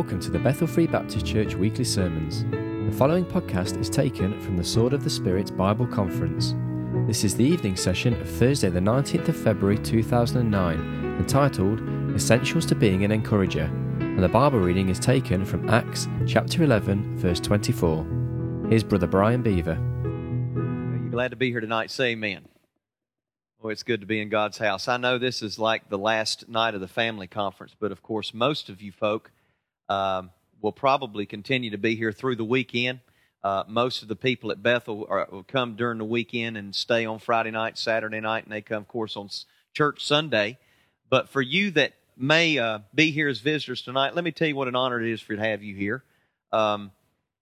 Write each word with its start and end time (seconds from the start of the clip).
Welcome 0.00 0.20
to 0.20 0.30
the 0.30 0.38
Bethel 0.38 0.66
Free 0.66 0.86
Baptist 0.86 1.26
Church 1.26 1.54
weekly 1.54 1.84
sermons. 1.84 2.44
The 2.90 2.96
following 2.96 3.22
podcast 3.22 3.78
is 3.78 3.90
taken 3.90 4.40
from 4.40 4.56
the 4.56 4.64
Sword 4.64 4.94
of 4.94 5.04
the 5.04 5.10
Spirit 5.10 5.54
Bible 5.58 5.86
Conference. 5.86 6.54
This 7.06 7.22
is 7.22 7.36
the 7.36 7.44
evening 7.44 7.76
session 7.76 8.18
of 8.18 8.26
Thursday, 8.26 8.70
the 8.70 8.80
19th 8.80 9.28
of 9.28 9.36
February 9.36 9.76
2009, 9.76 11.16
entitled 11.18 11.82
Essentials 12.16 12.64
to 12.64 12.74
Being 12.74 13.04
an 13.04 13.12
Encourager, 13.12 13.64
and 14.00 14.22
the 14.22 14.28
Bible 14.30 14.58
reading 14.58 14.88
is 14.88 14.98
taken 14.98 15.44
from 15.44 15.68
Acts 15.68 16.08
chapter 16.26 16.64
11, 16.64 17.18
verse 17.18 17.38
24. 17.38 18.66
Here's 18.70 18.82
Brother 18.82 19.06
Brian 19.06 19.42
Beaver. 19.42 19.74
You 21.04 21.10
glad 21.10 21.32
to 21.32 21.36
be 21.36 21.50
here 21.50 21.60
tonight? 21.60 21.90
Say 21.90 22.12
amen. 22.12 22.48
Oh, 23.62 23.68
it's 23.68 23.82
good 23.82 24.00
to 24.00 24.06
be 24.06 24.22
in 24.22 24.30
God's 24.30 24.56
house. 24.56 24.88
I 24.88 24.96
know 24.96 25.18
this 25.18 25.42
is 25.42 25.58
like 25.58 25.90
the 25.90 25.98
last 25.98 26.48
night 26.48 26.74
of 26.74 26.80
the 26.80 26.88
family 26.88 27.26
conference, 27.26 27.76
but 27.78 27.92
of 27.92 28.02
course, 28.02 28.32
most 28.32 28.70
of 28.70 28.80
you 28.80 28.92
folk 28.92 29.30
um, 29.90 30.30
will 30.62 30.72
probably 30.72 31.26
continue 31.26 31.70
to 31.70 31.78
be 31.78 31.96
here 31.96 32.12
through 32.12 32.36
the 32.36 32.44
weekend. 32.44 33.00
Uh, 33.42 33.64
most 33.66 34.02
of 34.02 34.08
the 34.08 34.16
people 34.16 34.52
at 34.52 34.62
Bethel 34.62 35.06
are, 35.10 35.26
will 35.30 35.42
come 35.42 35.74
during 35.74 35.98
the 35.98 36.04
weekend 36.04 36.56
and 36.56 36.74
stay 36.74 37.04
on 37.04 37.18
Friday 37.18 37.50
night, 37.50 37.76
Saturday 37.76 38.20
night, 38.20 38.44
and 38.44 38.52
they 38.52 38.60
come, 38.60 38.82
of 38.82 38.88
course, 38.88 39.16
on 39.16 39.28
church 39.74 40.04
Sunday. 40.06 40.58
But 41.08 41.28
for 41.28 41.42
you 41.42 41.72
that 41.72 41.94
may 42.16 42.58
uh, 42.58 42.80
be 42.94 43.10
here 43.10 43.28
as 43.28 43.40
visitors 43.40 43.82
tonight, 43.82 44.14
let 44.14 44.24
me 44.24 44.30
tell 44.30 44.46
you 44.46 44.54
what 44.54 44.68
an 44.68 44.76
honor 44.76 45.00
it 45.00 45.10
is 45.10 45.20
for 45.20 45.34
to 45.34 45.42
have 45.42 45.62
you 45.62 45.74
here. 45.74 46.04
Um, 46.52 46.92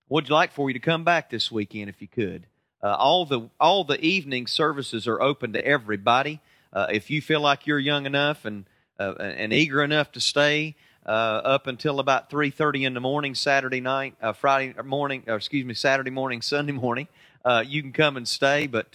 would 0.09 0.29
you 0.29 0.35
like 0.35 0.53
for 0.53 0.71
you 0.71 0.75
to 0.75 0.81
come 0.81 1.05
back 1.05 1.29
this 1.29 1.53
weekend 1.53 1.91
if 1.91 2.01
you 2.01 2.09
could? 2.09 2.47
Uh, 2.83 2.95
all 2.95 3.27
the 3.27 3.51
all 3.61 3.85
the 3.85 4.01
evening 4.01 4.47
services 4.47 5.07
are 5.07 5.21
open 5.21 5.53
to 5.53 5.67
everybody. 5.67 6.41
Uh, 6.73 6.87
if 6.93 7.11
you 7.11 7.21
feel 7.21 7.41
like 7.41 7.67
you're 7.67 7.79
young 7.79 8.07
enough 8.07 8.45
and 8.45 8.65
uh, 8.99 9.15
and 9.19 9.53
eager 9.53 9.83
enough 9.83 10.13
to 10.13 10.21
stay 10.21 10.77
uh, 11.09 11.41
up 11.43 11.67
until 11.67 12.01
about 12.01 12.29
three 12.29 12.51
thirty 12.51 12.85
in 12.85 12.93
the 12.93 13.01
morning, 13.01 13.35
Saturday 13.35 13.81
night, 13.81 14.15
uh, 14.21 14.35
Friday 14.35 14.75
morning, 14.83 15.25
or 15.27 15.37
excuse 15.37 15.65
me, 15.65 15.73
Saturday 15.73 16.11
morning, 16.11 16.43
Sunday 16.43 16.73
morning, 16.73 17.09
uh, 17.47 17.65
you 17.67 17.81
can 17.81 17.93
come 17.93 18.19
and 18.19 18.29
stay. 18.29 18.67
But 18.67 18.93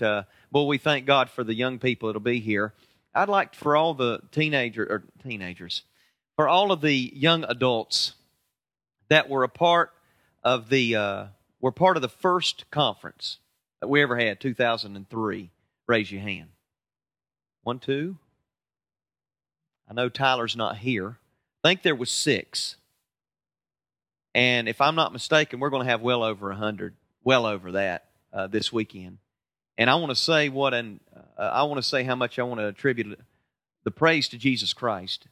boy, 0.51 0.65
we 0.65 0.77
thank 0.77 1.07
God 1.07 1.29
for 1.31 1.43
the 1.43 1.55
young 1.55 1.79
people 1.79 2.07
that'll 2.07 2.21
be 2.21 2.39
here. 2.39 2.73
I'd 3.15 3.29
like 3.29 3.55
for 3.55 3.75
all 3.75 3.95
the 3.95 4.21
teenager 4.31 4.83
or 4.83 5.03
teenagers, 5.23 5.81
for 6.35 6.47
all 6.47 6.71
of 6.71 6.81
the 6.81 7.11
young 7.15 7.43
adults 7.45 8.13
that 9.09 9.27
were 9.27 9.43
a 9.43 9.49
part 9.49 9.91
of 10.43 10.69
the 10.69 11.31
were 11.59 11.71
part 11.71 11.97
of 11.97 12.01
the 12.03 12.09
first 12.09 12.69
conference 12.69 13.39
that 13.81 13.87
we 13.87 14.03
ever 14.03 14.17
had, 14.17 14.39
2003? 14.39 15.49
Raise 15.87 16.11
your 16.11 16.21
hand. 16.21 16.49
One, 17.63 17.79
two. 17.79 18.17
I 19.89 19.93
know 19.93 20.09
Tyler's 20.09 20.55
not 20.55 20.77
here. 20.77 21.17
I 21.63 21.69
think 21.69 21.81
there 21.81 21.95
was 21.95 22.11
six. 22.11 22.75
And 24.35 24.67
if 24.67 24.81
I'm 24.81 24.95
not 24.95 25.13
mistaken, 25.13 25.59
we're 25.59 25.69
going 25.69 25.85
to 25.85 25.89
have 25.89 26.01
well 26.01 26.23
over 26.23 26.51
a 26.51 26.55
hundred, 26.55 26.95
well 27.23 27.45
over 27.45 27.73
that 27.73 28.05
uh, 28.33 28.47
this 28.47 28.73
weekend. 28.73 29.19
And 29.77 29.89
I 29.89 29.95
want 29.95 30.09
to 30.09 30.15
say 30.15 30.49
what, 30.49 30.73
and 30.73 30.99
uh, 31.37 31.41
I 31.41 31.63
want 31.63 31.77
to 31.77 31.87
say 31.87 32.03
how 32.03 32.15
much 32.15 32.37
I 32.37 32.43
want 32.43 32.59
to 32.59 32.67
attribute 32.67 33.19
the 33.83 33.91
praise 33.91 34.27
to 34.29 34.37
Jesus 34.37 34.73
Christ. 34.73 35.27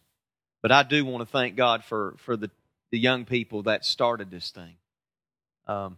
But 0.61 0.71
I 0.71 0.83
do 0.83 1.03
want 1.05 1.27
to 1.27 1.31
thank 1.31 1.55
God 1.55 1.83
for 1.83 2.15
for 2.17 2.37
the 2.37 2.49
the 2.91 2.99
young 2.99 3.25
people 3.25 3.63
that 3.63 3.85
started 3.85 4.29
this 4.29 4.51
thing. 4.51 4.75
Um, 5.65 5.97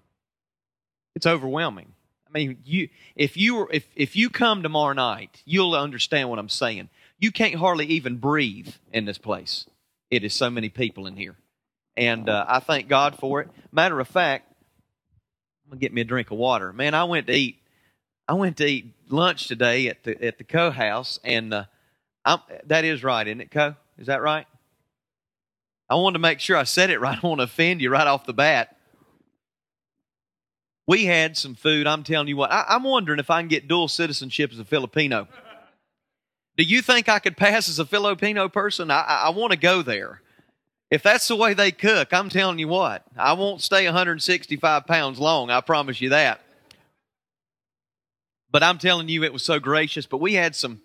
it's 1.16 1.26
overwhelming. 1.26 1.94
I 2.28 2.32
mean, 2.32 2.58
you 2.64 2.90
if 3.16 3.36
you 3.36 3.56
were, 3.56 3.70
if 3.72 3.86
if 3.96 4.16
you 4.16 4.30
come 4.30 4.64
tomorrow 4.64 4.94
night, 4.94 5.42
you'll 5.46 5.76
understand 5.76 6.30
what 6.30 6.40
I'm 6.40 6.50
saying. 6.50 6.90
You 7.20 7.32
can't 7.32 7.56
hardly 7.56 7.86
even 7.88 8.18
breathe 8.18 8.74
in 8.92 9.06
this 9.06 9.18
place. 9.18 9.66
It 10.14 10.24
is 10.24 10.34
so 10.34 10.50
many 10.50 10.70
people 10.70 11.08
in 11.08 11.16
here, 11.16 11.36
and 11.98 12.30
uh, 12.30 12.46
I 12.48 12.60
thank 12.60 12.88
God 12.88 13.18
for 13.18 13.42
it. 13.42 13.50
Matter 13.72 14.00
of 14.00 14.08
fact, 14.08 14.52
I'm 15.66 15.72
gonna 15.72 15.80
get 15.80 15.94
me 15.94 16.02
a 16.02 16.06
drink 16.06 16.32
of 16.32 16.38
water. 16.38 16.72
Man, 16.72 16.94
I 16.94 17.06
went 17.06 17.28
to 17.28 17.34
eat. 17.34 17.60
I 18.28 18.34
went 18.34 18.58
to 18.58 18.66
eat 18.66 18.94
lunch 19.10 19.48
today 19.48 19.88
at 19.88 20.04
the 20.04 20.24
at 20.24 20.38
the 20.38 20.44
Co 20.44 20.70
House, 20.70 21.20
and 21.24 21.54
uh, 21.54 21.66
that 22.66 22.86
is 22.86 23.04
right, 23.04 23.28
isn't 23.28 23.42
it, 23.42 23.52
Co? 23.52 23.76
Is 23.98 24.08
that 24.08 24.22
right? 24.22 24.46
I 25.90 25.96
wanted 25.96 26.14
to 26.14 26.20
make 26.20 26.40
sure 26.40 26.58
I 26.58 26.64
said 26.64 26.90
it 26.90 27.00
right. 27.00 27.12
I 27.18 27.22
don't 27.22 27.30
want 27.30 27.40
to 27.40 27.46
offend 27.46 27.82
you 27.82 27.90
right 27.90 28.08
off 28.08 28.26
the 28.26 28.34
bat 28.34 28.78
we 30.88 31.06
had 31.06 31.38
some 31.38 31.56
food. 31.56 31.88
I'm 31.88 32.04
telling 32.04 32.28
you 32.28 32.38
what, 32.38 32.52
I, 32.52 32.76
am 32.76 32.84
wondering 32.84 33.20
if 33.20 33.30
I 33.30 33.42
can 33.42 33.48
get 33.48 33.68
dual 33.68 33.88
citizenship 33.88 34.52
as 34.52 34.60
a 34.60 34.66
Filipino. 34.66 35.28
Do 36.56 36.64
you 36.64 36.82
think 36.82 37.10
I 37.10 37.20
could 37.20 37.36
pass 37.36 37.68
as 37.68 37.80
a 37.80 37.86
Filipino 37.86 38.48
person? 38.48 38.92
I, 38.92 39.02
I, 39.02 39.16
I 39.26 39.30
want 39.30 39.52
to 39.52 39.58
go 39.58 39.82
there. 39.82 40.22
If 40.92 41.02
that's 41.02 41.28
the 41.28 41.36
way 41.36 41.56
they 41.56 41.72
cook, 41.72 42.14
I'm 42.14 42.30
telling 42.30 42.60
you 42.60 42.68
what, 42.68 43.04
I 43.18 43.34
won't 43.34 43.62
stay 43.62 43.86
165 43.86 44.86
pounds 44.86 45.20
long. 45.20 45.50
I 45.50 45.62
promise 45.62 46.00
you 46.00 46.10
that. 46.10 46.42
But 48.52 48.62
I'm 48.62 48.78
telling 48.78 49.10
you, 49.10 49.24
it 49.24 49.34
was 49.34 49.44
so 49.44 49.60
gracious. 49.60 50.06
But 50.06 50.18
we 50.18 50.36
had 50.36 50.56
some, 50.56 50.82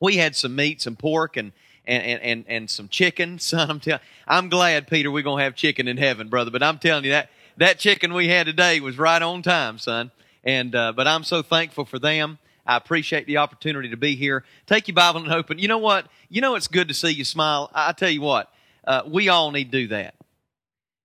we 0.00 0.18
had 0.18 0.36
some 0.36 0.54
meat, 0.54 0.80
some 0.80 0.94
pork, 0.94 1.36
and 1.36 1.50
and 1.84 2.20
and 2.22 2.44
and, 2.46 2.70
some 2.70 2.88
chicken. 2.88 3.38
Son, 3.40 3.68
I'm 3.68 3.80
telling. 3.80 4.00
I'm 4.28 4.48
glad, 4.48 4.86
Peter, 4.86 5.10
we're 5.10 5.24
gonna 5.24 5.42
have 5.42 5.56
chicken 5.56 5.88
in 5.88 5.96
heaven, 5.96 6.28
brother. 6.28 6.52
But 6.52 6.62
I'm 6.62 6.78
telling 6.78 7.04
you 7.04 7.10
that 7.10 7.30
that 7.56 7.80
chicken 7.80 8.14
we 8.14 8.28
had 8.28 8.46
today 8.46 8.78
was 8.78 8.96
right 8.96 9.20
on 9.20 9.42
time, 9.42 9.78
son. 9.78 10.12
And 10.44 10.76
uh, 10.76 10.92
but 10.92 11.08
I'm 11.08 11.24
so 11.24 11.42
thankful 11.42 11.84
for 11.84 11.98
them. 11.98 12.38
I 12.68 12.76
appreciate 12.76 13.26
the 13.26 13.38
opportunity 13.38 13.88
to 13.88 13.96
be 13.96 14.14
here. 14.14 14.44
Take 14.66 14.86
your 14.88 14.94
Bible 14.94 15.22
and 15.22 15.32
open. 15.32 15.58
You 15.58 15.68
know 15.68 15.78
what? 15.78 16.06
You 16.28 16.42
know 16.42 16.54
it's 16.54 16.68
good 16.68 16.88
to 16.88 16.94
see 16.94 17.10
you 17.10 17.24
smile. 17.24 17.70
I 17.74 17.92
tell 17.92 18.10
you 18.10 18.20
what, 18.20 18.52
uh, 18.86 19.02
we 19.06 19.30
all 19.30 19.50
need 19.50 19.72
to 19.72 19.80
do 19.80 19.88
that. 19.88 20.14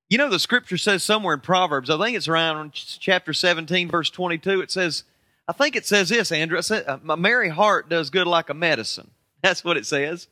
You 0.09 0.17
know 0.17 0.29
the 0.29 0.39
scripture 0.39 0.77
says 0.77 1.03
somewhere 1.03 1.33
in 1.33 1.39
Proverbs, 1.39 1.89
I 1.89 1.97
think 1.97 2.17
it's 2.17 2.27
around 2.27 2.73
chapter 2.73 3.33
17, 3.33 3.89
verse 3.89 4.09
22. 4.09 4.61
It 4.61 4.69
says, 4.69 5.05
I 5.47 5.53
think 5.53 5.75
it 5.75 5.85
says 5.85 6.09
this, 6.09 6.31
Andrew. 6.31 6.57
It 6.57 6.63
says, 6.63 6.85
"A 6.87 7.17
merry 7.17 7.49
heart 7.49 7.89
does 7.89 8.09
good 8.09 8.27
like 8.27 8.49
a 8.49 8.53
medicine." 8.53 9.11
That's 9.41 9.63
what 9.63 9.77
it 9.77 9.85
says. 9.85 10.27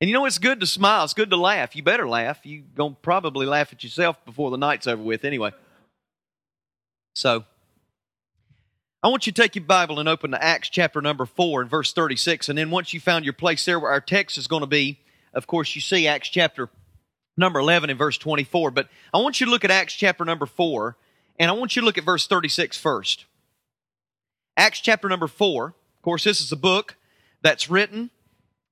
And 0.00 0.08
you 0.08 0.14
know, 0.14 0.24
it's 0.24 0.38
good 0.38 0.60
to 0.60 0.66
smile. 0.66 1.04
It's 1.04 1.14
good 1.14 1.30
to 1.30 1.36
laugh. 1.36 1.76
You 1.76 1.82
better 1.82 2.08
laugh. 2.08 2.40
You're 2.42 2.64
going 2.74 2.94
to 2.94 3.00
probably 3.00 3.46
laugh 3.46 3.72
at 3.72 3.84
yourself 3.84 4.16
before 4.24 4.50
the 4.50 4.56
night's 4.56 4.86
over 4.86 5.02
with 5.02 5.24
anyway. 5.24 5.52
So, 7.14 7.44
I 9.02 9.08
want 9.08 9.26
you 9.26 9.32
to 9.32 9.42
take 9.42 9.56
your 9.56 9.64
Bible 9.64 9.98
and 9.98 10.10
open 10.10 10.32
to 10.32 10.44
Acts 10.44 10.68
chapter 10.68 11.00
number 11.00 11.24
4 11.24 11.62
and 11.62 11.70
verse 11.70 11.94
36. 11.94 12.50
And 12.50 12.58
then 12.58 12.70
once 12.70 12.92
you 12.92 13.00
found 13.00 13.24
your 13.24 13.32
place 13.32 13.64
there 13.64 13.80
where 13.80 13.90
our 13.90 14.00
text 14.00 14.36
is 14.36 14.46
going 14.46 14.60
to 14.60 14.66
be, 14.66 15.00
of 15.32 15.46
course, 15.46 15.74
you 15.74 15.80
see 15.80 16.06
Acts 16.06 16.28
chapter 16.28 16.68
number 17.34 17.60
11 17.60 17.88
and 17.88 17.98
verse 17.98 18.18
24. 18.18 18.70
But 18.72 18.88
I 19.14 19.18
want 19.18 19.40
you 19.40 19.46
to 19.46 19.50
look 19.50 19.64
at 19.64 19.70
Acts 19.70 19.94
chapter 19.94 20.26
number 20.26 20.44
4, 20.44 20.98
and 21.38 21.50
I 21.50 21.54
want 21.54 21.76
you 21.76 21.80
to 21.80 21.86
look 21.86 21.96
at 21.96 22.04
verse 22.04 22.26
36 22.26 22.76
first. 22.76 23.24
Acts 24.58 24.80
chapter 24.80 25.08
number 25.08 25.28
4. 25.28 25.66
Of 25.68 26.02
course, 26.02 26.24
this 26.24 26.42
is 26.42 26.52
a 26.52 26.56
book 26.56 26.96
that's 27.40 27.70
written 27.70 28.10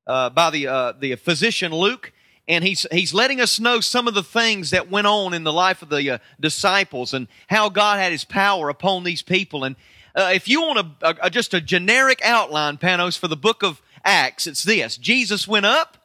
uh, 0.06 0.28
by 0.28 0.50
the 0.50 0.66
uh, 0.66 0.92
the 0.92 1.16
physician 1.16 1.72
Luke, 1.72 2.12
and 2.46 2.64
he's 2.64 2.86
he's 2.92 3.14
letting 3.14 3.40
us 3.40 3.58
know 3.58 3.80
some 3.80 4.06
of 4.06 4.12
the 4.12 4.22
things 4.22 4.70
that 4.70 4.90
went 4.90 5.06
on 5.06 5.32
in 5.32 5.44
the 5.44 5.52
life 5.52 5.80
of 5.80 5.88
the 5.88 6.10
uh, 6.10 6.18
disciples 6.38 7.14
and 7.14 7.28
how 7.46 7.70
God 7.70 7.98
had 7.98 8.12
His 8.12 8.26
power 8.26 8.68
upon 8.68 9.04
these 9.04 9.22
people. 9.22 9.64
And 9.64 9.76
uh, 10.18 10.32
if 10.34 10.48
you 10.48 10.62
want 10.62 10.86
a, 11.00 11.16
a, 11.26 11.30
just 11.30 11.54
a 11.54 11.60
generic 11.60 12.20
outline, 12.24 12.76
Panos, 12.76 13.16
for 13.16 13.28
the 13.28 13.36
book 13.36 13.62
of 13.62 13.80
Acts, 14.04 14.48
it's 14.48 14.64
this: 14.64 14.96
Jesus 14.96 15.46
went 15.46 15.64
up, 15.64 15.96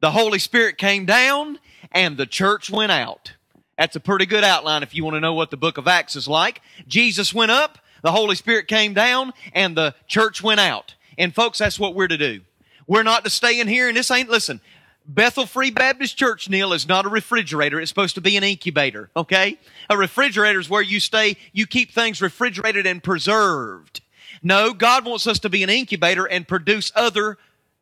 the 0.00 0.10
Holy 0.10 0.38
Spirit 0.38 0.76
came 0.76 1.06
down, 1.06 1.58
and 1.90 2.18
the 2.18 2.26
church 2.26 2.70
went 2.70 2.92
out. 2.92 3.32
That's 3.78 3.96
a 3.96 4.00
pretty 4.00 4.26
good 4.26 4.44
outline 4.44 4.82
if 4.82 4.94
you 4.94 5.04
want 5.04 5.16
to 5.16 5.20
know 5.20 5.34
what 5.34 5.50
the 5.50 5.56
book 5.56 5.78
of 5.78 5.88
Acts 5.88 6.16
is 6.16 6.28
like. 6.28 6.60
Jesus 6.86 7.32
went 7.32 7.50
up, 7.50 7.78
the 8.02 8.12
Holy 8.12 8.36
Spirit 8.36 8.68
came 8.68 8.92
down, 8.92 9.32
and 9.54 9.74
the 9.74 9.94
church 10.06 10.42
went 10.42 10.60
out. 10.60 10.94
And 11.16 11.34
folks, 11.34 11.58
that's 11.58 11.80
what 11.80 11.94
we're 11.94 12.08
to 12.08 12.18
do. 12.18 12.42
We're 12.86 13.02
not 13.02 13.24
to 13.24 13.30
stay 13.30 13.58
in 13.58 13.68
here, 13.68 13.88
and 13.88 13.96
this 13.96 14.10
ain't, 14.10 14.28
listen, 14.28 14.60
Bethel 15.08 15.46
Free 15.46 15.70
Baptist 15.70 16.16
Church, 16.16 16.48
Neil, 16.48 16.72
is 16.72 16.88
not 16.88 17.06
a 17.06 17.08
refrigerator. 17.08 17.80
It's 17.80 17.88
supposed 17.88 18.16
to 18.16 18.20
be 18.20 18.36
an 18.36 18.42
incubator, 18.42 19.10
okay? 19.16 19.58
A 19.88 19.96
refrigerator 19.96 20.58
is 20.58 20.68
where 20.68 20.82
you 20.82 20.98
stay, 20.98 21.36
you 21.52 21.66
keep 21.66 21.92
things 21.92 22.20
refrigerated 22.20 22.86
and 22.86 23.02
preserved. 23.02 24.00
No, 24.42 24.72
God 24.72 25.04
wants 25.04 25.26
us 25.26 25.38
to 25.40 25.48
be 25.48 25.62
an 25.62 25.70
incubator 25.70 26.24
and 26.24 26.46
produce 26.46 26.90
other 26.94 27.38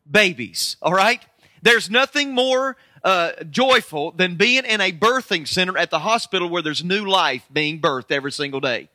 babies, 0.09 0.77
all 0.81 0.93
right? 0.93 1.25
There's 1.61 1.89
nothing 1.89 2.33
more 2.33 2.77
uh, 3.03 3.31
joyful 3.49 4.11
than 4.11 4.35
being 4.35 4.63
in 4.65 4.79
a 4.79 4.91
birthing 4.91 5.47
center 5.47 5.77
at 5.77 5.89
the 5.89 5.99
hospital 5.99 6.47
where 6.47 6.61
there's 6.61 6.83
new 6.83 7.05
life 7.05 7.47
being 7.51 7.81
birthed 7.81 8.11
every 8.11 8.31
single 8.31 8.59
day. 8.59 8.89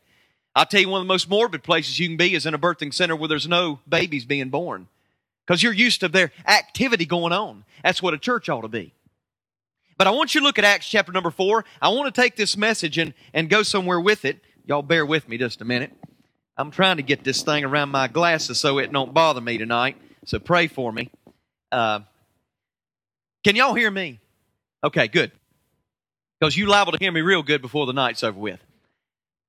I'll 0.55 0.67
tell 0.67 0.81
you 0.81 0.88
one 0.88 1.00
of 1.00 1.06
the 1.06 1.12
most 1.12 1.29
morbid 1.29 1.62
places 1.62 1.99
you 1.99 2.09
can 2.09 2.17
be 2.17 2.35
is 2.35 2.47
in 2.47 2.55
a 2.55 2.59
birthing 2.59 2.94
center 2.94 3.17
where 3.17 3.29
there's 3.29 3.49
no 3.49 3.81
babies 3.88 4.25
being 4.25 4.50
born 4.50 4.88
because 5.50 5.64
you're 5.64 5.73
used 5.73 5.99
to 5.99 6.06
their 6.06 6.31
activity 6.47 7.05
going 7.05 7.32
on. 7.32 7.64
That's 7.82 8.00
what 8.00 8.14
a 8.14 8.19
church 8.19 8.49
ought 8.49 8.61
to 8.61 8.69
be. 8.69 8.94
But 9.99 10.06
I 10.06 10.12
want 10.12 10.32
you 10.32 10.41
to 10.41 10.47
look 10.47 10.61
at 10.61 10.64
Acts 10.64 10.88
chapter 10.88 11.11
number 11.11 11.32
four. 11.32 11.64
I 11.82 11.88
want 11.88 12.14
to 12.14 12.20
take 12.20 12.37
this 12.37 12.56
message 12.56 12.99
and, 12.99 13.14
and 13.35 13.50
go 13.50 13.64
somewhere 13.64 13.99
with 13.99 14.25
it. 14.25 14.44
Y'all 14.64 14.82
bear 14.82 15.05
with 15.05 15.29
me 15.29 15.38
just 15.38 15.61
a 15.61 15.64
minute. 15.64 15.93
I'm 16.56 16.70
trying 16.70 16.99
to 16.99 17.02
get 17.02 17.25
this 17.25 17.43
thing 17.43 17.64
around 17.64 17.88
my 17.88 18.06
glasses 18.06 18.61
so 18.61 18.79
it 18.79 18.93
don't 18.93 19.12
bother 19.12 19.41
me 19.41 19.58
tonight. 19.58 19.97
So 20.25 20.38
pray 20.38 20.69
for 20.69 20.93
me. 20.93 21.11
Uh, 21.73 22.00
can 23.43 23.56
y'all 23.56 23.75
hear 23.75 23.91
me? 23.91 24.20
Okay, 24.85 25.08
good. 25.08 25.32
because 26.38 26.56
you 26.56 26.67
liable 26.67 26.93
to 26.93 26.99
hear 27.00 27.11
me 27.11 27.23
real 27.23 27.43
good 27.43 27.61
before 27.61 27.87
the 27.87 27.93
night's 27.93 28.23
over 28.23 28.38
with. 28.38 28.61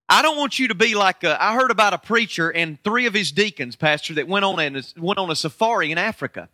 I 0.09 0.21
don't 0.21 0.37
want 0.37 0.59
you 0.59 0.67
to 0.67 0.75
be 0.75 0.93
like 0.93 1.23
a, 1.23 1.41
I 1.41 1.55
heard 1.55 1.71
about 1.71 1.93
a 1.93 1.97
preacher 1.97 2.49
and 2.51 2.81
three 2.83 3.05
of 3.05 3.13
his 3.13 3.31
deacons, 3.31 3.75
pastor, 3.75 4.13
that 4.15 4.27
went 4.27 4.43
on 4.45 4.59
a, 4.59 4.83
went 4.97 5.19
on 5.19 5.31
a 5.31 5.35
safari 5.35 5.91
in 5.91 5.97
Africa. 5.97 6.49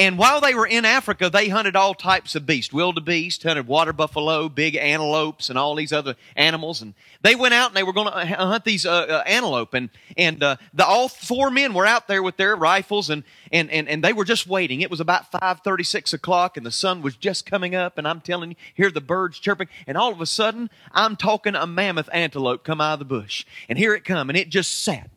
And 0.00 0.16
while 0.16 0.40
they 0.40 0.54
were 0.54 0.66
in 0.66 0.86
Africa, 0.86 1.28
they 1.28 1.50
hunted 1.50 1.76
all 1.76 1.92
types 1.92 2.34
of 2.34 2.46
beasts, 2.46 2.72
wildebeest, 2.72 3.42
hunted 3.42 3.66
water 3.66 3.92
buffalo, 3.92 4.48
big 4.48 4.74
antelopes, 4.74 5.50
and 5.50 5.58
all 5.58 5.74
these 5.74 5.92
other 5.92 6.16
animals. 6.34 6.80
And 6.80 6.94
they 7.20 7.34
went 7.34 7.52
out 7.52 7.68
and 7.68 7.76
they 7.76 7.82
were 7.82 7.92
going 7.92 8.10
to 8.10 8.24
hunt 8.24 8.64
these 8.64 8.86
uh, 8.86 8.92
uh, 8.92 9.22
antelope. 9.26 9.74
And 9.74 9.90
and 10.16 10.42
uh, 10.42 10.56
the 10.72 10.86
all 10.86 11.10
four 11.10 11.50
men 11.50 11.74
were 11.74 11.84
out 11.84 12.08
there 12.08 12.22
with 12.22 12.38
their 12.38 12.56
rifles, 12.56 13.10
and 13.10 13.24
and 13.52 13.70
and 13.70 13.90
and 13.90 14.02
they 14.02 14.14
were 14.14 14.24
just 14.24 14.46
waiting. 14.46 14.80
It 14.80 14.90
was 14.90 15.00
about 15.00 15.30
five 15.30 15.60
thirty, 15.60 15.84
six 15.84 16.14
o'clock, 16.14 16.56
and 16.56 16.64
the 16.64 16.70
sun 16.70 17.02
was 17.02 17.14
just 17.14 17.44
coming 17.44 17.74
up. 17.74 17.98
And 17.98 18.08
I'm 18.08 18.22
telling 18.22 18.52
you, 18.52 18.56
hear 18.72 18.90
the 18.90 19.02
birds 19.02 19.38
chirping, 19.38 19.68
and 19.86 19.98
all 19.98 20.12
of 20.12 20.22
a 20.22 20.26
sudden, 20.26 20.70
I'm 20.92 21.14
talking 21.14 21.54
a 21.54 21.66
mammoth 21.66 22.08
antelope 22.10 22.64
come 22.64 22.80
out 22.80 22.94
of 22.94 22.98
the 23.00 23.04
bush, 23.04 23.44
and 23.68 23.78
here 23.78 23.92
it 23.92 24.06
come, 24.06 24.30
and 24.30 24.38
it 24.38 24.48
just 24.48 24.82
sat, 24.82 25.10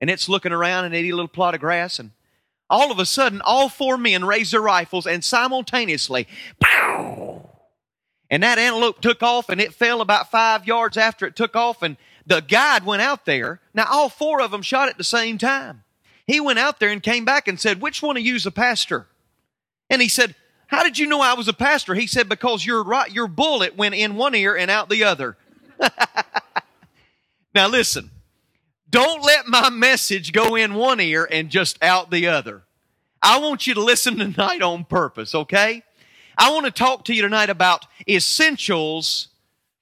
and 0.00 0.08
it's 0.08 0.28
looking 0.28 0.52
around 0.52 0.84
and 0.84 0.94
eating 0.94 1.10
a 1.10 1.16
little 1.16 1.26
plot 1.26 1.56
of 1.56 1.60
grass, 1.60 1.98
and 1.98 2.12
all 2.68 2.90
of 2.90 2.98
a 2.98 3.06
sudden, 3.06 3.40
all 3.42 3.68
four 3.68 3.96
men 3.96 4.24
raised 4.24 4.52
their 4.52 4.60
rifles 4.60 5.06
and 5.06 5.22
simultaneously, 5.24 6.26
pow! 6.60 7.50
And 8.28 8.42
that 8.42 8.58
antelope 8.58 9.00
took 9.00 9.22
off 9.22 9.48
and 9.48 9.60
it 9.60 9.74
fell 9.74 10.00
about 10.00 10.30
five 10.30 10.66
yards 10.66 10.96
after 10.96 11.26
it 11.26 11.36
took 11.36 11.54
off. 11.54 11.82
And 11.82 11.96
the 12.26 12.40
guide 12.40 12.84
went 12.84 13.02
out 13.02 13.24
there. 13.24 13.60
Now, 13.72 13.86
all 13.88 14.08
four 14.08 14.40
of 14.40 14.50
them 14.50 14.62
shot 14.62 14.88
at 14.88 14.98
the 14.98 15.04
same 15.04 15.38
time. 15.38 15.84
He 16.26 16.40
went 16.40 16.58
out 16.58 16.80
there 16.80 16.90
and 16.90 17.02
came 17.02 17.24
back 17.24 17.46
and 17.46 17.60
said, 17.60 17.80
Which 17.80 18.02
one 18.02 18.16
of 18.16 18.22
you 18.24 18.34
is 18.34 18.46
a 18.46 18.50
pastor? 18.50 19.06
And 19.88 20.02
he 20.02 20.08
said, 20.08 20.34
How 20.66 20.82
did 20.82 20.98
you 20.98 21.06
know 21.06 21.20
I 21.20 21.34
was 21.34 21.46
a 21.46 21.52
pastor? 21.52 21.94
He 21.94 22.08
said, 22.08 22.28
Because 22.28 22.66
your, 22.66 22.82
right, 22.82 23.12
your 23.12 23.28
bullet 23.28 23.76
went 23.76 23.94
in 23.94 24.16
one 24.16 24.34
ear 24.34 24.56
and 24.56 24.68
out 24.68 24.88
the 24.88 25.04
other. 25.04 25.36
now, 27.54 27.68
listen. 27.68 28.10
Don't 28.88 29.22
let 29.22 29.46
my 29.46 29.70
message 29.70 30.32
go 30.32 30.54
in 30.54 30.74
one 30.74 31.00
ear 31.00 31.28
and 31.30 31.50
just 31.50 31.82
out 31.82 32.10
the 32.10 32.28
other. 32.28 32.62
I 33.20 33.38
want 33.38 33.66
you 33.66 33.74
to 33.74 33.82
listen 33.82 34.16
tonight 34.18 34.62
on 34.62 34.84
purpose, 34.84 35.34
okay? 35.34 35.82
I 36.38 36.52
want 36.52 36.66
to 36.66 36.70
talk 36.70 37.04
to 37.06 37.14
you 37.14 37.22
tonight 37.22 37.50
about 37.50 37.86
essentials 38.08 39.28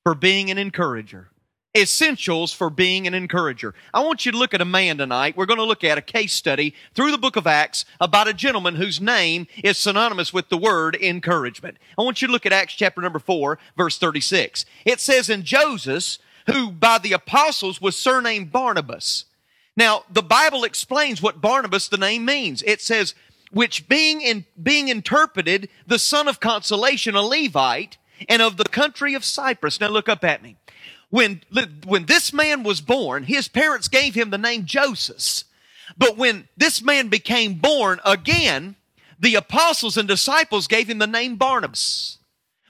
for 0.05 0.15
being 0.15 0.51
an 0.51 0.59
encourager. 0.59 1.29
Essentials 1.77 2.53
for 2.53 2.71
being 2.71 3.09
an 3.09 3.15
encourager. 3.15 3.75
I 3.93 4.05
want 4.05 4.25
you 4.25 4.31
to 4.31 4.39
look 4.39 4.55
at 4.55 4.61
a 4.61 4.65
man 4.65 4.99
tonight. 4.99 5.37
We're 5.37 5.47
going 5.47 5.59
to 5.59 5.65
look 5.65 5.83
at 5.83 5.99
a 5.99 6.03
case 6.03 6.33
study 6.33 6.73
through 6.95 7.11
the 7.11 7.19
book 7.19 7.35
of 7.35 7.49
Acts 7.49 7.85
about 8.01 8.29
a 8.29 8.33
gentleman 8.33 8.77
whose 8.77 9.01
name 9.01 9.49
is 9.65 9.77
synonymous 9.77 10.33
with 10.33 10.49
the 10.51 10.57
word 10.57 10.95
encouragement. 10.95 11.79
I 11.99 12.03
want 12.03 12.23
you 12.23 12.29
to 12.29 12.33
look 12.33 12.47
at 12.47 12.53
Acts 12.53 12.75
chapter 12.75 13.01
number 13.01 13.19
4, 13.19 13.59
verse 13.77 13.99
36. 13.99 14.65
It 14.85 15.01
says, 15.01 15.29
And 15.29 15.43
Joseph, 15.43 16.19
who 16.47 16.71
by 16.71 16.99
the 16.99 17.13
apostles 17.13 17.81
was 17.81 17.97
surnamed 17.97 18.53
Barnabas. 18.53 19.25
Now, 19.77 20.05
the 20.11 20.23
Bible 20.23 20.65
explains 20.65 21.21
what 21.21 21.41
Barnabas, 21.41 21.89
the 21.89 21.97
name 21.97 22.25
means. 22.25 22.63
It 22.63 22.81
says, 22.81 23.15
which 23.51 23.89
being 23.89 24.21
in, 24.21 24.45
being 24.63 24.89
interpreted, 24.89 25.69
the 25.87 25.99
son 25.99 26.29
of 26.29 26.41
consolation, 26.41 27.15
a 27.15 27.23
Levite, 27.23 27.97
and 28.29 28.43
of 28.43 28.57
the 28.57 28.65
country 28.65 29.15
of 29.15 29.25
Cyprus. 29.25 29.81
Now 29.81 29.89
look 29.89 30.09
up 30.09 30.25
at 30.25 30.43
me. 30.43 30.57
When, 31.11 31.43
when 31.87 32.07
this 32.07 32.33
man 32.33 32.65
was 32.65 32.81
born, 32.81 33.25
his 33.25 33.49
parents 33.49 33.89
gave 33.89 34.15
him 34.15 34.31
the 34.31 34.39
name 34.39 34.65
Joseph. 34.65 35.45
But 35.97 36.17
when 36.17 36.49
this 36.57 36.83
man 36.83 37.09
became 37.09 37.55
born 37.55 38.01
again, 38.05 38.77
the 39.19 39.37
apostles 39.37 39.97
and 39.97 40.09
disciples 40.09 40.67
gave 40.67 40.89
him 40.89 40.99
the 40.99 41.07
name 41.07 41.37
Barnabas, 41.37 42.19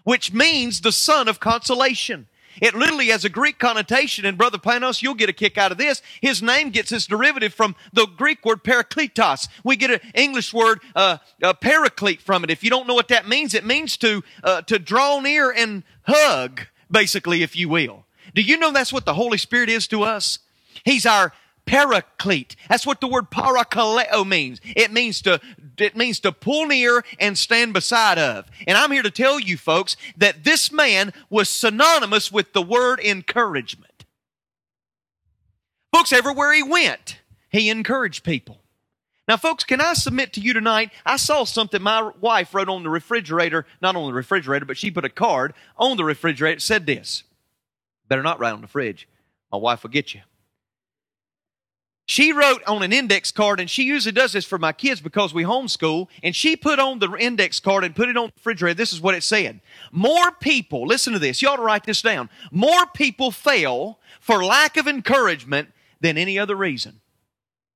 which 0.03 0.33
means 0.33 0.81
the 0.81 0.93
son 0.93 1.29
of 1.29 1.41
consolation. 1.41 2.29
It 2.61 2.75
literally 2.75 3.09
has 3.09 3.25
a 3.25 3.29
Greek 3.29 3.59
connotation, 3.59 4.25
and 4.25 4.39
Brother 4.39 4.59
Panos, 4.59 5.03
you'll 5.03 5.15
get 5.15 5.29
a 5.29 5.33
kick 5.33 5.59
out 5.59 5.73
of 5.73 5.79
this. 5.79 6.03
His 6.21 6.43
name 6.43 6.71
gets 6.71 6.93
its 6.93 7.07
derivative 7.07 7.55
from 7.55 7.77
the 7.93 8.07
Greek 8.07 8.45
word 8.45 8.63
parakletos. 8.63 9.49
We 9.63 9.77
get 9.77 9.91
an 9.91 10.01
English 10.15 10.53
word, 10.55 10.81
uh, 10.95 11.19
paraclete 11.61 12.21
from 12.21 12.45
it. 12.45 12.51
If 12.51 12.63
you 12.63 12.71
don't 12.71 12.87
know 12.87 12.95
what 12.95 13.09
that 13.09 13.29
means, 13.29 13.55
it 13.55 13.65
means 13.65 13.97
to, 13.99 14.23
uh, 14.43 14.63
to 14.63 14.79
draw 14.79 15.21
near 15.21 15.51
and 15.51 15.83
hug, 16.03 16.63
basically, 16.91 17.43
if 17.43 17.57
you 17.57 17.69
will. 17.69 18.05
Do 18.35 18.43
you 18.43 18.57
know 18.59 18.73
that's 18.73 18.93
what 18.93 19.05
the 19.05 19.15
Holy 19.15 19.39
Spirit 19.39 19.69
is 19.69 19.87
to 19.89 20.03
us? 20.03 20.39
He's 20.85 21.07
our 21.07 21.33
paraclete. 21.67 22.57
That's 22.69 22.87
what 22.87 23.01
the 23.01 23.09
word 23.09 23.31
parakaleo 23.31 24.27
means. 24.27 24.61
It 24.65 24.93
means 24.93 25.23
to, 25.23 25.41
it 25.79 25.97
means 25.97 26.21
to 26.21 26.33
pull 26.33 26.67
near 26.67 27.05
and 27.19 27.37
stand 27.37 27.73
beside 27.73 28.19
of. 28.19 28.51
And 28.67 28.77
I'm 28.77 28.93
here 28.93 29.03
to 29.03 29.11
tell 29.11 29.41
you 29.41 29.57
folks 29.57 29.97
that 30.17 30.45
this 30.45 30.71
man 30.71 31.13
was 31.31 31.49
synonymous 31.49 32.31
with 32.31 32.53
the 32.53 32.63
word 32.63 33.01
encouragement. 33.01 34.05
Folks, 35.93 36.13
everywhere 36.13 36.53
he 36.53 36.63
went, 36.63 37.21
he 37.51 37.71
encouraged 37.71 38.25
people. 38.25 38.59
Now, 39.27 39.39
folks, 39.39 39.65
can 39.65 39.81
I 39.81 39.95
submit 39.95 40.35
to 40.35 40.41
you 40.41 40.53
tonight? 40.53 40.91
I 41.07 41.17
saw 41.17 41.45
something 41.45 41.81
my 41.81 42.11
wife 42.21 42.55
wrote 42.55 42.69
on 42.69 42.83
the 42.83 42.91
refrigerator, 42.91 43.65
not 43.81 43.97
on 43.97 44.07
the 44.07 44.13
refrigerator, 44.13 44.67
but 44.67 44.77
she 44.77 44.91
put 44.91 45.07
a 45.07 45.09
card 45.09 45.55
on 45.79 45.97
the 45.97 46.05
refrigerator. 46.05 46.57
It 46.57 46.63
said 46.63 46.85
this. 46.85 47.23
Better 48.07 48.23
not 48.23 48.39
write 48.39 48.53
on 48.53 48.61
the 48.61 48.67
fridge. 48.67 49.09
My 49.51 49.57
wife 49.57 49.83
will 49.83 49.91
get 49.91 50.13
you. 50.15 50.21
She 52.07 52.33
wrote 52.33 52.63
on 52.65 52.83
an 52.83 52.93
index 52.93 53.33
card, 53.33 53.61
and 53.61 53.71
she 53.71 53.85
usually 53.85 54.13
does 54.13 54.33
this 54.33 54.45
for 54.45 54.59
my 54.59 54.73
kids 54.73 55.01
because 55.01 55.33
we 55.33 55.45
homeschool, 55.45 56.09
and 56.23 56.37
she 56.37 56.55
put 56.55 56.79
on 56.79 56.99
the 56.99 57.11
index 57.15 57.61
card 57.61 57.83
and 57.83 57.97
put 57.97 58.11
it 58.11 58.17
on 58.17 58.27
the 58.27 58.33
refrigerator. 58.37 58.75
This 58.75 58.93
is 58.93 59.01
what 59.01 59.15
it 59.15 59.23
said. 59.23 59.61
More 59.91 60.31
people, 60.33 60.87
listen 60.87 61.15
to 61.15 61.19
this, 61.19 61.41
you 61.41 61.49
ought 61.49 61.57
to 61.57 61.63
write 61.63 61.85
this 61.85 62.03
down. 62.03 62.29
More 62.51 62.87
people 62.95 63.31
fail 63.31 63.99
for 64.21 64.45
lack 64.45 64.77
of 64.77 64.87
encouragement 64.87 65.71
than 66.01 66.19
any 66.19 66.39
other 66.39 66.55
reason. 66.55 67.01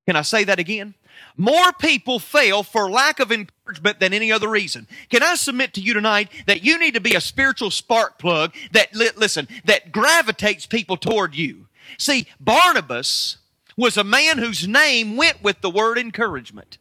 Can 0.07 0.17
I 0.17 0.23
say 0.23 0.45
that 0.45 0.59
again? 0.59 0.95
More 1.37 1.73
people 1.73 2.19
fail 2.19 2.63
for 2.63 2.91
lack 2.91 3.21
of 3.21 3.33
encouragement 3.33 3.99
than 3.99 4.13
any 4.13 4.31
other 4.31 4.49
reason. 4.49 4.87
Can 5.09 5.23
I 5.23 5.37
submit 5.37 5.73
to 5.75 5.81
you 5.81 5.95
tonight 5.95 6.31
that 6.47 6.63
you 6.63 6.79
need 6.79 6.95
to 6.95 7.01
be 7.01 7.15
a 7.15 7.21
spiritual 7.21 7.71
spark 7.71 8.19
plug 8.19 8.55
that, 8.73 8.95
listen, 8.95 9.49
that 9.65 9.91
gravitates 9.91 10.67
people 10.67 10.99
toward 10.99 11.35
you? 11.35 11.67
See, 11.97 12.27
Barnabas, 12.39 13.38
was 13.79 13.97
a 13.97 14.05
man 14.05 14.39
whose 14.39 14.67
name 14.67 15.17
went 15.17 15.43
with 15.43 15.61
the 15.61 15.71
word 15.71 15.97
encouragement. 15.97 16.79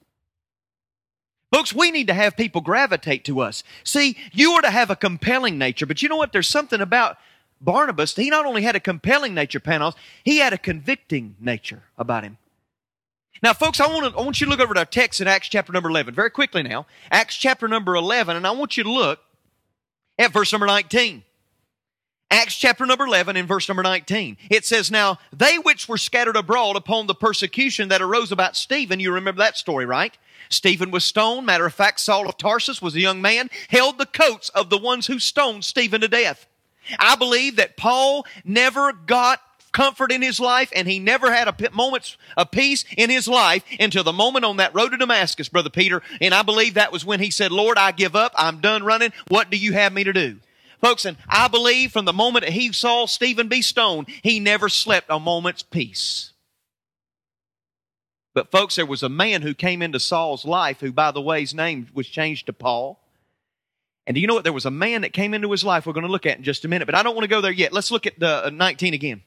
Folks, 1.54 1.72
we 1.72 1.92
need 1.92 2.08
to 2.08 2.14
have 2.14 2.36
people 2.36 2.60
gravitate 2.60 3.24
to 3.26 3.40
us. 3.40 3.64
See, 3.84 4.18
you 4.34 4.54
are 4.54 4.62
to 4.64 4.72
have 4.72 4.90
a 4.90 4.96
compelling 4.96 5.60
nature, 5.60 5.86
but 5.86 6.02
you 6.02 6.10
know 6.10 6.18
what? 6.18 6.34
There's 6.34 6.50
something 6.50 6.82
about 6.82 7.18
Barnabas. 7.62 8.16
He 8.16 8.32
not 8.32 8.48
only 8.48 8.64
had 8.64 8.76
a 8.76 8.82
compelling 8.82 9.36
nature, 9.36 9.60
Panos, 9.60 9.94
he 10.24 10.40
had 10.40 10.54
a 10.54 10.58
convicting 10.58 11.36
nature 11.40 11.84
about 11.98 12.24
him. 12.24 12.38
Now, 13.44 13.54
folks, 13.54 13.80
I 13.80 13.86
want, 13.86 14.12
to, 14.12 14.20
I 14.20 14.24
want 14.24 14.42
you 14.42 14.46
to 14.46 14.52
look 14.52 14.60
over 14.60 14.74
at 14.74 14.80
our 14.80 14.86
text 14.86 15.22
in 15.22 15.28
Acts 15.28 15.48
chapter 15.48 15.72
number 15.72 15.90
11, 15.90 16.16
very 16.16 16.32
quickly 16.32 16.64
now. 16.64 16.88
Acts 17.12 17.36
chapter 17.36 17.68
number 17.68 17.96
11, 17.96 18.36
and 18.36 18.48
I 18.48 18.52
want 18.52 18.76
you 18.76 18.84
to 18.84 18.92
look 18.92 19.20
at 20.18 20.34
verse 20.34 20.52
number 20.52 20.66
19. 20.66 21.24
Acts 22.30 22.56
chapter 22.58 22.86
number 22.86 23.06
11 23.06 23.38
and 23.38 23.48
verse 23.48 23.70
number 23.70 23.84
19. 23.84 24.38
It 24.50 24.66
says, 24.66 24.92
Now 24.92 25.18
they 25.32 25.58
which 25.58 25.88
were 25.88 25.98
scattered 25.98 26.36
abroad 26.36 26.76
upon 26.76 27.08
the 27.08 27.16
persecution 27.16 27.88
that 27.90 28.02
arose 28.02 28.32
about 28.32 28.58
Stephen, 28.58 29.00
you 29.00 29.14
remember 29.14 29.40
that 29.40 29.58
story, 29.58 29.86
right? 29.86 30.18
Stephen 30.50 30.92
was 30.92 31.04
stoned. 31.04 31.46
Matter 31.46 31.66
of 31.66 31.74
fact, 31.74 32.00
Saul 32.00 32.28
of 32.28 32.38
Tarsus 32.38 32.82
was 32.82 32.96
a 32.96 33.00
young 33.00 33.22
man, 33.22 33.50
held 33.70 33.98
the 33.98 34.06
coats 34.06 34.50
of 34.50 34.70
the 34.70 34.78
ones 34.78 35.08
who 35.08 35.20
stoned 35.20 35.64
Stephen 35.64 36.02
to 36.02 36.08
death. 36.08 36.48
I 37.00 37.16
believe 37.16 37.58
that 37.58 37.78
Paul 37.78 38.26
never 38.44 38.94
got 38.94 39.42
comfort 39.72 40.12
in 40.12 40.22
his 40.22 40.40
life 40.40 40.72
and 40.76 40.88
he 40.88 41.00
never 41.00 41.32
had 41.32 41.48
a 41.48 41.72
moments 41.72 42.18
of 42.36 42.52
peace 42.52 42.84
in 42.98 43.10
his 43.10 43.28
life 43.28 43.64
until 43.80 44.04
the 44.04 44.14
moment 44.14 44.46
on 44.46 44.58
that 44.58 44.74
road 44.74 44.90
to 44.90 44.98
Damascus, 44.98 45.50
Brother 45.50 45.70
Peter. 45.70 46.02
And 46.20 46.34
I 46.34 46.42
believe 46.42 46.74
that 46.74 46.92
was 46.92 47.06
when 47.06 47.20
he 47.20 47.30
said, 47.30 47.52
Lord, 47.52 47.78
I 47.78 47.92
give 47.92 48.16
up. 48.16 48.34
I'm 48.36 48.60
done 48.60 48.84
running. 48.84 49.14
What 49.28 49.50
do 49.50 49.58
you 49.58 49.74
have 49.74 49.94
me 49.94 50.04
to 50.04 50.14
do? 50.14 50.40
Folks, 50.82 51.06
and 51.06 51.18
I 51.28 51.48
believe 51.48 51.92
from 51.92 52.06
the 52.06 52.14
moment 52.14 52.46
that 52.46 52.54
he 52.54 52.72
saw 52.72 53.06
Stephen 53.06 53.48
be 53.48 53.62
stoned, 53.62 54.08
he 54.22 54.40
never 54.40 54.70
slept 54.70 55.08
a 55.10 55.20
moment's 55.20 55.64
peace. 55.64 56.34
But 58.36 58.52
folks, 58.52 58.76
there 58.76 58.86
was 58.86 59.02
a 59.02 59.10
man 59.10 59.42
who 59.42 59.56
came 59.56 59.82
into 59.82 60.00
Saul's 60.00 60.46
life 60.46 60.80
who, 60.80 60.92
by 60.92 61.10
the 61.10 61.22
way, 61.22 61.40
his 61.40 61.56
name 61.56 61.88
was 61.96 62.08
changed 62.08 62.46
to 62.46 62.54
Paul. 62.54 63.00
And 64.06 64.14
do 64.14 64.22
you 64.22 64.28
know 64.28 64.36
what? 64.36 64.44
There 64.44 64.54
was 64.54 64.68
a 64.68 64.72
man 64.72 65.02
that 65.02 65.12
came 65.12 65.34
into 65.34 65.52
his 65.52 65.64
life 65.64 65.86
we're 65.88 65.94
going 65.94 66.06
to 66.06 66.12
look 66.12 66.28
at 66.28 66.38
in 66.38 66.44
just 66.44 66.64
a 66.64 66.68
minute, 66.68 66.86
but 66.86 66.94
I 66.94 67.02
don't 67.02 67.16
want 67.16 67.24
to 67.24 67.30
go 67.30 67.42
there 67.42 67.52
yet. 67.52 67.74
Let's 67.74 67.90
look 67.90 68.06
at 68.06 68.20
the 68.20 68.46
uh, 68.46 68.50
19 68.52 68.94
again. 68.94 69.24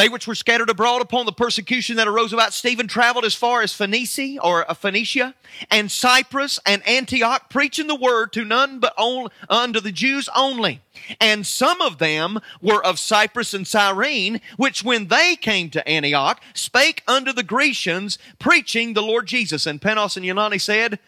They 0.00 0.08
which 0.08 0.26
were 0.26 0.34
scattered 0.34 0.70
abroad 0.70 1.02
upon 1.02 1.26
the 1.26 1.32
persecution 1.32 1.96
that 1.96 2.08
arose 2.08 2.32
about 2.32 2.54
Stephen 2.54 2.88
traveled 2.88 3.26
as 3.26 3.34
far 3.34 3.60
as 3.60 3.74
Phoenicia 3.74 4.38
or 4.42 4.64
Phoenicia 4.74 5.34
and 5.70 5.92
Cyprus 5.92 6.58
and 6.64 6.82
Antioch, 6.88 7.50
preaching 7.50 7.86
the 7.86 7.94
word 7.94 8.32
to 8.32 8.46
none 8.46 8.78
but 8.78 8.94
unto 8.96 9.78
the 9.78 9.92
Jews 9.92 10.30
only. 10.34 10.80
And 11.20 11.46
some 11.46 11.82
of 11.82 11.98
them 11.98 12.40
were 12.62 12.82
of 12.82 12.98
Cyprus 12.98 13.52
and 13.52 13.66
Cyrene, 13.66 14.40
which 14.56 14.82
when 14.82 15.08
they 15.08 15.36
came 15.36 15.68
to 15.68 15.86
Antioch, 15.86 16.42
spake 16.54 17.02
unto 17.06 17.34
the 17.34 17.42
Grecians, 17.42 18.16
preaching 18.38 18.94
the 18.94 19.02
Lord 19.02 19.26
Jesus. 19.26 19.66
And 19.66 19.82
Panos 19.82 20.16
and 20.16 20.24
Yanani 20.24 20.62
said, 20.62 20.98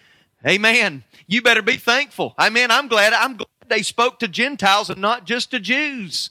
Amen. 0.46 1.04
You 1.26 1.40
better 1.40 1.62
be 1.62 1.78
thankful. 1.78 2.34
Amen. 2.38 2.70
I'm 2.70 2.88
glad. 2.88 3.14
I'm 3.14 3.38
glad 3.38 3.48
they 3.68 3.80
spoke 3.80 4.18
to 4.18 4.28
Gentiles 4.28 4.90
and 4.90 5.00
not 5.00 5.24
just 5.24 5.50
to 5.52 5.60
Jews. 5.60 6.28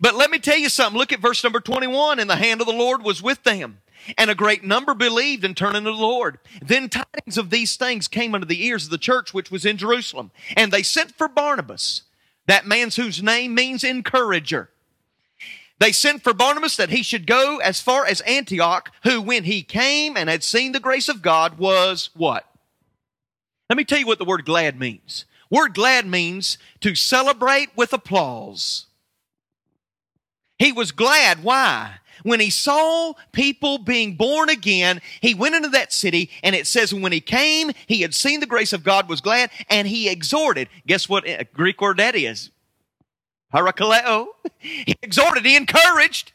But 0.00 0.14
let 0.14 0.30
me 0.30 0.38
tell 0.38 0.58
you 0.58 0.68
something. 0.68 0.98
Look 0.98 1.12
at 1.12 1.20
verse 1.20 1.42
number 1.42 1.60
21. 1.60 2.18
And 2.18 2.28
the 2.28 2.36
hand 2.36 2.60
of 2.60 2.66
the 2.66 2.72
Lord 2.72 3.02
was 3.02 3.22
with 3.22 3.42
them. 3.44 3.80
And 4.16 4.30
a 4.30 4.34
great 4.34 4.64
number 4.64 4.94
believed 4.94 5.44
and 5.44 5.56
turned 5.56 5.76
unto 5.76 5.90
the 5.90 5.96
Lord. 5.96 6.38
Then 6.62 6.88
tidings 6.88 7.36
of 7.36 7.50
these 7.50 7.76
things 7.76 8.08
came 8.08 8.34
unto 8.34 8.46
the 8.46 8.64
ears 8.64 8.84
of 8.84 8.90
the 8.90 8.98
church 8.98 9.34
which 9.34 9.50
was 9.50 9.64
in 9.66 9.76
Jerusalem. 9.76 10.30
And 10.56 10.72
they 10.72 10.82
sent 10.82 11.14
for 11.14 11.28
Barnabas, 11.28 12.02
that 12.46 12.66
man 12.66 12.90
whose 12.90 13.22
name 13.22 13.54
means 13.54 13.84
encourager. 13.84 14.70
They 15.78 15.92
sent 15.92 16.24
for 16.24 16.32
Barnabas 16.34 16.76
that 16.76 16.90
he 16.90 17.02
should 17.02 17.26
go 17.26 17.58
as 17.58 17.80
far 17.80 18.04
as 18.04 18.20
Antioch, 18.22 18.90
who 19.04 19.20
when 19.20 19.44
he 19.44 19.62
came 19.62 20.16
and 20.16 20.28
had 20.28 20.42
seen 20.42 20.72
the 20.72 20.80
grace 20.80 21.08
of 21.08 21.22
God 21.22 21.58
was 21.58 22.10
what? 22.14 22.46
Let 23.70 23.76
me 23.76 23.84
tell 23.84 23.98
you 23.98 24.06
what 24.06 24.18
the 24.18 24.24
word 24.24 24.44
glad 24.44 24.78
means. 24.78 25.24
Word 25.50 25.74
glad 25.74 26.06
means 26.06 26.58
to 26.80 26.94
celebrate 26.94 27.68
with 27.76 27.92
applause. 27.92 28.86
He 30.58 30.72
was 30.72 30.92
glad. 30.92 31.42
Why? 31.42 31.94
When 32.24 32.40
he 32.40 32.50
saw 32.50 33.14
people 33.32 33.78
being 33.78 34.16
born 34.16 34.48
again, 34.48 35.00
he 35.20 35.34
went 35.34 35.54
into 35.54 35.68
that 35.70 35.92
city 35.92 36.30
and 36.42 36.54
it 36.54 36.66
says 36.66 36.92
when 36.92 37.12
he 37.12 37.20
came, 37.20 37.70
he 37.86 38.02
had 38.02 38.14
seen 38.14 38.40
the 38.40 38.46
grace 38.46 38.72
of 38.72 38.82
God, 38.82 39.08
was 39.08 39.20
glad, 39.20 39.50
and 39.70 39.86
he 39.86 40.08
exhorted. 40.08 40.68
Guess 40.86 41.08
what 41.08 41.26
a 41.26 41.46
Greek 41.54 41.80
word 41.80 41.98
that 41.98 42.16
is? 42.16 42.50
Parakaleo. 43.54 44.26
He 44.58 44.96
exhorted, 45.02 45.44
he 45.46 45.56
encouraged 45.56 46.32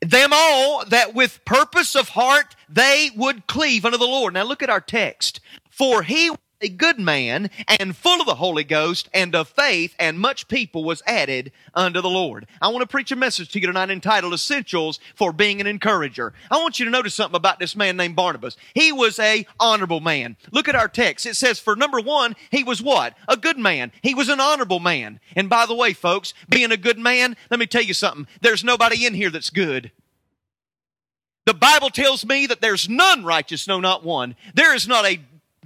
them 0.00 0.30
all 0.32 0.84
that 0.86 1.14
with 1.14 1.44
purpose 1.44 1.94
of 1.94 2.10
heart 2.10 2.56
they 2.68 3.10
would 3.16 3.46
cleave 3.46 3.84
unto 3.84 3.98
the 3.98 4.04
Lord. 4.04 4.34
Now 4.34 4.42
look 4.42 4.62
at 4.62 4.70
our 4.70 4.80
text. 4.80 5.40
For 5.70 6.02
he 6.02 6.30
a 6.60 6.68
good 6.68 6.98
man 6.98 7.50
and 7.66 7.96
full 7.96 8.20
of 8.20 8.26
the 8.26 8.34
Holy 8.34 8.64
Ghost 8.64 9.08
and 9.14 9.34
of 9.34 9.48
faith, 9.48 9.94
and 9.98 10.18
much 10.18 10.48
people 10.48 10.84
was 10.84 11.02
added 11.06 11.52
unto 11.74 12.00
the 12.00 12.08
Lord. 12.08 12.46
I 12.60 12.68
want 12.68 12.82
to 12.82 12.86
preach 12.86 13.12
a 13.12 13.16
message 13.16 13.50
to 13.52 13.60
you 13.60 13.66
tonight 13.66 13.90
entitled 13.90 14.34
Essentials 14.34 14.98
for 15.14 15.32
Being 15.32 15.60
an 15.60 15.66
Encourager. 15.66 16.32
I 16.50 16.56
want 16.56 16.78
you 16.78 16.84
to 16.84 16.90
notice 16.90 17.14
something 17.14 17.36
about 17.36 17.58
this 17.58 17.76
man 17.76 17.96
named 17.96 18.16
Barnabas. 18.16 18.56
He 18.74 18.92
was 18.92 19.18
a 19.18 19.46
honorable 19.60 20.00
man. 20.00 20.36
Look 20.50 20.68
at 20.68 20.74
our 20.74 20.88
text. 20.88 21.26
It 21.26 21.36
says, 21.36 21.58
for 21.58 21.76
number 21.76 22.00
one, 22.00 22.34
he 22.50 22.64
was 22.64 22.82
what? 22.82 23.14
A 23.28 23.36
good 23.36 23.58
man. 23.58 23.92
He 24.02 24.14
was 24.14 24.28
an 24.28 24.40
honorable 24.40 24.80
man. 24.80 25.20
And 25.36 25.48
by 25.48 25.66
the 25.66 25.74
way, 25.74 25.92
folks, 25.92 26.34
being 26.48 26.72
a 26.72 26.76
good 26.76 26.98
man, 26.98 27.36
let 27.50 27.60
me 27.60 27.66
tell 27.66 27.82
you 27.82 27.94
something. 27.94 28.26
There's 28.40 28.64
nobody 28.64 29.06
in 29.06 29.14
here 29.14 29.30
that's 29.30 29.50
good. 29.50 29.92
The 31.46 31.54
Bible 31.54 31.88
tells 31.88 32.26
me 32.26 32.46
that 32.46 32.60
there's 32.60 32.90
none 32.90 33.24
righteous, 33.24 33.66
no, 33.66 33.80
not 33.80 34.04
one. 34.04 34.36
There 34.54 34.74
is 34.74 34.86
not 34.86 35.06
a 35.06 35.20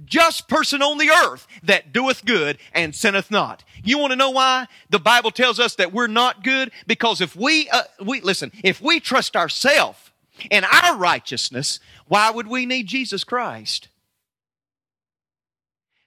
just 0.05 0.47
person 0.47 0.81
on 0.81 0.97
the 0.97 1.09
earth 1.09 1.47
that 1.63 1.91
doeth 1.91 2.25
good 2.25 2.57
and 2.73 2.95
sinneth 2.95 3.29
not. 3.29 3.63
You 3.83 3.97
want 3.97 4.11
to 4.11 4.15
know 4.17 4.31
why? 4.31 4.67
The 4.89 4.99
Bible 4.99 5.31
tells 5.31 5.59
us 5.59 5.75
that 5.75 5.93
we're 5.93 6.07
not 6.07 6.43
good 6.43 6.71
because 6.87 7.21
if 7.21 7.35
we, 7.35 7.69
uh, 7.69 7.83
we, 8.03 8.21
listen, 8.21 8.51
if 8.63 8.81
we 8.81 8.99
trust 8.99 9.35
ourselves 9.35 10.11
and 10.49 10.65
our 10.65 10.97
righteousness, 10.97 11.79
why 12.07 12.31
would 12.31 12.47
we 12.47 12.65
need 12.65 12.87
Jesus 12.87 13.23
Christ? 13.23 13.89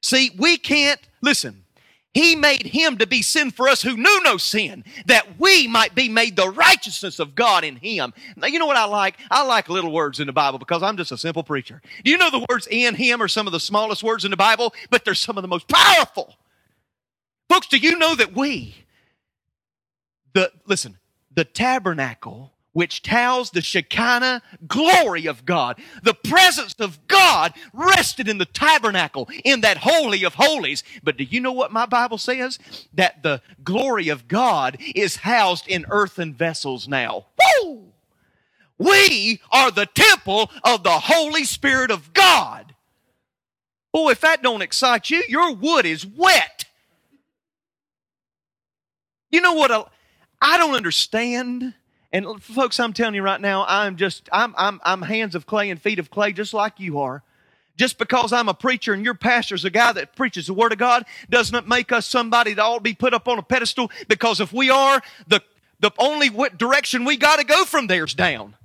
See, 0.02 0.30
we 0.38 0.56
can't, 0.56 1.00
listen, 1.20 1.64
he 2.16 2.34
made 2.34 2.66
him 2.66 2.96
to 2.96 3.06
be 3.06 3.20
sin 3.20 3.50
for 3.50 3.68
us 3.68 3.82
who 3.82 3.94
knew 3.94 4.22
no 4.22 4.38
sin, 4.38 4.84
that 5.04 5.38
we 5.38 5.68
might 5.68 5.94
be 5.94 6.08
made 6.08 6.34
the 6.34 6.48
righteousness 6.48 7.18
of 7.18 7.34
God 7.34 7.62
in 7.62 7.76
him. 7.76 8.14
Now, 8.36 8.46
you 8.46 8.58
know 8.58 8.64
what 8.64 8.78
I 8.78 8.86
like? 8.86 9.18
I 9.30 9.44
like 9.44 9.68
little 9.68 9.92
words 9.92 10.18
in 10.18 10.26
the 10.26 10.32
Bible 10.32 10.58
because 10.58 10.82
I'm 10.82 10.96
just 10.96 11.12
a 11.12 11.18
simple 11.18 11.44
preacher. 11.44 11.82
Do 12.04 12.10
you 12.10 12.16
know 12.16 12.30
the 12.30 12.46
words 12.48 12.66
in 12.70 12.94
him 12.94 13.20
are 13.20 13.28
some 13.28 13.46
of 13.46 13.52
the 13.52 13.60
smallest 13.60 14.02
words 14.02 14.24
in 14.24 14.30
the 14.30 14.36
Bible, 14.38 14.72
but 14.88 15.04
they're 15.04 15.12
some 15.12 15.36
of 15.36 15.42
the 15.42 15.48
most 15.48 15.68
powerful? 15.68 16.38
Folks, 17.50 17.66
do 17.66 17.76
you 17.76 17.98
know 17.98 18.14
that 18.14 18.34
we, 18.34 18.76
the, 20.32 20.50
listen, 20.64 20.96
the 21.34 21.44
tabernacle 21.44 22.50
which 22.76 23.00
tells 23.00 23.52
the 23.52 23.62
Shekinah 23.62 24.42
glory 24.66 25.24
of 25.24 25.46
God. 25.46 25.80
The 26.02 26.12
presence 26.12 26.74
of 26.78 27.08
God 27.08 27.54
rested 27.72 28.28
in 28.28 28.36
the 28.36 28.44
tabernacle, 28.44 29.30
in 29.46 29.62
that 29.62 29.78
holy 29.78 30.24
of 30.24 30.34
holies. 30.34 30.84
But 31.02 31.16
do 31.16 31.24
you 31.24 31.40
know 31.40 31.52
what 31.52 31.72
my 31.72 31.86
Bible 31.86 32.18
says? 32.18 32.58
That 32.92 33.22
the 33.22 33.40
glory 33.64 34.10
of 34.10 34.28
God 34.28 34.76
is 34.94 35.16
housed 35.16 35.66
in 35.66 35.86
earthen 35.88 36.34
vessels 36.34 36.86
now. 36.86 37.24
Woo! 37.62 37.92
We 38.76 39.40
are 39.50 39.70
the 39.70 39.86
temple 39.86 40.50
of 40.62 40.82
the 40.82 40.90
Holy 40.90 41.44
Spirit 41.44 41.90
of 41.90 42.12
God. 42.12 42.74
Oh, 43.94 44.10
if 44.10 44.20
that 44.20 44.42
don't 44.42 44.60
excite 44.60 45.08
you, 45.08 45.22
your 45.28 45.54
wood 45.54 45.86
is 45.86 46.04
wet. 46.04 46.66
You 49.30 49.40
know 49.40 49.54
what? 49.54 49.70
Uh, 49.70 49.84
I 50.42 50.58
don't 50.58 50.74
understand 50.74 51.72
and 52.12 52.42
folks, 52.42 52.78
I'm 52.80 52.92
telling 52.92 53.14
you 53.14 53.22
right 53.22 53.40
now, 53.40 53.64
I'm 53.68 53.96
just, 53.96 54.28
I'm, 54.32 54.54
I'm, 54.56 54.80
I'm 54.84 55.02
hands 55.02 55.34
of 55.34 55.46
clay 55.46 55.70
and 55.70 55.80
feet 55.80 55.98
of 55.98 56.10
clay 56.10 56.32
just 56.32 56.54
like 56.54 56.78
you 56.78 56.98
are. 56.98 57.22
Just 57.76 57.98
because 57.98 58.32
I'm 58.32 58.48
a 58.48 58.54
preacher 58.54 58.94
and 58.94 59.04
your 59.04 59.14
pastor's 59.14 59.64
a 59.64 59.70
guy 59.70 59.92
that 59.92 60.16
preaches 60.16 60.46
the 60.46 60.54
Word 60.54 60.72
of 60.72 60.78
God 60.78 61.04
doesn't 61.28 61.68
make 61.68 61.92
us 61.92 62.06
somebody 62.06 62.54
that 62.54 62.62
ought 62.62 62.78
to 62.78 62.82
be 62.82 62.94
put 62.94 63.12
up 63.12 63.28
on 63.28 63.38
a 63.38 63.42
pedestal 63.42 63.90
because 64.08 64.40
if 64.40 64.52
we 64.52 64.70
are, 64.70 65.02
the, 65.28 65.42
the 65.80 65.90
only 65.98 66.30
direction 66.56 67.04
we 67.04 67.18
got 67.18 67.38
to 67.38 67.44
go 67.44 67.64
from 67.64 67.86
there 67.86 68.04
is 68.04 68.14
down. 68.14 68.56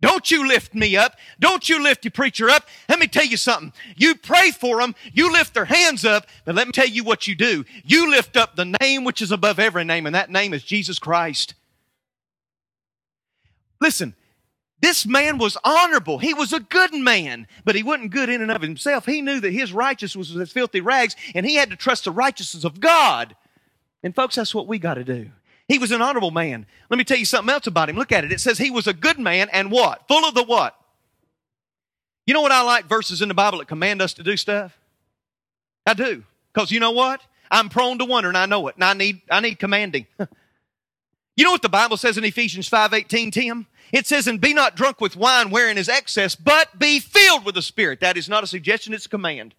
Don't 0.00 0.30
you 0.30 0.46
lift 0.46 0.74
me 0.74 0.96
up. 0.96 1.16
Don't 1.40 1.68
you 1.68 1.82
lift 1.82 2.04
your 2.04 2.12
preacher 2.12 2.48
up. 2.48 2.68
Let 2.88 3.00
me 3.00 3.08
tell 3.08 3.24
you 3.24 3.36
something. 3.36 3.72
You 3.96 4.14
pray 4.14 4.52
for 4.52 4.80
them. 4.80 4.94
You 5.12 5.32
lift 5.32 5.54
their 5.54 5.64
hands 5.64 6.04
up. 6.04 6.26
But 6.44 6.54
let 6.54 6.68
me 6.68 6.72
tell 6.72 6.86
you 6.86 7.02
what 7.02 7.26
you 7.26 7.34
do. 7.34 7.64
You 7.82 8.08
lift 8.08 8.36
up 8.36 8.54
the 8.54 8.76
name 8.80 9.02
which 9.02 9.20
is 9.20 9.32
above 9.32 9.58
every 9.58 9.82
name, 9.82 10.06
and 10.06 10.14
that 10.14 10.30
name 10.30 10.54
is 10.54 10.62
Jesus 10.62 11.00
Christ. 11.00 11.54
Listen, 13.80 14.14
this 14.80 15.06
man 15.06 15.38
was 15.38 15.56
honorable. 15.64 16.18
He 16.18 16.34
was 16.34 16.52
a 16.52 16.60
good 16.60 16.94
man, 16.94 17.46
but 17.64 17.74
he 17.74 17.82
wasn't 17.82 18.12
good 18.12 18.28
in 18.28 18.42
and 18.42 18.50
of 18.50 18.62
himself. 18.62 19.06
He 19.06 19.22
knew 19.22 19.40
that 19.40 19.52
his 19.52 19.72
righteousness 19.72 20.30
was 20.30 20.40
as 20.40 20.52
filthy 20.52 20.80
rags, 20.80 21.16
and 21.34 21.44
he 21.44 21.56
had 21.56 21.70
to 21.70 21.76
trust 21.76 22.04
the 22.04 22.12
righteousness 22.12 22.64
of 22.64 22.80
God. 22.80 23.34
And 24.02 24.14
folks, 24.14 24.36
that's 24.36 24.54
what 24.54 24.68
we 24.68 24.78
got 24.78 24.94
to 24.94 25.04
do. 25.04 25.30
He 25.66 25.78
was 25.78 25.90
an 25.90 26.00
honorable 26.00 26.30
man. 26.30 26.66
Let 26.90 26.96
me 26.96 27.04
tell 27.04 27.18
you 27.18 27.24
something 27.24 27.52
else 27.52 27.66
about 27.66 27.90
him. 27.90 27.96
Look 27.96 28.12
at 28.12 28.24
it. 28.24 28.32
It 28.32 28.40
says 28.40 28.56
he 28.56 28.70
was 28.70 28.86
a 28.86 28.94
good 28.94 29.18
man 29.18 29.48
and 29.52 29.70
what? 29.70 30.06
Full 30.08 30.24
of 30.24 30.34
the 30.34 30.44
what? 30.44 30.74
You 32.26 32.34
know 32.34 32.40
what 32.40 32.52
I 32.52 32.62
like 32.62 32.86
verses 32.86 33.20
in 33.20 33.28
the 33.28 33.34
Bible 33.34 33.58
that 33.58 33.68
command 33.68 34.00
us 34.00 34.14
to 34.14 34.22
do 34.22 34.36
stuff? 34.36 34.78
I 35.86 35.94
do. 35.94 36.24
Because 36.52 36.70
you 36.70 36.80
know 36.80 36.92
what? 36.92 37.20
I'm 37.50 37.68
prone 37.68 37.98
to 37.98 38.04
wonder 38.04 38.28
and 38.28 38.38
I 38.38 38.46
know 38.46 38.68
it. 38.68 38.76
And 38.76 38.84
I 38.84 38.94
need 38.94 39.20
I 39.30 39.40
need 39.40 39.58
commanding. 39.58 40.06
You 41.38 41.44
know 41.44 41.52
what 41.52 41.62
the 41.62 41.68
Bible 41.68 41.96
says 41.96 42.18
in 42.18 42.24
Ephesians 42.24 42.68
5:18, 42.68 43.30
Tim? 43.30 43.68
It 43.92 44.08
says, 44.08 44.26
"And 44.26 44.40
be 44.40 44.52
not 44.52 44.74
drunk 44.74 45.00
with 45.00 45.14
wine 45.14 45.50
wherein 45.50 45.78
is 45.78 45.88
excess, 45.88 46.34
but 46.34 46.80
be 46.80 46.98
filled 46.98 47.44
with 47.44 47.54
the 47.54 47.62
Spirit." 47.62 48.00
That 48.00 48.16
is 48.16 48.28
not 48.28 48.42
a 48.42 48.48
suggestion, 48.48 48.92
it's 48.92 49.06
a 49.06 49.08
command. 49.08 49.54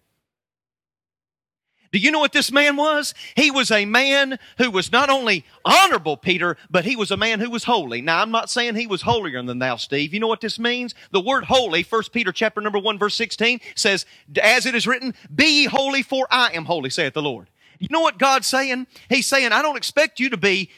Do 1.90 1.98
you 1.98 2.10
know 2.10 2.18
what 2.18 2.32
this 2.32 2.52
man 2.52 2.76
was? 2.76 3.14
He 3.34 3.50
was 3.50 3.70
a 3.70 3.86
man 3.86 4.38
who 4.58 4.70
was 4.70 4.92
not 4.92 5.08
only 5.08 5.46
honorable, 5.64 6.18
Peter, 6.18 6.58
but 6.70 6.84
he 6.84 6.96
was 6.96 7.10
a 7.10 7.16
man 7.16 7.40
who 7.40 7.48
was 7.48 7.64
holy. 7.64 8.02
Now, 8.02 8.20
I'm 8.20 8.30
not 8.30 8.50
saying 8.50 8.74
he 8.74 8.86
was 8.86 9.02
holier 9.02 9.42
than 9.42 9.58
thou, 9.58 9.76
Steve. 9.76 10.12
You 10.12 10.20
know 10.20 10.28
what 10.28 10.42
this 10.42 10.58
means? 10.58 10.94
The 11.12 11.20
word 11.20 11.44
holy, 11.44 11.82
1 11.82 12.02
Peter 12.12 12.30
chapter 12.30 12.60
number 12.60 12.78
1, 12.78 12.98
verse 12.98 13.14
16, 13.14 13.58
says, 13.74 14.04
As 14.40 14.66
it 14.66 14.74
is 14.74 14.86
written, 14.86 15.14
Be 15.34 15.62
ye 15.62 15.64
holy, 15.64 16.02
for 16.02 16.28
I 16.30 16.52
am 16.52 16.66
holy, 16.66 16.90
saith 16.90 17.14
the 17.14 17.22
Lord. 17.22 17.48
You 17.80 17.88
know 17.90 18.02
what 18.02 18.18
God's 18.18 18.46
saying? 18.46 18.86
He's 19.08 19.26
saying, 19.26 19.50
I 19.50 19.62
don't 19.62 19.78
expect 19.78 20.20
you 20.20 20.28
to 20.28 20.36
be 20.36 20.70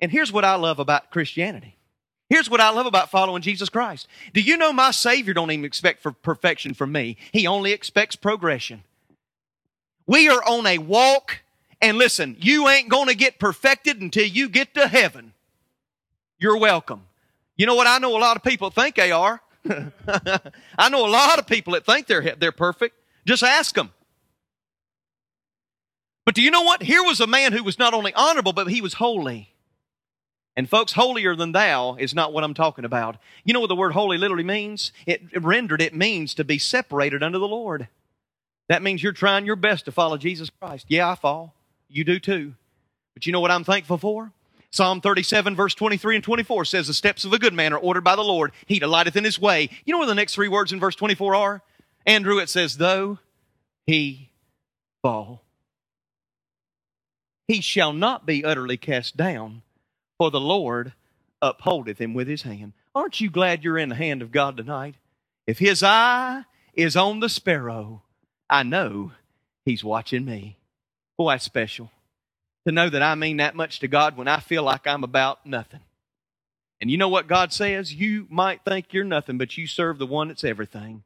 and 0.00 0.10
here's 0.10 0.32
what 0.32 0.44
I 0.44 0.56
love 0.56 0.78
about 0.78 1.10
Christianity. 1.10 1.76
Here's 2.30 2.48
what 2.48 2.60
I 2.60 2.70
love 2.70 2.86
about 2.86 3.10
following 3.10 3.42
Jesus 3.42 3.68
Christ. 3.68 4.08
Do 4.32 4.40
you 4.40 4.56
know 4.56 4.72
my 4.72 4.90
Savior 4.90 5.34
don't 5.34 5.50
even 5.50 5.64
expect 5.64 6.02
for 6.02 6.12
perfection 6.12 6.74
from 6.74 6.90
me? 6.90 7.16
He 7.32 7.46
only 7.46 7.72
expects 7.72 8.16
progression. 8.16 8.82
We 10.06 10.28
are 10.28 10.42
on 10.42 10.66
a 10.66 10.78
walk, 10.78 11.42
and 11.80 11.98
listen, 11.98 12.36
you 12.40 12.68
ain't 12.68 12.88
going 12.88 13.08
to 13.08 13.14
get 13.14 13.38
perfected 13.38 14.00
until 14.00 14.26
you 14.26 14.48
get 14.48 14.74
to 14.74 14.88
heaven. 14.88 15.32
You're 16.38 16.58
welcome. 16.58 17.02
You 17.56 17.66
know 17.66 17.74
what? 17.74 17.86
I 17.86 17.98
know 17.98 18.16
a 18.16 18.18
lot 18.18 18.36
of 18.36 18.42
people 18.42 18.70
think 18.70 18.96
they 18.96 19.12
are. 19.12 19.40
I 19.68 20.88
know 20.90 21.06
a 21.06 21.08
lot 21.08 21.38
of 21.38 21.46
people 21.46 21.74
that 21.74 21.86
think 21.86 22.06
they're, 22.06 22.34
they're 22.36 22.52
perfect. 22.52 22.96
Just 23.24 23.42
ask 23.42 23.74
them. 23.74 23.92
But 26.24 26.34
do 26.34 26.42
you 26.42 26.50
know 26.50 26.62
what? 26.62 26.82
Here 26.82 27.02
was 27.02 27.20
a 27.20 27.26
man 27.26 27.52
who 27.52 27.62
was 27.62 27.78
not 27.78 27.94
only 27.94 28.12
honorable, 28.14 28.52
but 28.52 28.68
he 28.68 28.80
was 28.80 28.94
holy. 28.94 29.53
And 30.56 30.70
folks, 30.70 30.92
holier 30.92 31.34
than 31.34 31.52
thou 31.52 31.96
is 31.96 32.14
not 32.14 32.32
what 32.32 32.44
I'm 32.44 32.54
talking 32.54 32.84
about. 32.84 33.16
You 33.44 33.52
know 33.52 33.60
what 33.60 33.68
the 33.68 33.74
word 33.74 33.92
holy 33.92 34.18
literally 34.18 34.44
means? 34.44 34.92
It, 35.04 35.22
rendered, 35.42 35.82
it 35.82 35.94
means 35.94 36.34
to 36.34 36.44
be 36.44 36.58
separated 36.58 37.22
unto 37.22 37.38
the 37.38 37.48
Lord. 37.48 37.88
That 38.68 38.82
means 38.82 39.02
you're 39.02 39.12
trying 39.12 39.46
your 39.46 39.56
best 39.56 39.84
to 39.86 39.92
follow 39.92 40.16
Jesus 40.16 40.50
Christ. 40.50 40.86
Yeah, 40.88 41.10
I 41.10 41.16
fall. 41.16 41.54
You 41.88 42.04
do 42.04 42.20
too. 42.20 42.54
But 43.14 43.26
you 43.26 43.32
know 43.32 43.40
what 43.40 43.50
I'm 43.50 43.64
thankful 43.64 43.98
for? 43.98 44.32
Psalm 44.70 45.00
37, 45.00 45.54
verse 45.54 45.74
23 45.74 46.16
and 46.16 46.24
24 46.24 46.64
says, 46.64 46.86
The 46.86 46.94
steps 46.94 47.24
of 47.24 47.32
a 47.32 47.38
good 47.38 47.54
man 47.54 47.72
are 47.72 47.78
ordered 47.78 48.02
by 48.02 48.16
the 48.16 48.22
Lord. 48.22 48.52
He 48.66 48.78
delighteth 48.80 49.16
in 49.16 49.24
his 49.24 49.40
way. 49.40 49.70
You 49.84 49.92
know 49.92 49.98
what 49.98 50.06
the 50.06 50.14
next 50.14 50.34
three 50.34 50.48
words 50.48 50.72
in 50.72 50.80
verse 50.80 50.96
24 50.96 51.34
are? 51.34 51.62
Andrew, 52.06 52.38
it 52.38 52.48
says, 52.48 52.76
Though 52.76 53.18
he 53.86 54.30
fall. 55.02 55.42
he 57.46 57.60
shall 57.60 57.92
not 57.92 58.24
be 58.26 58.44
utterly 58.44 58.76
cast 58.76 59.16
down, 59.16 59.62
for 60.18 60.30
the 60.30 60.40
Lord 60.40 60.92
upholdeth 61.42 61.98
him 61.98 62.14
with 62.14 62.28
his 62.28 62.42
hand. 62.42 62.72
Aren't 62.94 63.20
you 63.20 63.30
glad 63.30 63.64
you're 63.64 63.78
in 63.78 63.88
the 63.88 63.94
hand 63.94 64.22
of 64.22 64.32
God 64.32 64.56
tonight? 64.56 64.94
If 65.46 65.58
his 65.58 65.82
eye 65.82 66.44
is 66.74 66.96
on 66.96 67.20
the 67.20 67.28
sparrow, 67.28 68.02
I 68.48 68.62
know 68.62 69.12
he's 69.64 69.84
watching 69.84 70.24
me. 70.24 70.56
Boy, 71.18 71.32
that's 71.32 71.44
special. 71.44 71.90
To 72.66 72.72
know 72.72 72.88
that 72.88 73.02
I 73.02 73.14
mean 73.14 73.38
that 73.38 73.54
much 73.54 73.80
to 73.80 73.88
God 73.88 74.16
when 74.16 74.28
I 74.28 74.40
feel 74.40 74.62
like 74.62 74.86
I'm 74.86 75.04
about 75.04 75.44
nothing. 75.44 75.80
And 76.80 76.90
you 76.90 76.96
know 76.96 77.08
what 77.08 77.28
God 77.28 77.52
says? 77.52 77.94
You 77.94 78.26
might 78.30 78.64
think 78.64 78.92
you're 78.92 79.04
nothing, 79.04 79.38
but 79.38 79.56
you 79.56 79.66
serve 79.66 79.98
the 79.98 80.06
one 80.06 80.28
that's 80.28 80.44
everything. 80.44 81.02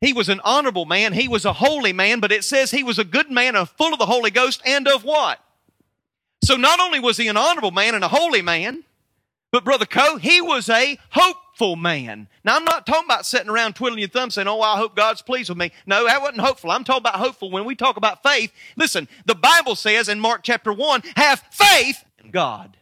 He 0.00 0.12
was 0.12 0.28
an 0.28 0.40
honorable 0.44 0.84
man. 0.84 1.14
He 1.14 1.28
was 1.28 1.44
a 1.44 1.52
holy 1.52 1.92
man, 1.92 2.20
but 2.20 2.32
it 2.32 2.44
says 2.44 2.70
he 2.70 2.82
was 2.82 2.98
a 2.98 3.04
good 3.04 3.30
man 3.30 3.56
and 3.56 3.68
full 3.68 3.92
of 3.92 3.98
the 3.98 4.06
Holy 4.06 4.30
Ghost 4.30 4.60
and 4.66 4.86
of 4.86 5.02
what? 5.02 5.43
So 6.44 6.56
not 6.56 6.78
only 6.78 7.00
was 7.00 7.16
he 7.16 7.28
an 7.28 7.36
honorable 7.36 7.70
man 7.70 7.94
and 7.94 8.04
a 8.04 8.08
holy 8.08 8.42
man, 8.42 8.84
but 9.50 9.64
Brother 9.64 9.86
Coe, 9.86 10.16
he 10.16 10.40
was 10.40 10.68
a 10.68 10.98
hopeful 11.10 11.76
man. 11.76 12.28
Now 12.44 12.56
I'm 12.56 12.64
not 12.64 12.86
talking 12.86 13.06
about 13.06 13.24
sitting 13.24 13.48
around 13.48 13.74
twiddling 13.74 14.00
your 14.00 14.08
thumbs 14.08 14.34
saying, 14.34 14.48
oh, 14.48 14.60
I 14.60 14.76
hope 14.76 14.94
God's 14.94 15.22
pleased 15.22 15.48
with 15.48 15.56
me. 15.56 15.72
No, 15.86 16.04
that 16.04 16.20
wasn't 16.20 16.40
hopeful. 16.40 16.70
I'm 16.70 16.84
talking 16.84 17.02
about 17.02 17.14
hopeful. 17.14 17.50
When 17.50 17.64
we 17.64 17.74
talk 17.74 17.96
about 17.96 18.22
faith, 18.22 18.52
listen, 18.76 19.08
the 19.24 19.34
Bible 19.34 19.74
says 19.74 20.08
in 20.08 20.20
Mark 20.20 20.42
chapter 20.42 20.72
1, 20.72 21.02
have 21.16 21.42
faith 21.50 22.04
in 22.22 22.30
God. 22.30 22.76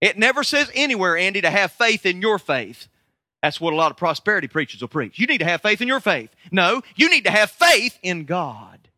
It 0.00 0.16
never 0.16 0.44
says 0.44 0.70
anywhere, 0.74 1.16
Andy, 1.16 1.40
to 1.40 1.50
have 1.50 1.72
faith 1.72 2.06
in 2.06 2.20
your 2.20 2.38
faith. 2.38 2.86
That's 3.42 3.60
what 3.60 3.72
a 3.72 3.76
lot 3.76 3.90
of 3.90 3.96
prosperity 3.96 4.46
preachers 4.46 4.80
will 4.82 4.88
preach. 4.88 5.18
You 5.18 5.26
need 5.26 5.38
to 5.38 5.44
have 5.44 5.62
faith 5.62 5.80
in 5.80 5.88
your 5.88 6.00
faith. 6.00 6.30
No, 6.52 6.82
you 6.94 7.10
need 7.10 7.24
to 7.24 7.30
have 7.30 7.50
faith 7.50 7.98
in 8.02 8.24
God. 8.24 8.88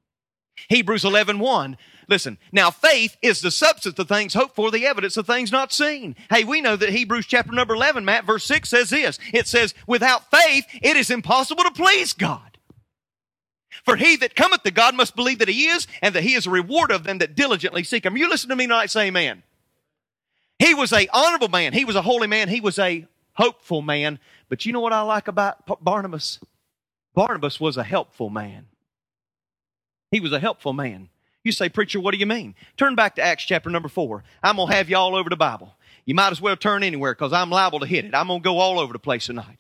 Hebrews 0.69 1.05
11 1.05 1.39
1. 1.39 1.77
Listen, 2.09 2.39
now 2.53 2.71
faith 2.71 3.17
is 3.21 3.43
the 3.43 3.51
substance 3.51 3.99
of 3.99 4.09
things 4.09 4.33
hoped 4.33 4.55
for, 4.55 4.71
the 4.71 4.87
evidence 4.87 5.19
of 5.19 5.27
things 5.27 5.53
not 5.53 5.73
seen. 5.73 6.17
Hey, 6.31 6.43
we 6.43 6.63
know 6.63 6.75
that 6.75 6.89
Hebrews 6.89 7.27
chapter 7.27 7.53
number 7.53 7.75
11, 7.75 8.05
Matt, 8.05 8.25
verse 8.25 8.45
6 8.45 8.69
says 8.69 8.91
this. 8.91 9.19
It 9.35 9.47
says, 9.47 9.75
without 9.87 10.31
faith, 10.31 10.65
it 10.81 10.97
is 10.97 11.11
impossible 11.11 11.65
to 11.65 11.71
please 11.71 12.15
God. 12.15 12.59
For 13.85 13.97
he 13.97 14.17
that 14.17 14.35
cometh 14.35 14.63
to 14.63 14.71
God 14.71 14.95
must 14.95 15.15
believe 15.15 15.39
that 15.39 15.49
he 15.49 15.67
is, 15.67 15.87
and 16.01 16.15
that 16.15 16.23
he 16.23 16.35
is 16.35 16.47
a 16.47 16.51
reward 16.51 16.91
of 16.91 17.05
them 17.05 17.19
that 17.19 17.35
diligently 17.35 17.85
seek 17.85 18.07
him. 18.07 18.17
You 18.17 18.29
listen 18.29 18.49
to 18.49 18.57
me 18.57 18.65
tonight, 18.65 18.91
say 18.91 19.09
amen. 19.09 19.43
He 20.59 20.75
was 20.75 20.93
a 20.93 21.09
honorable 21.13 21.49
man. 21.49 21.75
He 21.75 21.85
was 21.85 21.95
a 21.95 22.03
holy 22.03 22.27
man. 22.27 22.49
He 22.49 22.61
was 22.61 22.79
a 22.79 23.07
hopeful 23.35 23.83
man. 23.83 24.19
But 24.49 24.65
you 24.67 24.73
know 24.73 24.81
what 24.81 24.95
I 24.95 25.03
like 25.03 25.29
about 25.29 25.85
Barnabas? 25.85 26.41
Barnabas 27.15 27.61
was 27.61 27.77
a 27.77 27.85
helpful 27.85 28.31
man. 28.31 28.67
He 30.11 30.21
was 30.21 30.33
a 30.33 30.41
helpful 30.41 30.73
man. 30.73 31.11
You 31.49 31.53
say, 31.53 31.71
Preacher, 31.71 31.99
what 31.99 32.13
do 32.13 32.19
you 32.19 32.27
mean? 32.27 32.55
Turn 32.77 32.95
back 32.95 33.15
to 33.15 33.23
Acts 33.23 33.43
chapter 33.43 33.71
number 33.71 33.89
four. 33.89 34.23
I'm 34.43 34.57
going 34.57 34.69
to 34.69 34.75
have 34.75 34.91
you 34.91 34.99
all 34.99 35.17
over 35.17 35.31
the 35.31 35.37
Bible. 35.37 35.75
You 36.05 36.15
might 36.15 36.31
as 36.31 36.43
well 36.43 36.59
turn 36.59 36.83
anywhere 36.83 37.15
because 37.15 37.33
I'm 37.33 37.49
liable 37.49 37.81
to 37.81 37.87
hit 37.87 38.05
it. 38.05 38.15
I'm 38.15 38.27
going 38.27 38.41
to 38.41 38.45
go 38.45 38.59
all 38.59 38.79
over 38.79 38.93
the 38.93 38.99
place 38.99 39.25
tonight. 39.25 39.57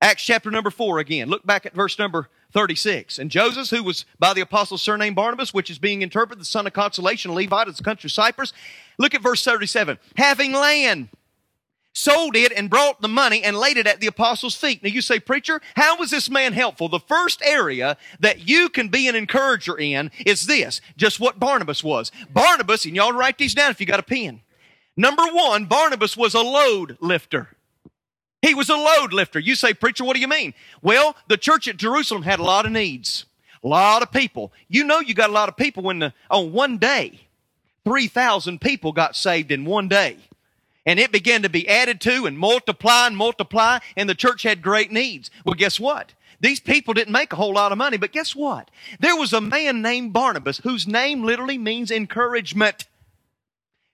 Acts 0.00 0.22
chapter 0.24 0.50
number 0.50 0.70
four 0.70 0.98
again. 0.98 1.28
Look 1.28 1.44
back 1.44 1.66
at 1.66 1.74
verse 1.74 1.98
number 1.98 2.30
36. 2.54 3.18
And 3.18 3.30
Joseph, 3.30 3.68
who 3.68 3.84
was 3.84 4.06
by 4.18 4.32
the 4.32 4.40
apostle 4.40 4.78
surnamed 4.78 5.14
Barnabas, 5.14 5.52
which 5.52 5.68
is 5.68 5.78
being 5.78 6.00
interpreted 6.00 6.40
the 6.40 6.46
son 6.46 6.66
of 6.66 6.72
consolation, 6.72 7.34
Levite 7.34 7.68
of 7.68 7.76
the 7.76 7.84
country 7.84 8.08
of 8.08 8.12
Cyprus. 8.12 8.54
Look 8.96 9.14
at 9.14 9.20
verse 9.20 9.44
37. 9.44 9.98
Having 10.16 10.52
land 10.52 11.10
sold 11.92 12.36
it 12.36 12.52
and 12.52 12.70
brought 12.70 13.00
the 13.00 13.08
money 13.08 13.42
and 13.42 13.56
laid 13.56 13.76
it 13.76 13.86
at 13.86 14.00
the 14.00 14.06
apostles' 14.06 14.54
feet. 14.54 14.82
Now 14.82 14.90
you 14.90 15.02
say, 15.02 15.18
preacher, 15.18 15.60
how 15.74 15.98
was 15.98 16.10
this 16.10 16.30
man 16.30 16.52
helpful? 16.52 16.88
The 16.88 17.00
first 17.00 17.42
area 17.42 17.96
that 18.20 18.48
you 18.48 18.68
can 18.68 18.88
be 18.88 19.08
an 19.08 19.16
encourager 19.16 19.78
in 19.78 20.10
is 20.24 20.46
this, 20.46 20.80
just 20.96 21.20
what 21.20 21.40
Barnabas 21.40 21.82
was. 21.82 22.12
Barnabas, 22.32 22.84
and 22.84 22.94
y'all 22.94 23.12
write 23.12 23.38
these 23.38 23.54
down 23.54 23.70
if 23.70 23.80
you 23.80 23.86
got 23.86 24.00
a 24.00 24.04
pen. 24.04 24.40
Number 24.96 25.24
one, 25.32 25.66
Barnabas 25.66 26.16
was 26.16 26.34
a 26.34 26.40
load 26.40 26.96
lifter. 27.00 27.48
He 28.42 28.54
was 28.54 28.70
a 28.70 28.76
load 28.76 29.12
lifter. 29.12 29.38
You 29.38 29.54
say, 29.54 29.74
preacher, 29.74 30.04
what 30.04 30.14
do 30.14 30.20
you 30.20 30.28
mean? 30.28 30.54
Well, 30.82 31.14
the 31.28 31.36
church 31.36 31.68
at 31.68 31.76
Jerusalem 31.76 32.22
had 32.22 32.38
a 32.38 32.44
lot 32.44 32.66
of 32.66 32.72
needs. 32.72 33.26
A 33.62 33.68
lot 33.68 34.02
of 34.02 34.10
people. 34.10 34.52
You 34.68 34.84
know 34.84 35.00
you 35.00 35.12
got 35.12 35.28
a 35.28 35.34
lot 35.34 35.50
of 35.50 35.56
people 35.56 35.82
when 35.82 35.98
the, 35.98 36.14
on 36.30 36.52
one 36.52 36.78
day, 36.78 37.20
3,000 37.84 38.60
people 38.60 38.92
got 38.92 39.16
saved 39.16 39.50
in 39.50 39.64
one 39.64 39.88
day 39.88 40.16
and 40.86 40.98
it 40.98 41.12
began 41.12 41.42
to 41.42 41.48
be 41.48 41.68
added 41.68 42.00
to 42.02 42.26
and 42.26 42.38
multiply 42.38 43.06
and 43.06 43.16
multiply, 43.16 43.78
and 43.96 44.08
the 44.08 44.14
church 44.14 44.42
had 44.42 44.62
great 44.62 44.90
needs. 44.90 45.30
Well, 45.44 45.54
guess 45.54 45.78
what? 45.78 46.14
These 46.40 46.60
people 46.60 46.94
didn't 46.94 47.12
make 47.12 47.32
a 47.32 47.36
whole 47.36 47.52
lot 47.52 47.72
of 47.72 47.78
money, 47.78 47.98
but 47.98 48.12
guess 48.12 48.34
what? 48.34 48.70
There 48.98 49.16
was 49.16 49.32
a 49.32 49.42
man 49.42 49.82
named 49.82 50.12
Barnabas 50.12 50.58
whose 50.58 50.86
name 50.86 51.22
literally 51.22 51.58
means 51.58 51.90
encouragement. 51.90 52.86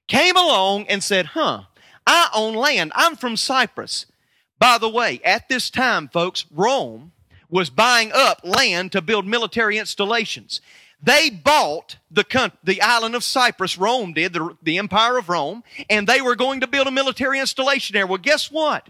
Came 0.07 0.37
along 0.37 0.87
and 0.87 1.03
said, 1.03 1.27
Huh, 1.27 1.63
I 2.07 2.29
own 2.33 2.55
land. 2.55 2.93
I'm 2.95 3.17
from 3.17 3.37
Cyprus. 3.37 4.07
By 4.61 4.79
the 4.79 4.89
way, 4.89 5.21
at 5.25 5.49
this 5.49 5.71
time, 5.71 6.09
folks, 6.09 6.47
Rome 6.51 7.13
was 7.51 7.69
buying 7.69 8.13
up 8.15 8.41
land 8.45 8.93
to 8.93 9.03
build 9.03 9.27
military 9.27 9.77
installations. 9.79 10.61
They 11.07 11.31
bought 11.31 11.99
the, 12.11 12.53
the 12.65 12.83
island 12.83 13.15
of 13.15 13.23
Cyprus, 13.23 13.79
Rome 13.79 14.13
did, 14.13 14.33
the, 14.33 14.57
the 14.61 14.79
empire 14.79 15.17
of 15.17 15.29
Rome, 15.29 15.63
and 15.89 16.05
they 16.05 16.21
were 16.21 16.35
going 16.35 16.61
to 16.61 16.67
build 16.67 16.89
a 16.89 16.91
military 16.91 17.39
installation 17.39 17.95
there. 17.95 18.09
Well, 18.09 18.19
guess 18.19 18.51
what? 18.51 18.89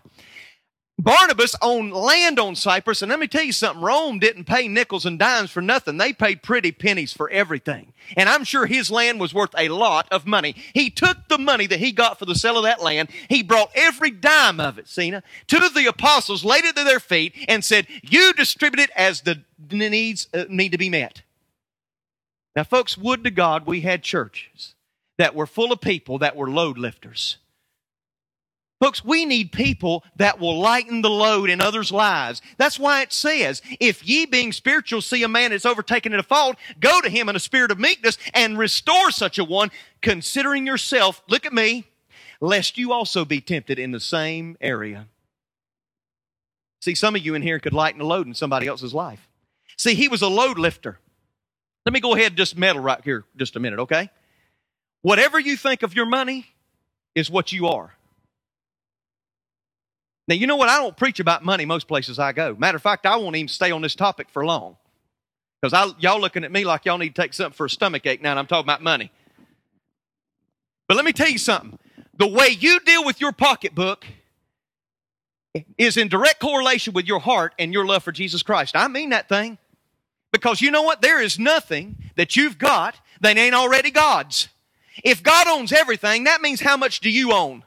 Barnabas 0.99 1.55
owned 1.61 1.93
land 1.93 2.41
on 2.41 2.57
Cyprus, 2.57 3.03
and 3.03 3.11
let 3.11 3.21
me 3.21 3.27
tell 3.27 3.43
you 3.43 3.53
something, 3.53 3.85
Rome 3.85 4.19
didn't 4.19 4.45
pay 4.45 4.67
nickels 4.67 5.05
and 5.05 5.19
dimes 5.19 5.51
for 5.51 5.61
nothing. 5.61 5.99
They 5.99 6.15
paid 6.15 6.43
pretty 6.43 6.73
pennies 6.73 7.13
for 7.13 7.29
everything. 7.29 7.93
And 8.17 8.31
I'm 8.31 8.45
sure 8.45 8.65
his 8.65 8.91
land 8.91 9.21
was 9.21 9.35
worth 9.35 9.55
a 9.59 9.69
lot 9.69 10.09
of 10.11 10.27
money. 10.27 10.57
He 10.73 10.89
took 10.89 11.29
the 11.29 11.37
money 11.37 11.67
that 11.67 11.81
he 11.81 11.93
got 11.93 12.19
for 12.19 12.25
the 12.25 12.35
sale 12.35 12.57
of 12.57 12.65
that 12.65 12.83
land, 12.83 13.11
he 13.29 13.43
brought 13.43 13.73
every 13.75 14.11
dime 14.11 14.59
of 14.59 14.79
it, 14.79 14.89
Cena, 14.89 15.23
to 15.49 15.69
the 15.69 15.85
apostles, 15.87 16.47
laid 16.47 16.65
it 16.65 16.77
to 16.77 16.85
their 16.85 16.99
feet, 16.99 17.35
and 17.47 17.63
said, 17.63 17.87
You 18.03 18.33
distribute 18.33 18.81
it 18.81 18.91
as 18.97 19.21
the 19.21 19.43
needs 19.71 20.29
uh, 20.33 20.47
need 20.49 20.73
to 20.73 20.79
be 20.79 20.89
met. 20.89 21.21
Now, 22.57 22.65
folks, 22.65 22.97
would 22.97 23.23
to 23.25 23.31
God 23.31 23.67
we 23.67 23.83
had 23.83 24.03
churches 24.03 24.75
that 25.19 25.35
were 25.35 25.47
full 25.47 25.73
of 25.73 25.81
people 25.83 26.19
that 26.19 26.35
were 26.35 26.51
load 26.51 26.79
lifters. 26.79 27.37
Folks, 28.81 29.05
we 29.05 29.25
need 29.25 29.53
people 29.53 30.05
that 30.17 30.39
will 30.39 30.59
lighten 30.59 31.01
the 31.01 31.11
load 31.11 31.49
in 31.49 31.63
others' 31.63 31.93
lives. 31.93 32.43
That's 32.59 32.79
why 32.79 33.03
it 33.03 33.13
says, 33.13 33.63
if 33.81 34.07
ye 34.07 34.27
being 34.27 34.53
spiritual 34.53 35.01
see 35.01 35.23
a 35.23 35.29
man 35.29 35.51
that's 35.51 35.65
overtaken 35.65 36.13
in 36.13 36.21
a 36.21 36.23
fault, 36.23 36.57
go 36.79 37.01
to 37.01 37.09
him 37.09 37.29
in 37.29 37.37
a 37.37 37.41
spirit 37.41 37.71
of 37.71 37.79
meekness 37.79 38.19
and 38.35 38.59
restore 38.59 39.11
such 39.11 39.39
a 39.39 39.45
one, 39.45 39.71
considering 40.03 40.67
yourself, 40.67 41.23
look 41.29 41.47
at 41.47 41.55
me, 41.55 41.87
lest 42.41 42.77
you 42.77 42.93
also 42.93 43.25
be 43.25 43.41
tempted 43.41 43.79
in 43.79 43.93
the 43.93 44.01
same 44.01 44.59
area. 44.61 45.07
See, 46.83 46.95
some 46.95 47.17
of 47.17 47.25
you 47.25 47.35
in 47.35 47.43
here 47.43 47.59
could 47.59 47.73
lighten 47.73 47.99
the 47.99 48.05
load 48.05 48.27
in 48.27 48.35
somebody 48.35 48.67
else's 48.67 48.93
life. 48.93 49.27
See, 49.79 49.95
he 49.95 50.09
was 50.09 50.21
a 50.21 50.29
load 50.29 50.59
lifter. 50.59 50.99
Let 51.87 51.93
me 51.93 52.01
go 52.01 52.15
ahead 52.15 52.33
and 52.33 52.37
just 52.37 52.59
meddle 52.59 52.83
right 52.83 53.01
here 53.05 53.25
just 53.37 53.55
a 53.55 53.61
minute, 53.61 53.79
okay? 53.79 54.11
Whatever 55.03 55.39
you 55.39 55.57
think 55.57 55.85
of 55.85 55.95
your 55.95 56.07
money 56.07 56.47
is 57.15 57.31
what 57.31 57.53
you 57.53 57.69
are. 57.69 57.95
Now, 60.27 60.35
you 60.35 60.49
know 60.49 60.57
what? 60.57 60.69
I 60.69 60.79
don't 60.79 60.97
preach 60.97 61.21
about 61.21 61.45
money 61.45 61.65
most 61.65 61.87
places 61.87 62.19
I 62.19 62.33
go. 62.33 62.57
Matter 62.59 62.77
of 62.77 62.83
fact, 62.83 63.07
I 63.07 63.15
won't 63.15 63.37
even 63.37 63.47
stay 63.47 63.71
on 63.71 63.83
this 63.83 63.95
topic 63.95 64.29
for 64.31 64.45
long. 64.45 64.77
Because 65.63 65.73
I 65.73 65.99
y'all 66.01 66.21
looking 66.21 66.43
at 66.43 66.51
me 66.51 66.65
like 66.65 66.85
y'all 66.85 66.99
need 66.99 67.15
to 67.15 67.23
take 67.23 67.33
something 67.33 67.57
for 67.57 67.67
a 67.67 67.71
stomach 67.71 68.05
ache 68.05 68.21
now, 68.21 68.33
and 68.33 68.39
I'm 68.41 68.47
talking 68.47 68.67
about 68.67 68.83
money. 68.83 69.13
But 70.89 70.97
let 70.97 71.07
me 71.07 71.13
tell 71.13 71.29
you 71.29 71.39
something. 71.39 71.79
The 72.19 72.27
way 72.27 72.49
you 72.49 72.81
deal 72.81 73.05
with 73.05 73.21
your 73.21 73.33
pocketbook 73.33 74.05
is 75.79 75.97
in 75.97 76.09
direct 76.09 76.41
correlation 76.41 76.93
with 76.93 77.07
your 77.07 77.21
heart 77.21 77.55
and 77.59 77.73
your 77.73 77.87
love 77.87 78.03
for 78.03 78.13
Jesus 78.13 78.43
Christ. 78.43 78.75
I 78.77 78.89
mean 78.89 79.11
that 79.11 79.29
thing. 79.29 79.59
Because 80.37 80.61
you 80.61 80.71
know 80.71 80.83
what? 80.83 81.01
There 81.01 81.21
is 81.21 81.39
nothing 81.39 81.97
that 82.17 82.37
you've 82.37 82.59
got 82.59 83.01
that 83.23 83.39
ain't 83.39 83.55
already 83.55 83.91
God's. 83.91 84.49
If 85.03 85.23
God 85.23 85.47
owns 85.47 85.73
everything, 85.73 86.25
that 86.25 86.43
means 86.43 86.61
how 86.61 86.77
much 86.77 87.01
do 87.01 87.11
you 87.11 87.33
own? 87.33 87.65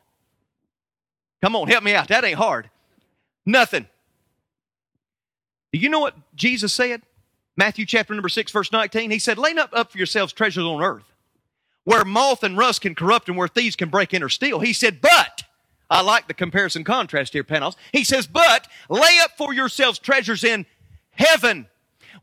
Come 1.41 1.55
on, 1.55 1.67
help 1.67 1.83
me 1.83 1.95
out. 1.95 2.09
That 2.09 2.23
ain't 2.23 2.37
hard. 2.37 2.69
Nothing. 3.45 3.87
Do 5.71 5.79
you 5.79 5.89
know 5.89 5.99
what 5.99 6.15
Jesus 6.35 6.73
said? 6.73 7.01
Matthew 7.57 7.85
chapter 7.85 8.13
number 8.13 8.29
6, 8.29 8.51
verse 8.51 8.71
19. 8.71 9.09
He 9.09 9.19
said, 9.19 9.37
Lay 9.37 9.51
up, 9.53 9.71
up 9.73 9.91
for 9.91 9.97
yourselves 9.97 10.31
treasures 10.31 10.63
on 10.63 10.83
earth, 10.83 11.11
where 11.85 12.05
moth 12.05 12.43
and 12.43 12.57
rust 12.57 12.81
can 12.81 12.95
corrupt 12.95 13.29
and 13.29 13.37
where 13.37 13.47
thieves 13.47 13.75
can 13.75 13.89
break 13.89 14.13
in 14.13 14.23
or 14.23 14.29
steal. 14.29 14.59
He 14.59 14.73
said, 14.73 15.01
But, 15.01 15.43
I 15.89 16.01
like 16.01 16.27
the 16.27 16.33
comparison 16.33 16.83
contrast 16.83 17.33
here, 17.33 17.43
Panos. 17.43 17.75
He 17.91 18.03
says, 18.03 18.27
But 18.27 18.67
lay 18.89 19.19
up 19.23 19.31
for 19.37 19.53
yourselves 19.53 19.97
treasures 19.97 20.43
in 20.43 20.65
heaven 21.11 21.67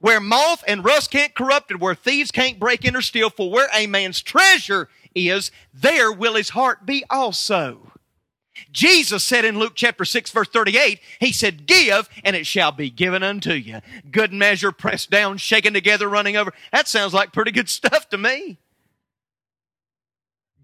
where 0.01 0.21
moth 0.21 0.63
and 0.67 0.85
rust 0.85 1.11
can't 1.11 1.35
corrupt 1.35 1.71
it, 1.71 1.81
where 1.81 1.95
thieves 1.95 2.31
can't 2.31 2.59
break 2.59 2.85
in 2.85 2.97
or 2.97 3.03
steal, 3.03 3.31
for 3.31 3.51
where 3.51 3.69
a 3.75 3.87
man's 3.87 4.23
treasure 4.23 4.89
is, 5.15 5.51
there 5.73 6.13
will 6.13 6.35
his 6.35 6.51
heart 6.51 6.87
be 6.87 7.05
also. 7.11 7.93
Jesus 8.73 9.23
said 9.23 9.45
in 9.45 9.59
Luke 9.59 9.73
chapter 9.75 10.05
6 10.05 10.31
verse 10.31 10.49
38, 10.49 11.01
He 11.21 11.33
said, 11.33 11.67
give 11.67 12.09
and 12.25 12.35
it 12.35 12.47
shall 12.47 12.73
be 12.73 12.91
given 12.91 13.23
unto 13.23 13.53
you. 13.53 13.81
Good 14.11 14.33
measure, 14.33 14.73
pressed 14.73 15.11
down, 15.11 15.39
shaken 15.39 15.75
together, 15.75 16.09
running 16.09 16.37
over. 16.37 16.53
That 16.73 16.89
sounds 16.89 17.13
like 17.13 17.33
pretty 17.33 17.51
good 17.51 17.69
stuff 17.69 18.09
to 18.11 18.19
me. 18.19 18.59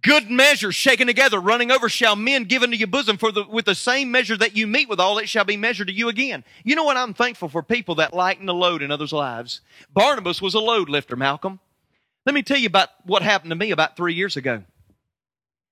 Good 0.03 0.29
measure, 0.31 0.73
shaken 0.73 1.07
together, 1.07 1.41
running 1.41 1.71
over, 1.71 1.89
shall 1.89 2.17
men 2.17 2.45
give 2.45 2.65
into 2.65 2.77
your 2.77 2.89
bosom. 2.89 3.17
For 3.19 3.31
the, 3.31 3.45
with 3.45 3.67
the 3.67 3.75
same 3.77 4.11
measure 4.11 4.37
that 4.37 4.57
you 4.57 4.67
meet 4.67 4.89
with 4.89 4.99
all, 4.99 5.19
it 5.19 5.29
shall 5.29 5.45
be 5.45 5.57
measured 5.57 5.87
to 5.87 5.93
you 5.93 6.09
again. 6.09 6.43
You 6.65 6.75
know 6.75 6.83
what? 6.83 6.97
I'm 6.97 7.15
thankful 7.15 7.49
for 7.49 7.63
people 7.63 7.95
that 7.97 8.13
lighten 8.13 8.47
the 8.47 8.55
load 8.55 8.83
in 8.83 8.91
others' 8.91 9.13
lives. 9.13 9.61
Barnabas 9.93 10.43
was 10.43 10.55
a 10.55 10.59
load 10.61 10.89
lifter, 10.89 11.15
Malcolm. 11.15 11.61
Let 12.27 12.35
me 12.35 12.43
tell 12.43 12.59
you 12.59 12.67
about 12.67 12.89
what 13.05 13.23
happened 13.23 13.51
to 13.51 13.57
me 13.57 13.71
about 13.71 13.97
three 13.97 14.15
years 14.15 14.37
ago. 14.37 14.65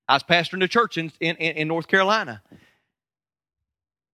I 0.09 0.15
was 0.15 0.23
pastoring 0.23 0.63
a 0.63 0.69
church 0.69 0.97
in, 0.97 1.13
in, 1.19 1.37
in 1.37 1.69
North 1.69 1.89
Carolina. 1.89 2.43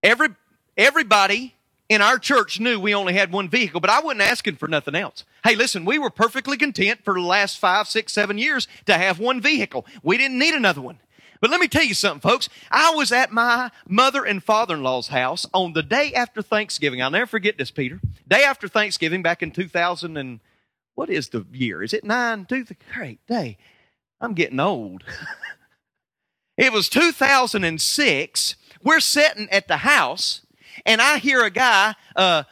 Every, 0.02 0.29
everybody 0.76 1.55
in 1.88 2.03
our 2.03 2.18
church 2.18 2.59
knew 2.59 2.81
we 2.81 2.94
only 2.94 3.14
had 3.14 3.33
one 3.33 3.49
vehicle, 3.49 3.81
but 3.81 3.90
I 3.90 4.01
wasn't 4.01 4.22
asking 4.22 4.57
for 4.57 4.68
nothing 4.68 4.94
else. 4.94 5.25
Hey, 5.44 5.55
listen, 5.55 5.85
we 5.85 5.99
were 5.99 6.11
perfectly 6.11 6.57
content 6.57 7.05
for 7.05 7.14
the 7.14 7.20
last 7.20 7.59
five, 7.59 7.87
six, 7.87 8.12
seven 8.12 8.38
years 8.38 8.66
to 8.87 8.94
have 8.94 9.18
one 9.18 9.40
vehicle. 9.40 9.87
We 10.03 10.16
didn't 10.16 10.38
need 10.38 10.55
another 10.55 10.81
one. 10.81 10.99
But 11.40 11.51
let 11.51 11.61
me 11.61 11.68
tell 11.68 11.85
you 11.85 11.94
something, 11.94 12.29
folks. 12.29 12.49
I 12.70 12.94
was 12.94 13.12
at 13.12 13.31
my 13.31 13.70
mother 13.87 14.25
and 14.25 14.42
father-in-law's 14.42 15.09
house 15.09 15.46
on 15.53 15.75
the 15.75 15.83
day 15.83 16.12
after 16.14 16.42
Thanksgiving. 16.42 17.03
I'll 17.03 17.11
never 17.11 17.27
forget 17.27 17.59
this, 17.59 17.70
Peter. 17.70 18.01
Day 18.27 18.42
after 18.42 18.68
Thanksgiving 18.68 19.22
back 19.22 19.42
in 19.42 19.51
2000 19.51 20.16
and 20.16 20.40
what 20.94 21.11
is 21.11 21.29
the 21.29 21.44
year? 21.53 21.83
Is 21.83 21.92
it 21.92 22.05
nine? 22.05 22.46
Two, 22.46 22.64
great 22.92 23.25
day. 23.27 23.59
I'm 24.20 24.33
getting 24.33 24.59
old. 24.59 25.05
it 26.57 26.72
was 26.72 26.88
2006. 26.88 28.57
We're 28.83 29.01
sitting 29.01 29.49
at 29.51 29.68
the 29.68 29.79
house 29.79 30.40
and 30.84 31.00
I 31.00 31.18
hear 31.18 31.44
a 31.44 31.50
guy 31.50 31.94
uh, 32.14 32.44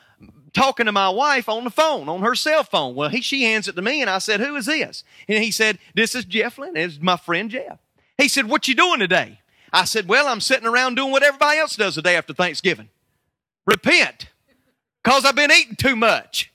talking 0.53 0.87
to 0.87 0.93
my 0.93 1.11
wife 1.11 1.49
on 1.49 1.65
the 1.65 1.71
phone, 1.71 2.09
on 2.09 2.23
her 2.23 2.35
cell 2.35 2.63
phone. 2.65 2.95
Well, 2.95 3.11
he, 3.11 3.21
she 3.21 3.43
hands 3.43 3.69
it 3.69 3.77
to 3.77 3.83
me, 3.83 4.01
and 4.01 4.09
I 4.09 4.19
said, 4.19 4.41
"Who 4.41 4.57
is 4.57 4.67
this?" 4.67 5.05
And 5.29 5.43
he 5.43 5.51
said, 5.51 5.79
"This 5.95 6.15
is 6.15 6.25
Jeff 6.25 6.59
Lynn. 6.59 6.77
It's 6.77 7.01
my 7.01 7.17
friend 7.17 7.51
Jeff." 7.51 7.79
He 8.17 8.29
said, 8.29 8.49
"What 8.49 8.69
you 8.69 8.75
doing 8.75 9.01
today?" 9.01 9.41
I 9.73 9.85
said, 9.85 10.09
"Well, 10.09 10.29
I'm 10.29 10.41
sitting 10.41 10.67
around 10.67 10.95
doing 10.95 11.11
what 11.11 11.23
everybody 11.23 11.59
else 11.59 11.77
does 11.77 11.97
the 11.97 12.03
day 12.03 12.17
after 12.17 12.33
Thanksgiving. 12.33 12.89
Repent, 13.67 14.29
cause 15.03 15.25
I've 15.25 15.37
been 15.37 15.53
eating 15.53 15.77
too 15.77 15.97
much." 15.97 16.53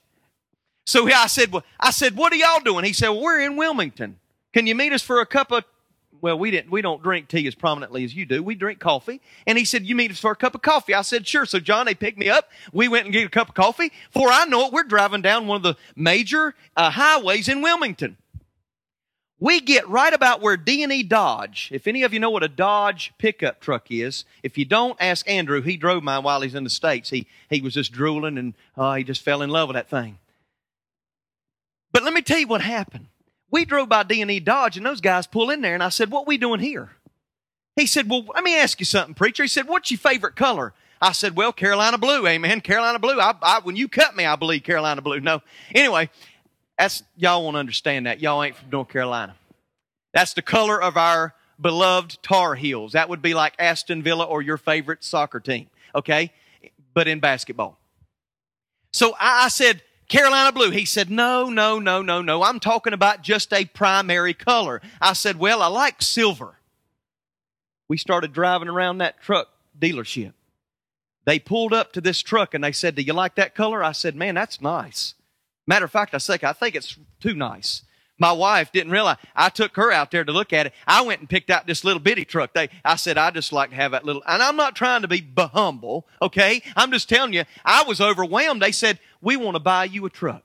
So 0.86 1.08
I 1.08 1.27
said, 1.27 1.51
"Well, 1.51 1.63
I 1.79 1.91
said, 1.91 2.15
what 2.15 2.34
are 2.34 2.38
y'all 2.38 2.62
doing?" 2.62 2.86
He 2.86 2.93
said, 2.93 3.10
well, 3.10 3.21
"We're 3.21 3.41
in 3.41 3.58
Wilmington. 3.58 4.19
Can 4.53 4.65
you 4.65 4.73
meet 4.73 4.93
us 4.93 5.03
for 5.03 5.21
a 5.21 5.25
cup 5.25 5.51
of 5.51 5.63
well, 6.21 6.38
we 6.38 6.51
didn't, 6.51 6.71
we 6.71 6.82
don't 6.82 7.01
drink 7.01 7.27
tea 7.27 7.47
as 7.47 7.55
prominently 7.55 8.03
as 8.03 8.15
you 8.15 8.25
do. 8.25 8.43
We 8.43 8.55
drink 8.55 8.79
coffee. 8.79 9.21
And 9.47 9.58
he 9.58 9.65
said, 9.65 9.86
you 9.86 9.95
meet 9.95 10.12
us 10.12 10.19
for 10.19 10.32
a 10.32 10.36
cup 10.36 10.55
of 10.55 10.62
coffee. 10.62 10.93
I 10.93 11.01
said, 11.01 11.27
sure. 11.27 11.45
So 11.45 11.60
John, 11.60 11.86
they 11.86 11.95
picked 11.95 12.17
me 12.17 12.29
up. 12.29 12.49
We 12.73 12.88
went 12.88 13.05
and 13.05 13.13
get 13.13 13.25
a 13.25 13.29
cup 13.29 13.49
of 13.49 13.55
coffee. 13.55 13.91
Before 14.13 14.29
I 14.29 14.45
know 14.45 14.67
it, 14.67 14.73
we're 14.73 14.84
driving 14.84 15.21
down 15.21 15.47
one 15.47 15.58
of 15.58 15.63
the 15.63 15.75
major 15.95 16.55
uh, 16.75 16.89
highways 16.91 17.47
in 17.47 17.62
Wilmington. 17.62 18.17
We 19.41 19.62
get 19.62 19.88
right 19.88 20.13
about 20.13 20.41
where 20.41 20.58
D&E 20.58 21.03
Dodge, 21.03 21.69
if 21.71 21.88
any 21.88 22.03
of 22.03 22.13
you 22.13 22.19
know 22.19 22.29
what 22.29 22.43
a 22.43 22.49
Dodge 22.49 23.13
pickup 23.17 23.62
truck 23.62 23.88
is, 23.89 24.25
if 24.43 24.58
you 24.58 24.65
don't, 24.65 24.97
ask 24.99 25.29
Andrew. 25.29 25.62
He 25.62 25.77
drove 25.77 26.03
mine 26.03 26.23
while 26.23 26.41
he's 26.41 26.55
in 26.55 26.65
the 26.65 26.69
States. 26.69 27.10
He, 27.10 27.25
he 27.49 27.62
was 27.62 27.73
just 27.73 27.93
drooling 27.93 28.38
and 28.38 28.53
uh, 28.75 28.95
he 28.95 29.05
just 29.05 29.21
fell 29.21 29.41
in 29.41 29.49
love 29.49 29.69
with 29.69 29.75
that 29.75 29.89
thing. 29.89 30.19
But 31.93 32.03
let 32.03 32.13
me 32.13 32.21
tell 32.21 32.39
you 32.39 32.47
what 32.47 32.62
happened 32.62 33.08
we 33.51 33.65
drove 33.65 33.89
by 33.89 34.03
D&E 34.03 34.39
Dodge 34.39 34.77
and 34.77 34.85
those 34.85 35.01
guys 35.01 35.27
pull 35.27 35.49
in 35.49 35.62
there 35.62 35.73
and 35.73 35.83
I 35.83 35.89
said, 35.89 36.12
what 36.12 36.27
we 36.27 36.38
doing 36.38 36.59
here? 36.59 36.89
He 37.75 37.85
said, 37.85 38.09
well, 38.09 38.25
let 38.33 38.43
me 38.43 38.57
ask 38.57 38.79
you 38.79 38.85
something, 38.85 39.13
preacher. 39.13 39.43
He 39.43 39.47
said, 39.47 39.67
what's 39.67 39.89
your 39.89 39.99
favorite 39.99 40.35
color? 40.35 40.73
I 41.01 41.13
said, 41.13 41.38
well, 41.38 41.53
Carolina 41.53 41.97
blue. 41.97 42.27
Amen. 42.27 42.59
Carolina 42.62 42.99
blue. 42.99 43.19
I, 43.19 43.33
I, 43.41 43.59
when 43.63 43.75
you 43.77 43.88
cut 43.88 44.15
me, 44.15 44.25
I 44.25 44.35
believe 44.35 44.63
Carolina 44.63 45.01
blue. 45.01 45.21
No. 45.21 45.41
Anyway, 45.73 46.09
that's, 46.77 47.03
y'all 47.15 47.43
won't 47.43 47.55
understand 47.55 48.05
that. 48.05 48.19
Y'all 48.19 48.43
ain't 48.43 48.55
from 48.57 48.69
North 48.69 48.89
Carolina. 48.89 49.35
That's 50.13 50.33
the 50.33 50.41
color 50.41 50.81
of 50.81 50.97
our 50.97 51.33
beloved 51.59 52.21
Tar 52.21 52.55
Heels. 52.55 52.93
That 52.93 53.07
would 53.07 53.21
be 53.21 53.33
like 53.33 53.53
Aston 53.59 54.03
Villa 54.03 54.25
or 54.25 54.41
your 54.41 54.57
favorite 54.57 55.03
soccer 55.03 55.39
team. 55.39 55.67
Okay. 55.95 56.33
But 56.93 57.07
in 57.07 57.19
basketball. 57.19 57.77
So 58.91 59.15
I, 59.19 59.45
I 59.45 59.47
said, 59.47 59.83
Carolina 60.10 60.52
blue. 60.52 60.72
He 60.72 60.86
said, 60.86 61.10
no, 61.10 61.50
no, 61.50 61.80
no, 61.80 62.02
no, 62.02 62.22
no. 62.22 62.43
I'm 62.43 62.60
talking 62.60 62.93
about 62.93 63.22
just 63.22 63.54
a 63.54 63.65
primary 63.65 64.34
color. 64.34 64.82
I 65.00 65.13
said, 65.13 65.38
well, 65.39 65.62
I 65.62 65.67
like 65.67 66.02
silver. 66.02 66.56
We 67.88 67.98
started 67.98 68.34
driving 68.34 68.67
around 68.67 68.98
that 68.98 69.22
truck 69.22 69.50
dealership. 69.80 70.34
They 71.26 71.38
pulled 71.39 71.74
up 71.74 71.93
to 71.93 72.02
this 72.02 72.22
truck 72.22 72.54
and 72.54 72.63
they 72.63 72.72
said, 72.72 72.95
do 72.95 73.04
you 73.04 73.13
like 73.13 73.36
that 73.36 73.54
color? 73.54 73.84
I 73.84 73.91
said, 73.91 74.15
man, 74.15 74.36
that's 74.36 74.60
nice. 74.62 75.13
Matter 75.67 75.86
of 75.86 75.91
fact, 75.91 76.15
I 76.15 76.17
said, 76.17 76.43
I 76.43 76.54
think 76.54 76.76
it's 76.76 76.98
too 77.19 77.36
nice. 77.36 77.84
My 78.19 78.34
wife 78.34 78.71
didn't 78.71 78.91
realize. 78.91 79.17
I 79.36 79.49
took 79.49 79.75
her 79.77 79.91
out 79.91 80.12
there 80.12 80.25
to 80.25 80.32
look 80.32 80.53
at 80.53 80.67
it. 80.67 80.73
I 80.86 81.01
went 81.01 81.21
and 81.21 81.29
picked 81.29 81.49
out 81.49 81.65
this 81.65 81.84
little 81.84 82.01
bitty 82.01 82.25
truck. 82.25 82.53
They, 82.53 82.69
I 82.84 82.97
said, 82.97 83.17
I 83.17 83.32
just 83.32 83.53
like 83.53 83.69
to 83.69 83.75
have 83.77 83.91
that 83.91 84.03
little, 84.05 84.21
and 84.27 84.43
I'm 84.43 84.58
not 84.58 84.75
trying 84.75 85.01
to 85.01 85.08
be 85.08 85.25
humble, 85.38 86.05
okay? 86.21 86.62
I'm 86.75 86.91
just 86.91 87.10
telling 87.10 87.34
you, 87.34 87.45
I 87.63 87.84
was 87.84 88.01
overwhelmed. 88.01 88.62
They 88.62 88.73
said, 88.73 88.99
we 89.21 89.38
want 89.38 89.55
to 89.55 89.60
buy 89.60 89.86
you 89.86 90.05
a 90.05 90.10
truck. 90.10 90.43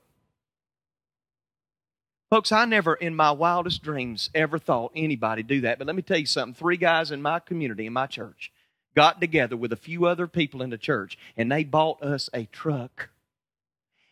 Folks, 2.29 2.51
I 2.51 2.65
never 2.65 2.95
in 2.95 3.15
my 3.15 3.31
wildest 3.31 3.83
dreams 3.83 4.29
ever 4.33 4.57
thought 4.57 4.91
anybody 4.95 5.43
do 5.43 5.61
that. 5.61 5.77
But 5.77 5.87
let 5.87 5.95
me 5.95 6.01
tell 6.01 6.17
you 6.17 6.25
something. 6.25 6.55
Three 6.55 6.77
guys 6.77 7.11
in 7.11 7.21
my 7.21 7.39
community, 7.39 7.85
in 7.85 7.93
my 7.93 8.07
church, 8.07 8.51
got 8.95 9.21
together 9.21 9.55
with 9.55 9.71
a 9.71 9.77
few 9.77 10.05
other 10.05 10.27
people 10.27 10.61
in 10.61 10.69
the 10.69 10.77
church, 10.77 11.17
and 11.37 11.51
they 11.51 11.63
bought 11.63 12.01
us 12.01 12.29
a 12.33 12.45
truck 12.45 13.09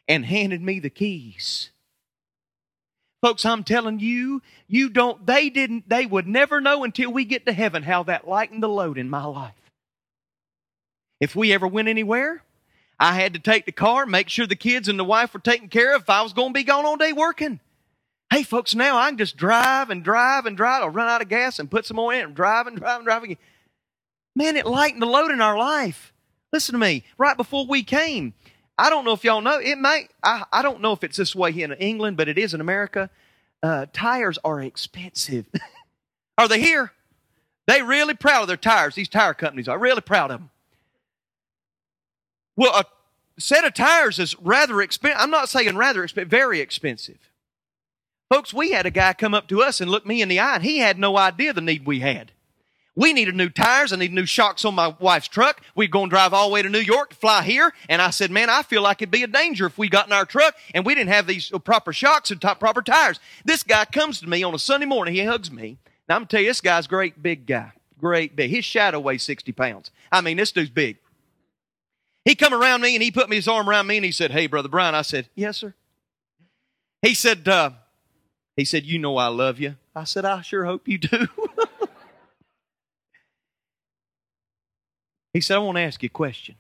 and 0.07 0.25
handed 0.25 0.61
me 0.61 0.79
the 0.79 0.89
keys. 0.89 1.71
Folks, 3.23 3.45
I'm 3.45 3.63
telling 3.63 4.01
you, 4.01 4.41
you 4.67 4.89
don't, 4.89 5.25
they 5.25 5.49
didn't, 5.49 5.87
they 5.87 6.05
would 6.05 6.27
never 6.27 6.59
know 6.59 6.83
until 6.83 7.09
we 7.09 7.23
get 7.23 7.45
to 7.45 7.53
heaven 7.53 7.81
how 7.81 8.03
that 8.03 8.27
lightened 8.27 8.61
the 8.61 8.67
load 8.67 8.97
in 8.97 9.09
my 9.09 9.23
life. 9.23 9.53
If 11.21 11.33
we 11.33 11.53
ever 11.53 11.65
went 11.65 11.87
anywhere, 11.87 12.43
I 12.99 13.13
had 13.13 13.33
to 13.33 13.39
take 13.39 13.65
the 13.65 13.71
car, 13.71 14.05
make 14.05 14.27
sure 14.27 14.45
the 14.45 14.57
kids 14.57 14.89
and 14.89 14.99
the 14.99 15.05
wife 15.05 15.33
were 15.33 15.39
taken 15.39 15.69
care 15.69 15.95
of 15.95 16.01
if 16.01 16.09
I 16.09 16.21
was 16.21 16.33
going 16.33 16.49
to 16.49 16.53
be 16.53 16.65
gone 16.65 16.85
all 16.85 16.97
day 16.97 17.13
working. 17.13 17.61
Hey, 18.29 18.43
folks, 18.43 18.75
now 18.75 18.97
I 18.97 19.07
can 19.07 19.17
just 19.17 19.37
drive 19.37 19.89
and 19.89 20.03
drive 20.03 20.45
and 20.45 20.57
drive. 20.57 20.83
I'll 20.83 20.89
run 20.89 21.07
out 21.07 21.21
of 21.21 21.29
gas 21.29 21.59
and 21.59 21.71
put 21.71 21.85
some 21.85 21.95
more 21.95 22.13
in 22.13 22.25
and 22.25 22.35
drive 22.35 22.67
and 22.67 22.77
drive 22.77 22.97
and 22.97 23.05
drive 23.05 23.23
again. 23.23 23.37
Man, 24.35 24.57
it 24.57 24.65
lightened 24.65 25.01
the 25.01 25.05
load 25.05 25.31
in 25.31 25.39
our 25.39 25.57
life. 25.57 26.11
Listen 26.51 26.73
to 26.73 26.79
me. 26.79 27.05
Right 27.17 27.37
before 27.37 27.65
we 27.65 27.83
came, 27.83 28.33
I 28.77 28.89
don't 28.89 29.05
know 29.05 29.13
if 29.13 29.23
y'all 29.23 29.41
know. 29.41 29.59
It 29.59 29.77
may. 29.77 30.07
I, 30.23 30.43
I 30.51 30.61
don't 30.61 30.81
know 30.81 30.93
if 30.93 31.03
it's 31.03 31.17
this 31.17 31.35
way 31.35 31.51
here 31.51 31.71
in 31.71 31.77
England, 31.77 32.17
but 32.17 32.27
it 32.27 32.37
is 32.37 32.53
in 32.53 32.61
America. 32.61 33.09
Uh, 33.61 33.85
tires 33.93 34.37
are 34.43 34.61
expensive. 34.61 35.45
are 36.37 36.47
they 36.47 36.59
here? 36.59 36.91
They 37.65 37.81
really 37.81 38.13
proud 38.13 38.41
of 38.41 38.47
their 38.47 38.57
tires. 38.57 38.95
These 38.95 39.09
tire 39.09 39.33
companies 39.33 39.67
are 39.67 39.79
really 39.79 40.01
proud 40.01 40.31
of 40.31 40.39
them. 40.41 40.49
Well, 42.57 42.73
a 42.75 42.85
set 43.39 43.63
of 43.63 43.73
tires 43.73 44.19
is 44.19 44.37
rather 44.39 44.81
expensive. 44.81 45.19
I'm 45.19 45.31
not 45.31 45.49
saying 45.49 45.75
rather 45.77 46.03
expensive, 46.03 46.29
very 46.29 46.59
expensive. 46.59 47.29
Folks, 48.29 48.53
we 48.53 48.71
had 48.71 48.85
a 48.85 48.91
guy 48.91 49.13
come 49.13 49.33
up 49.33 49.47
to 49.47 49.61
us 49.61 49.79
and 49.79 49.89
look 49.89 50.05
me 50.05 50.21
in 50.21 50.27
the 50.27 50.39
eye, 50.39 50.55
and 50.55 50.63
he 50.63 50.79
had 50.79 50.99
no 50.99 51.17
idea 51.17 51.53
the 51.53 51.61
need 51.61 51.85
we 51.85 51.99
had. 52.01 52.32
We 52.95 53.11
needed 53.13 53.35
new 53.35 53.49
tires. 53.49 53.91
I 53.91 53.95
need 53.95 54.13
new 54.13 54.25
shocks 54.25 54.63
on 54.65 54.75
my 54.75 54.95
wife's 54.99 55.27
truck. 55.27 55.61
We'd 55.75 55.89
go 55.89 56.03
and 56.03 56.11
drive 56.11 56.31
all 56.33 56.49
the 56.49 56.53
way 56.53 56.61
to 56.61 56.69
New 56.69 56.79
York 56.79 57.09
to 57.09 57.15
fly 57.15 57.41
here. 57.41 57.73
And 57.89 58.01
I 58.01 58.11
said, 58.11 58.29
man, 58.29 58.51
I 58.51 58.61
feel 58.61 58.83
like 58.83 59.01
it'd 59.01 59.09
be 59.09 59.23
a 59.23 59.27
danger 59.27 59.65
if 59.65 59.79
we 59.79 59.89
got 59.89 60.05
in 60.05 60.13
our 60.13 60.25
truck 60.25 60.55
and 60.75 60.85
we 60.85 60.93
didn't 60.93 61.09
have 61.09 61.25
these 61.25 61.49
proper 61.63 61.91
shocks 61.91 62.29
and 62.29 62.39
top, 62.39 62.59
proper 62.59 62.83
tires. 62.83 63.19
This 63.45 63.63
guy 63.63 63.85
comes 63.85 64.19
to 64.21 64.29
me 64.29 64.43
on 64.43 64.53
a 64.53 64.59
Sunday 64.59 64.85
morning. 64.85 65.15
He 65.15 65.23
hugs 65.23 65.51
me. 65.51 65.79
Now, 66.07 66.15
I'm 66.15 66.21
going 66.21 66.27
to 66.27 66.35
tell 66.35 66.41
you, 66.41 66.49
this 66.49 66.61
guy's 66.61 66.85
great 66.85 67.23
big 67.23 67.47
guy. 67.47 67.71
Great 67.99 68.35
big. 68.35 68.51
His 68.51 68.65
shadow 68.65 68.99
weighs 68.99 69.23
60 69.23 69.51
pounds. 69.53 69.89
I 70.11 70.21
mean, 70.21 70.37
this 70.37 70.51
dude's 70.51 70.69
big. 70.69 70.97
He 72.25 72.35
come 72.35 72.53
around 72.53 72.81
me 72.81 72.95
and 72.95 73.03
he 73.03 73.11
put 73.11 73.31
his 73.31 73.47
arm 73.47 73.67
around 73.67 73.87
me 73.87 73.97
and 73.97 74.05
he 74.05 74.11
said, 74.11 74.31
hey, 74.31 74.45
Brother 74.47 74.69
Brian. 74.69 74.93
I 74.93 75.01
said, 75.01 75.29
yes, 75.35 75.57
sir. 75.57 75.73
He 77.01 77.15
said, 77.15 77.47
uh, 77.47 77.71
he 78.55 78.65
said, 78.65 78.85
you 78.85 78.99
know 78.99 79.17
I 79.17 79.27
love 79.27 79.59
you. 79.59 79.75
I 79.95 80.03
said, 80.03 80.25
I 80.25 80.41
sure 80.41 80.65
hope 80.65 80.87
you 80.87 80.99
do. 80.99 81.27
He 85.33 85.41
said, 85.41 85.55
I 85.55 85.59
want 85.59 85.77
to 85.77 85.81
ask 85.81 86.01
you 86.03 86.07
a 86.07 86.09
question. 86.09 86.55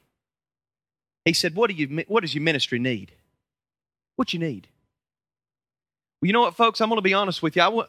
He 1.25 1.33
said, 1.33 1.55
What 1.55 1.69
do 1.69 1.75
you 1.75 2.03
what 2.07 2.21
does 2.21 2.35
your 2.35 2.43
ministry 2.43 2.79
need? 2.79 3.11
What 4.15 4.33
you 4.33 4.39
need? 4.39 4.67
Well, 6.21 6.27
you 6.27 6.33
know 6.33 6.41
what, 6.41 6.55
folks, 6.55 6.81
I'm 6.81 6.89
going 6.89 6.97
to 6.97 7.01
be 7.03 7.13
honest 7.13 7.41
with 7.41 7.55
you. 7.55 7.61
I 7.61 7.65
w- 7.65 7.87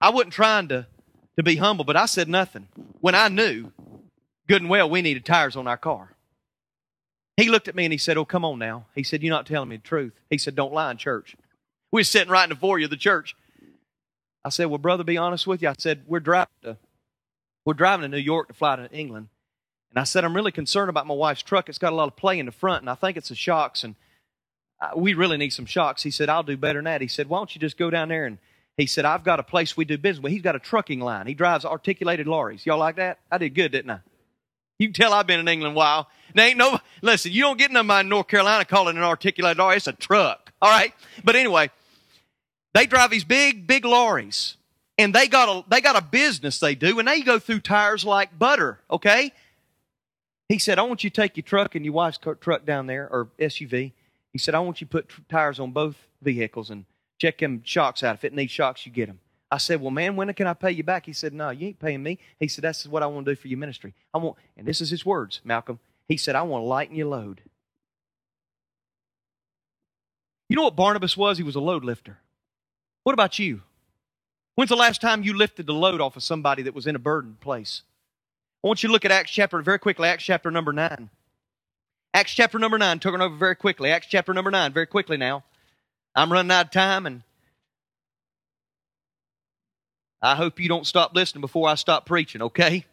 I 0.00 0.10
wasn't 0.10 0.32
trying 0.32 0.68
to, 0.68 0.86
to 1.36 1.42
be 1.42 1.56
humble, 1.56 1.84
but 1.84 1.96
I 1.96 2.06
said 2.06 2.28
nothing 2.28 2.68
when 3.00 3.14
I 3.14 3.28
knew 3.28 3.72
good 4.48 4.60
and 4.62 4.70
well 4.70 4.90
we 4.90 5.02
needed 5.02 5.24
tires 5.24 5.56
on 5.56 5.66
our 5.66 5.76
car. 5.76 6.10
He 7.36 7.48
looked 7.48 7.68
at 7.68 7.74
me 7.74 7.84
and 7.84 7.92
he 7.92 7.98
said, 7.98 8.16
Oh, 8.16 8.24
come 8.24 8.44
on 8.44 8.58
now. 8.58 8.86
He 8.94 9.02
said, 9.02 9.22
You're 9.22 9.34
not 9.34 9.46
telling 9.46 9.68
me 9.68 9.76
the 9.76 9.82
truth. 9.82 10.12
He 10.30 10.38
said, 10.38 10.54
Don't 10.54 10.72
lie 10.72 10.90
in 10.90 10.96
church. 10.98 11.36
We 11.90 12.00
were 12.00 12.04
sitting 12.04 12.30
right 12.30 12.44
in 12.44 12.50
the 12.50 12.56
foyer 12.56 12.84
of 12.84 12.90
the 12.90 12.96
church. 12.96 13.34
I 14.44 14.50
said, 14.50 14.66
Well, 14.66 14.78
brother, 14.78 15.04
be 15.04 15.16
honest 15.16 15.46
with 15.46 15.62
you. 15.62 15.68
I 15.68 15.74
said, 15.78 16.02
We're 16.06 16.20
driving 16.20 16.52
to, 16.62 16.76
we're 17.64 17.74
driving 17.74 18.02
to 18.02 18.08
New 18.08 18.22
York 18.22 18.48
to 18.48 18.54
fly 18.54 18.76
to 18.76 18.90
England. 18.92 19.28
And 19.94 20.00
I 20.00 20.04
said, 20.04 20.24
I'm 20.24 20.34
really 20.34 20.52
concerned 20.52 20.90
about 20.90 21.06
my 21.06 21.14
wife's 21.14 21.42
truck. 21.42 21.68
It's 21.68 21.78
got 21.78 21.92
a 21.92 21.96
lot 21.96 22.08
of 22.08 22.16
play 22.16 22.38
in 22.38 22.46
the 22.46 22.52
front, 22.52 22.82
and 22.82 22.90
I 22.90 22.94
think 22.94 23.16
it's 23.16 23.28
the 23.28 23.34
shocks, 23.36 23.84
and 23.84 23.94
uh, 24.80 24.90
we 24.96 25.14
really 25.14 25.36
need 25.36 25.50
some 25.50 25.66
shocks. 25.66 26.02
He 26.02 26.10
said, 26.10 26.28
I'll 26.28 26.42
do 26.42 26.56
better 26.56 26.78
than 26.78 26.84
that. 26.84 27.00
He 27.00 27.08
said, 27.08 27.28
Why 27.28 27.38
don't 27.38 27.54
you 27.54 27.60
just 27.60 27.78
go 27.78 27.90
down 27.90 28.08
there 28.08 28.26
and 28.26 28.38
he 28.76 28.86
said, 28.86 29.04
I've 29.04 29.22
got 29.22 29.38
a 29.38 29.44
place 29.44 29.76
we 29.76 29.84
do 29.84 29.96
business 29.96 30.22
with. 30.22 30.32
He's 30.32 30.42
got 30.42 30.56
a 30.56 30.58
trucking 30.58 31.00
line. 31.00 31.26
He 31.26 31.34
drives 31.34 31.64
articulated 31.64 32.26
lorries. 32.26 32.66
Y'all 32.66 32.78
like 32.78 32.96
that? 32.96 33.20
I 33.30 33.38
did 33.38 33.54
good, 33.54 33.70
didn't 33.70 33.90
I? 33.90 34.00
You 34.80 34.88
can 34.88 34.94
tell 34.94 35.12
I've 35.12 35.28
been 35.28 35.38
in 35.38 35.46
England 35.46 35.74
a 35.74 35.76
while. 35.76 36.08
There 36.34 36.48
ain't 36.48 36.58
no, 36.58 36.80
listen, 37.00 37.30
you 37.30 37.42
don't 37.42 37.56
get 37.56 37.70
nobody 37.70 38.00
in 38.00 38.08
North 38.08 38.26
Carolina 38.26 38.64
calling 38.64 38.96
an 38.96 39.04
articulated 39.04 39.58
lorry. 39.58 39.76
It's 39.76 39.86
a 39.86 39.92
truck. 39.92 40.52
All 40.60 40.70
right? 40.70 40.92
But 41.22 41.36
anyway, 41.36 41.70
they 42.72 42.86
drive 42.86 43.10
these 43.10 43.22
big, 43.22 43.68
big 43.68 43.84
lorries. 43.84 44.56
And 44.98 45.14
they 45.14 45.28
got 45.28 45.48
a, 45.48 45.64
they 45.68 45.80
got 45.80 45.96
a 45.96 46.02
business 46.02 46.58
they 46.58 46.74
do, 46.74 46.98
and 46.98 47.06
they 47.06 47.20
go 47.20 47.38
through 47.38 47.60
tires 47.60 48.04
like 48.04 48.36
butter, 48.36 48.80
okay? 48.90 49.32
He 50.48 50.58
said, 50.58 50.78
I 50.78 50.82
want 50.82 51.04
you 51.04 51.10
to 51.10 51.16
take 51.22 51.36
your 51.36 51.44
truck 51.44 51.74
and 51.74 51.84
your 51.84 51.94
wife's 51.94 52.18
truck 52.40 52.66
down 52.66 52.86
there, 52.86 53.08
or 53.10 53.28
SUV. 53.38 53.92
He 54.32 54.38
said, 54.38 54.54
I 54.54 54.60
want 54.60 54.80
you 54.80 54.86
to 54.86 54.90
put 54.90 55.10
tires 55.28 55.58
on 55.58 55.72
both 55.72 55.96
vehicles 56.20 56.70
and 56.70 56.84
check 57.18 57.38
them 57.38 57.62
shocks 57.64 58.02
out. 58.02 58.16
If 58.16 58.24
it 58.24 58.34
needs 58.34 58.52
shocks, 58.52 58.84
you 58.84 58.92
get 58.92 59.06
them. 59.06 59.20
I 59.50 59.58
said, 59.58 59.80
Well, 59.80 59.90
man, 59.90 60.16
when 60.16 60.32
can 60.34 60.46
I 60.46 60.54
pay 60.54 60.72
you 60.72 60.82
back? 60.82 61.06
He 61.06 61.12
said, 61.12 61.32
No, 61.32 61.50
you 61.50 61.68
ain't 61.68 61.78
paying 61.78 62.02
me. 62.02 62.18
He 62.40 62.48
said, 62.48 62.64
That's 62.64 62.86
what 62.86 63.02
I 63.02 63.06
want 63.06 63.26
to 63.26 63.32
do 63.32 63.40
for 63.40 63.48
your 63.48 63.58
ministry. 63.58 63.94
I 64.12 64.18
want, 64.18 64.36
and 64.56 64.66
this 64.66 64.80
is 64.80 64.90
his 64.90 65.06
words, 65.06 65.40
Malcolm. 65.44 65.78
He 66.08 66.16
said, 66.16 66.34
I 66.34 66.42
want 66.42 66.62
to 66.62 66.66
lighten 66.66 66.96
your 66.96 67.06
load. 67.08 67.40
You 70.48 70.56
know 70.56 70.64
what 70.64 70.76
Barnabas 70.76 71.16
was? 71.16 71.38
He 71.38 71.44
was 71.44 71.54
a 71.54 71.60
load 71.60 71.84
lifter. 71.84 72.18
What 73.04 73.12
about 73.14 73.38
you? 73.38 73.62
When's 74.56 74.68
the 74.70 74.76
last 74.76 75.00
time 75.00 75.22
you 75.22 75.34
lifted 75.36 75.66
the 75.66 75.72
load 75.74 76.00
off 76.00 76.16
of 76.16 76.22
somebody 76.22 76.62
that 76.62 76.74
was 76.74 76.86
in 76.86 76.96
a 76.96 77.00
burden 77.00 77.36
place? 77.40 77.82
I 78.64 78.66
want 78.66 78.82
you 78.82 78.88
to 78.88 78.94
look 78.94 79.04
at 79.04 79.10
Acts 79.10 79.30
chapter, 79.30 79.60
very 79.60 79.78
quickly, 79.78 80.08
Acts 80.08 80.24
chapter 80.24 80.50
number 80.50 80.72
9. 80.72 81.10
Acts 82.14 82.32
chapter 82.32 82.58
number 82.58 82.78
9, 82.78 82.98
turning 82.98 83.20
over 83.20 83.36
very 83.36 83.56
quickly. 83.56 83.90
Acts 83.90 84.06
chapter 84.08 84.32
number 84.32 84.50
9, 84.50 84.72
very 84.72 84.86
quickly 84.86 85.18
now. 85.18 85.44
I'm 86.14 86.32
running 86.32 86.50
out 86.50 86.66
of 86.66 86.70
time, 86.70 87.04
and 87.04 87.24
I 90.22 90.34
hope 90.34 90.58
you 90.58 90.68
don't 90.68 90.86
stop 90.86 91.14
listening 91.14 91.42
before 91.42 91.68
I 91.68 91.74
stop 91.74 92.06
preaching, 92.06 92.40
okay? 92.40 92.86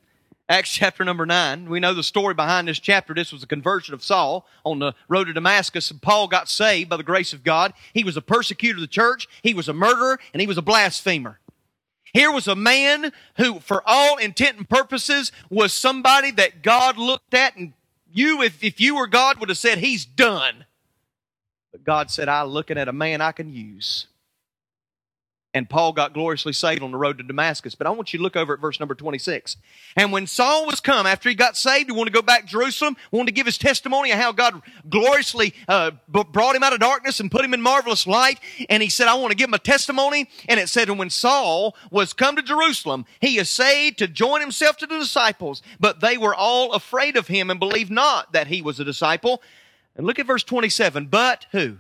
Acts 0.49 0.71
chapter 0.73 1.05
number 1.05 1.25
9. 1.25 1.69
We 1.69 1.79
know 1.79 1.93
the 1.93 2.03
story 2.03 2.34
behind 2.34 2.67
this 2.67 2.79
chapter. 2.79 3.13
This 3.13 3.31
was 3.31 3.39
the 3.39 3.47
conversion 3.47 3.93
of 3.93 4.03
Saul 4.03 4.45
on 4.65 4.79
the 4.79 4.93
road 5.07 5.27
to 5.27 5.34
Damascus, 5.34 5.89
and 5.89 6.01
Paul 6.01 6.27
got 6.27 6.49
saved 6.49 6.89
by 6.89 6.97
the 6.97 7.03
grace 7.03 7.31
of 7.31 7.45
God. 7.45 7.71
He 7.93 8.03
was 8.03 8.17
a 8.17 8.21
persecutor 8.21 8.75
of 8.75 8.81
the 8.81 8.88
church, 8.88 9.29
he 9.41 9.53
was 9.53 9.69
a 9.69 9.73
murderer, 9.73 10.19
and 10.34 10.41
he 10.41 10.47
was 10.47 10.57
a 10.57 10.62
blasphemer. 10.62 11.39
Here 12.13 12.32
was 12.32 12.47
a 12.47 12.56
man 12.56 13.12
who, 13.38 13.60
for 13.60 13.82
all 13.86 14.17
intent 14.17 14.58
and 14.58 14.69
purposes, 14.69 15.32
was 15.50 15.74
somebody 15.74 16.32
that 16.32 16.62
God 16.62 16.97
looked 16.97 17.34
at 17.34 17.56
and 17.56 17.74
you, 18.13 18.41
if, 18.41 18.63
if 18.63 18.82
you 18.82 18.95
were 18.95 19.08
God, 19.08 19.39
would 19.39 19.50
have 19.50 19.58
said, 19.58 19.78
He's 19.78 20.06
done. 20.06 20.65
But 21.71 21.84
God 21.84 22.12
said, 22.12 22.28
I'm 22.28 22.47
looking 22.47 22.78
at 22.78 22.89
a 22.89 22.93
man 22.93 23.21
I 23.21 23.32
can 23.32 23.54
use. 23.54 24.08
And 25.53 25.69
Paul 25.69 25.91
got 25.91 26.13
gloriously 26.13 26.53
saved 26.53 26.81
on 26.81 26.91
the 26.91 26.97
road 26.97 27.17
to 27.17 27.23
Damascus. 27.25 27.75
But 27.75 27.85
I 27.85 27.89
want 27.89 28.13
you 28.13 28.19
to 28.19 28.23
look 28.23 28.37
over 28.37 28.53
at 28.53 28.61
verse 28.61 28.79
number 28.79 28.95
26. 28.95 29.57
And 29.97 30.13
when 30.13 30.25
Saul 30.25 30.65
was 30.65 30.79
come, 30.79 31.05
after 31.05 31.27
he 31.27 31.35
got 31.35 31.57
saved, 31.57 31.89
he 31.89 31.91
wanted 31.95 32.11
to 32.11 32.17
go 32.17 32.21
back 32.21 32.43
to 32.43 32.47
Jerusalem, 32.47 32.95
wanted 33.11 33.27
to 33.27 33.31
give 33.33 33.47
his 33.47 33.57
testimony 33.57 34.11
of 34.11 34.17
how 34.17 34.31
God 34.31 34.61
gloriously 34.89 35.53
uh, 35.67 35.91
brought 36.07 36.55
him 36.55 36.63
out 36.63 36.71
of 36.71 36.79
darkness 36.79 37.19
and 37.19 37.29
put 37.29 37.43
him 37.43 37.53
in 37.53 37.61
marvelous 37.61 38.07
light. 38.07 38.39
And 38.69 38.81
he 38.81 38.87
said, 38.87 39.09
I 39.09 39.15
want 39.15 39.31
to 39.31 39.37
give 39.37 39.49
him 39.49 39.53
a 39.53 39.59
testimony. 39.59 40.29
And 40.47 40.57
it 40.57 40.69
said, 40.69 40.87
and 40.87 40.97
when 40.97 41.09
Saul 41.09 41.75
was 41.89 42.13
come 42.13 42.37
to 42.37 42.41
Jerusalem, 42.41 43.05
he 43.19 43.37
essayed 43.37 43.97
to 43.97 44.07
join 44.07 44.39
himself 44.39 44.77
to 44.77 44.87
the 44.87 44.99
disciples, 44.99 45.61
but 45.81 45.99
they 45.99 46.17
were 46.17 46.33
all 46.33 46.71
afraid 46.71 47.17
of 47.17 47.27
him 47.27 47.49
and 47.49 47.59
believed 47.59 47.91
not 47.91 48.31
that 48.31 48.47
he 48.47 48.61
was 48.61 48.79
a 48.79 48.85
disciple. 48.85 49.41
And 49.97 50.07
look 50.07 50.17
at 50.17 50.27
verse 50.27 50.43
27. 50.43 51.07
But 51.07 51.47
who? 51.51 51.79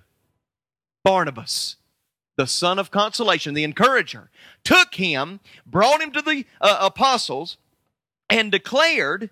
Barnabas 1.05 1.77
the 2.37 2.47
son 2.47 2.79
of 2.79 2.91
consolation, 2.91 3.53
the 3.53 3.63
encourager, 3.63 4.29
took 4.63 4.95
him, 4.95 5.39
brought 5.65 6.01
him 6.01 6.11
to 6.11 6.21
the 6.21 6.45
uh, 6.59 6.77
apostles, 6.81 7.57
and 8.29 8.51
declared, 8.51 9.29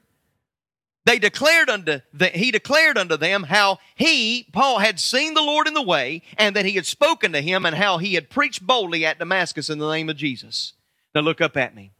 they 1.05 1.17
declared 1.17 1.69
unto 1.69 2.01
the, 2.13 2.27
he 2.27 2.51
declared 2.51 2.97
unto 2.97 3.17
them 3.17 3.43
how 3.43 3.79
he, 3.95 4.47
Paul, 4.51 4.79
had 4.79 4.99
seen 4.99 5.33
the 5.33 5.41
Lord 5.41 5.67
in 5.67 5.73
the 5.73 5.81
way, 5.81 6.21
and 6.37 6.55
that 6.55 6.65
he 6.65 6.73
had 6.73 6.85
spoken 6.85 7.31
to 7.31 7.41
him, 7.41 7.65
and 7.65 7.75
how 7.75 7.97
he 7.97 8.15
had 8.15 8.29
preached 8.29 8.65
boldly 8.65 9.05
at 9.05 9.19
Damascus 9.19 9.69
in 9.69 9.79
the 9.79 9.89
name 9.89 10.09
of 10.09 10.17
Jesus. 10.17 10.73
Now 11.15 11.21
look 11.21 11.41
up 11.41 11.57
at 11.57 11.75
me. 11.75 11.91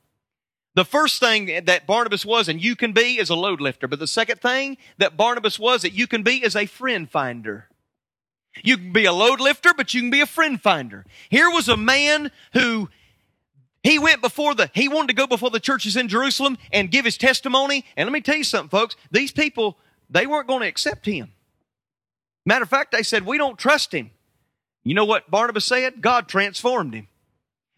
The 0.75 0.85
first 0.85 1.19
thing 1.19 1.65
that 1.65 1.87
Barnabas 1.87 2.25
was 2.25 2.47
and 2.47 2.61
you 2.61 2.75
can 2.75 2.93
be 2.93 3.17
is 3.17 3.29
a 3.29 3.35
load 3.35 3.59
lifter. 3.59 3.87
But 3.87 3.99
the 3.99 4.07
second 4.07 4.39
thing 4.39 4.77
that 4.97 5.17
Barnabas 5.17 5.57
was 5.57 5.81
that 5.81 5.93
you 5.93 6.07
can 6.07 6.23
be 6.23 6.43
is 6.43 6.55
a 6.55 6.67
friend 6.67 7.09
finder. 7.09 7.67
You 8.63 8.77
can 8.77 8.93
be 8.93 9.05
a 9.05 9.13
load 9.13 9.39
lifter, 9.39 9.73
but 9.75 9.93
you 9.93 10.01
can 10.01 10.09
be 10.09 10.21
a 10.21 10.25
friend 10.25 10.61
finder. 10.61 11.05
Here 11.29 11.49
was 11.49 11.67
a 11.69 11.77
man 11.77 12.31
who 12.53 12.89
he 13.83 13.97
went 13.97 14.21
before 14.21 14.55
the, 14.55 14.69
he 14.73 14.87
wanted 14.87 15.07
to 15.07 15.13
go 15.13 15.27
before 15.27 15.49
the 15.49 15.59
churches 15.59 15.95
in 15.95 16.07
Jerusalem 16.07 16.57
and 16.71 16.91
give 16.91 17.05
his 17.05 17.17
testimony. 17.17 17.85
And 17.95 18.07
let 18.07 18.13
me 18.13 18.21
tell 18.21 18.35
you 18.35 18.43
something, 18.43 18.69
folks. 18.69 18.95
These 19.11 19.31
people, 19.31 19.77
they 20.09 20.27
weren't 20.27 20.47
going 20.47 20.61
to 20.61 20.67
accept 20.67 21.05
him. 21.05 21.31
Matter 22.45 22.63
of 22.63 22.69
fact, 22.69 22.91
they 22.91 23.03
said, 23.03 23.25
we 23.25 23.37
don't 23.37 23.57
trust 23.57 23.93
him. 23.93 24.11
You 24.83 24.95
know 24.95 25.05
what 25.05 25.29
Barnabas 25.29 25.65
said? 25.65 26.01
God 26.01 26.27
transformed 26.27 26.93
him. 26.93 27.07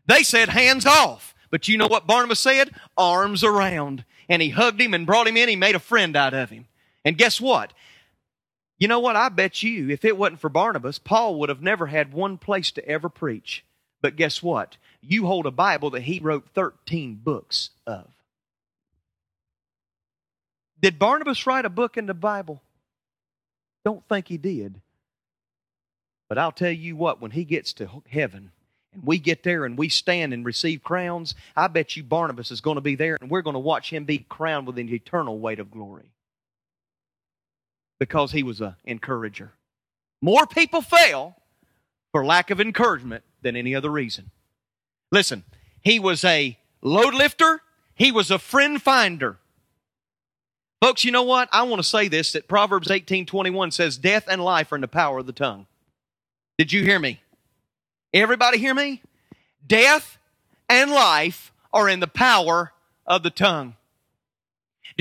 They 0.06 0.24
said, 0.24 0.50
hands 0.50 0.86
off. 0.86 1.36
But 1.50 1.68
you 1.68 1.78
know 1.78 1.88
what 1.88 2.08
Barnabas 2.08 2.40
said? 2.40 2.72
Arms 2.98 3.44
around. 3.44 4.06
And 4.30 4.42
he 4.42 4.50
hugged 4.50 4.80
him 4.80 4.94
and 4.94 5.06
brought 5.06 5.28
him 5.28 5.38
in. 5.38 5.50
He 5.50 5.56
made 5.56 5.76
a 5.76 5.80
friend 5.80 6.16
out 6.16 6.34
of 6.34 6.50
him. 6.50 6.68
And 7.04 7.18
guess 7.18 7.42
what? 7.42 7.74
You 8.82 8.88
know 8.88 9.00
what? 9.00 9.16
I 9.16 9.30
bet 9.30 9.62
you, 9.62 9.92
if 9.92 10.04
it 10.04 10.18
wasn't 10.18 10.40
for 10.40 10.50
Barnabas, 10.50 10.98
Paul 10.98 11.36
would 11.36 11.50
have 11.50 11.62
never 11.62 11.86
had 11.86 12.12
one 12.12 12.40
place 12.40 12.72
to 12.72 12.86
ever 12.88 13.10
preach. 13.10 13.64
But 14.02 14.16
guess 14.16 14.42
what? 14.42 14.78
You 15.02 15.28
hold 15.28 15.46
a 15.46 15.52
Bible 15.52 15.92
that 15.92 16.02
he 16.02 16.20
wrote 16.20 16.50
13 16.56 17.22
books 17.24 17.70
of. 17.86 18.08
Did 20.82 20.98
Barnabas 20.98 21.46
write 21.46 21.66
a 21.66 21.70
book 21.70 21.96
in 21.96 22.08
the 22.08 22.16
Bible? 22.16 22.60
Don't 23.86 24.04
think 24.10 24.28
he 24.28 24.38
did. 24.38 24.82
But 26.28 26.40
I'll 26.40 26.52
tell 26.52 26.72
you 26.72 26.96
what, 26.96 27.22
when 27.22 27.30
he 27.30 27.44
gets 27.44 27.74
to 27.74 28.02
heaven 28.10 28.52
and 28.94 29.04
we 29.06 29.20
get 29.20 29.44
there 29.44 29.64
and 29.64 29.78
we 29.78 29.90
stand 29.90 30.34
and 30.34 30.44
receive 30.44 30.84
crowns, 30.84 31.36
I 31.56 31.68
bet 31.68 31.96
you 31.96 32.02
Barnabas 32.02 32.50
is 32.50 32.62
going 32.62 32.76
to 32.76 32.82
be 32.82 32.96
there 32.96 33.20
and 33.22 33.30
we're 33.30 33.44
going 33.44 33.54
to 33.54 33.60
watch 33.60 33.94
him 33.94 34.06
be 34.06 34.26
crowned 34.28 34.66
with 34.66 34.80
an 34.80 34.90
eternal 34.90 35.38
weight 35.38 35.60
of 35.60 35.70
glory 35.70 36.10
because 38.02 38.32
he 38.32 38.42
was 38.42 38.62
an 38.62 38.74
encourager. 38.84 39.52
More 40.24 40.48
people 40.48 40.82
fail 40.82 41.36
for 42.12 42.26
lack 42.26 42.50
of 42.50 42.60
encouragement 42.60 43.24
than 43.44 43.56
any 43.56 43.76
other 43.76 43.92
reason. 43.92 44.32
Listen, 45.12 45.44
he 45.82 46.00
was 46.00 46.24
a 46.24 46.58
load 46.82 47.14
lifter, 47.14 47.62
he 47.94 48.12
was 48.12 48.32
a 48.32 48.40
friend 48.40 48.82
finder. 48.82 49.38
Folks, 50.82 51.06
you 51.06 51.12
know 51.12 51.22
what? 51.22 51.48
I 51.52 51.62
want 51.62 51.80
to 51.80 51.88
say 51.88 52.08
this 52.08 52.32
that 52.32 52.48
Proverbs 52.48 52.88
18:21 52.88 53.72
says 53.72 53.98
death 53.98 54.26
and 54.28 54.44
life 54.44 54.72
are 54.72 54.78
in 54.78 54.82
the 54.82 54.88
power 54.88 55.20
of 55.20 55.28
the 55.28 55.32
tongue. 55.32 55.68
Did 56.58 56.74
you 56.74 56.84
hear 56.84 56.98
me? 56.98 57.22
Everybody 58.16 58.58
hear 58.58 58.74
me? 58.74 59.04
Death 59.68 60.18
and 60.68 60.90
life 60.90 61.54
are 61.72 61.88
in 61.88 62.00
the 62.00 62.08
power 62.08 62.74
of 63.06 63.22
the 63.22 63.30
tongue. 63.30 63.76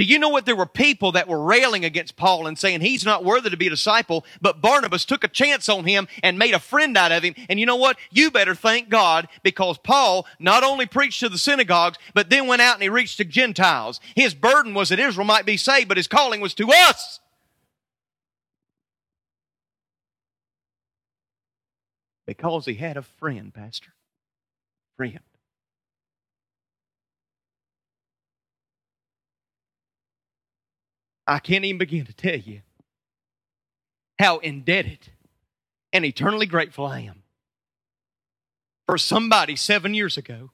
Do 0.00 0.04
you 0.04 0.18
know 0.18 0.30
what? 0.30 0.46
There 0.46 0.56
were 0.56 0.64
people 0.64 1.12
that 1.12 1.28
were 1.28 1.42
railing 1.42 1.84
against 1.84 2.16
Paul 2.16 2.46
and 2.46 2.58
saying 2.58 2.80
he's 2.80 3.04
not 3.04 3.22
worthy 3.22 3.50
to 3.50 3.56
be 3.58 3.66
a 3.66 3.70
disciple, 3.70 4.24
but 4.40 4.62
Barnabas 4.62 5.04
took 5.04 5.24
a 5.24 5.28
chance 5.28 5.68
on 5.68 5.84
him 5.84 6.08
and 6.22 6.38
made 6.38 6.54
a 6.54 6.58
friend 6.58 6.96
out 6.96 7.12
of 7.12 7.22
him. 7.22 7.34
And 7.50 7.60
you 7.60 7.66
know 7.66 7.76
what? 7.76 7.98
You 8.10 8.30
better 8.30 8.54
thank 8.54 8.88
God 8.88 9.28
because 9.42 9.76
Paul 9.76 10.26
not 10.38 10.64
only 10.64 10.86
preached 10.86 11.20
to 11.20 11.28
the 11.28 11.36
synagogues, 11.36 11.98
but 12.14 12.30
then 12.30 12.46
went 12.46 12.62
out 12.62 12.76
and 12.76 12.82
he 12.82 12.88
reached 12.88 13.18
to 13.18 13.26
Gentiles. 13.26 14.00
His 14.16 14.32
burden 14.32 14.72
was 14.72 14.88
that 14.88 14.98
Israel 14.98 15.26
might 15.26 15.44
be 15.44 15.58
saved, 15.58 15.88
but 15.88 15.98
his 15.98 16.08
calling 16.08 16.40
was 16.40 16.54
to 16.54 16.70
us. 16.72 17.20
Because 22.24 22.64
he 22.64 22.72
had 22.72 22.96
a 22.96 23.02
friend, 23.02 23.52
Pastor. 23.52 23.92
Friend. 24.96 25.20
I 31.26 31.38
can't 31.38 31.64
even 31.64 31.78
begin 31.78 32.06
to 32.06 32.12
tell 32.12 32.36
you 32.36 32.62
how 34.18 34.38
indebted 34.38 35.10
and 35.92 36.04
eternally 36.04 36.46
grateful 36.46 36.86
I 36.86 37.00
am 37.00 37.22
for 38.86 38.98
somebody 38.98 39.56
seven 39.56 39.94
years 39.94 40.16
ago 40.16 40.50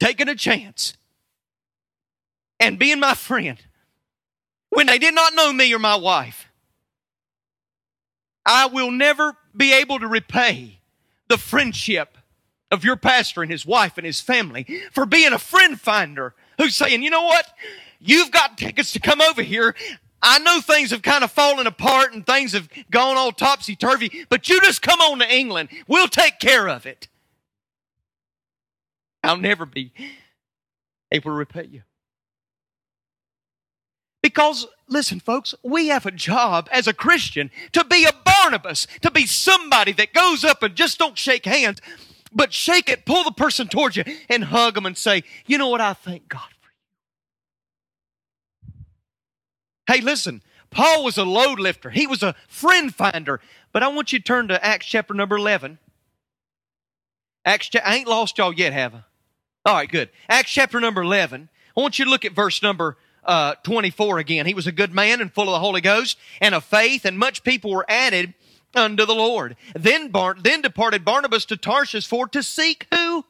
taking 0.00 0.28
a 0.28 0.34
chance 0.34 0.96
and 2.58 2.78
being 2.78 3.00
my 3.00 3.14
friend 3.14 3.58
when 4.70 4.86
they 4.86 4.98
did 4.98 5.14
not 5.14 5.34
know 5.34 5.52
me 5.52 5.72
or 5.74 5.78
my 5.78 5.96
wife. 5.96 6.48
I 8.44 8.66
will 8.66 8.90
never 8.90 9.36
be 9.56 9.72
able 9.74 9.98
to 9.98 10.06
repay 10.06 10.80
the 11.28 11.38
friendship 11.38 12.16
of 12.70 12.84
your 12.84 12.96
pastor 12.96 13.42
and 13.42 13.50
his 13.50 13.66
wife 13.66 13.96
and 13.96 14.06
his 14.06 14.20
family 14.20 14.66
for 14.92 15.06
being 15.06 15.32
a 15.32 15.38
friend 15.38 15.80
finder 15.80 16.34
who's 16.58 16.74
saying, 16.74 17.02
you 17.02 17.10
know 17.10 17.24
what? 17.24 17.52
You've 18.06 18.30
got 18.30 18.56
tickets 18.56 18.92
to 18.92 19.00
come 19.00 19.20
over 19.20 19.42
here. 19.42 19.74
I 20.22 20.38
know 20.38 20.60
things 20.60 20.90
have 20.90 21.02
kind 21.02 21.22
of 21.22 21.30
fallen 21.30 21.66
apart 21.66 22.14
and 22.14 22.26
things 22.26 22.52
have 22.52 22.68
gone 22.90 23.16
all 23.16 23.32
topsy 23.32 23.76
turvy, 23.76 24.26
but 24.28 24.48
you 24.48 24.60
just 24.60 24.82
come 24.82 25.00
on 25.00 25.18
to 25.18 25.32
England. 25.32 25.68
We'll 25.86 26.08
take 26.08 26.38
care 26.38 26.68
of 26.68 26.86
it. 26.86 27.08
I'll 29.22 29.36
never 29.36 29.66
be 29.66 29.92
able 31.10 31.30
to 31.30 31.36
repay 31.36 31.66
you. 31.70 31.82
Because, 34.22 34.66
listen, 34.88 35.20
folks, 35.20 35.54
we 35.62 35.88
have 35.88 36.04
a 36.04 36.10
job 36.10 36.68
as 36.72 36.88
a 36.88 36.92
Christian 36.92 37.50
to 37.72 37.84
be 37.84 38.04
a 38.04 38.12
Barnabas, 38.24 38.88
to 39.02 39.10
be 39.10 39.26
somebody 39.26 39.92
that 39.92 40.12
goes 40.12 40.44
up 40.44 40.62
and 40.62 40.74
just 40.74 40.98
don't 40.98 41.16
shake 41.16 41.44
hands, 41.44 41.80
but 42.32 42.52
shake 42.52 42.88
it, 42.88 43.04
pull 43.04 43.22
the 43.22 43.30
person 43.30 43.68
towards 43.68 43.96
you, 43.96 44.04
and 44.28 44.44
hug 44.44 44.74
them 44.74 44.86
and 44.86 44.98
say, 44.98 45.22
You 45.46 45.58
know 45.58 45.68
what? 45.68 45.80
I 45.80 45.92
thank 45.92 46.28
God 46.28 46.48
for 46.60 46.70
you. 48.66 48.72
Hey, 49.86 50.00
listen, 50.00 50.42
Paul 50.70 51.04
was 51.04 51.16
a 51.16 51.24
load 51.24 51.58
lifter, 51.58 51.90
he 51.90 52.06
was 52.06 52.22
a 52.22 52.34
friend 52.48 52.94
finder. 52.94 53.40
But 53.72 53.82
I 53.82 53.88
want 53.88 54.10
you 54.10 54.18
to 54.18 54.24
turn 54.24 54.48
to 54.48 54.64
Acts 54.64 54.86
chapter 54.86 55.12
number 55.12 55.36
11. 55.36 55.78
Acts, 57.44 57.68
I 57.84 57.96
ain't 57.96 58.08
lost 58.08 58.38
y'all 58.38 58.54
yet, 58.54 58.72
have 58.72 58.94
I? 58.94 59.02
All 59.66 59.74
right, 59.74 59.90
good. 59.90 60.08
Acts 60.30 60.50
chapter 60.50 60.80
number 60.80 61.02
11. 61.02 61.50
I 61.76 61.80
want 61.80 61.98
you 61.98 62.06
to 62.06 62.10
look 62.10 62.24
at 62.24 62.32
verse 62.32 62.62
number 62.62 62.96
uh, 63.22 63.56
24 63.64 64.18
again. 64.18 64.46
He 64.46 64.54
was 64.54 64.66
a 64.66 64.72
good 64.72 64.94
man 64.94 65.20
and 65.20 65.30
full 65.30 65.44
of 65.44 65.52
the 65.52 65.58
Holy 65.58 65.82
Ghost 65.82 66.16
and 66.40 66.54
of 66.54 66.64
faith, 66.64 67.04
and 67.04 67.18
much 67.18 67.44
people 67.44 67.70
were 67.70 67.84
added 67.86 68.32
unto 68.74 69.04
the 69.04 69.14
Lord. 69.14 69.56
Then, 69.74 70.08
Bar- 70.08 70.36
then 70.40 70.62
departed 70.62 71.04
Barnabas 71.04 71.44
to 71.46 71.58
Tarshish 71.58 72.06
for 72.06 72.26
to 72.28 72.42
seek 72.42 72.86
who? 72.90 73.25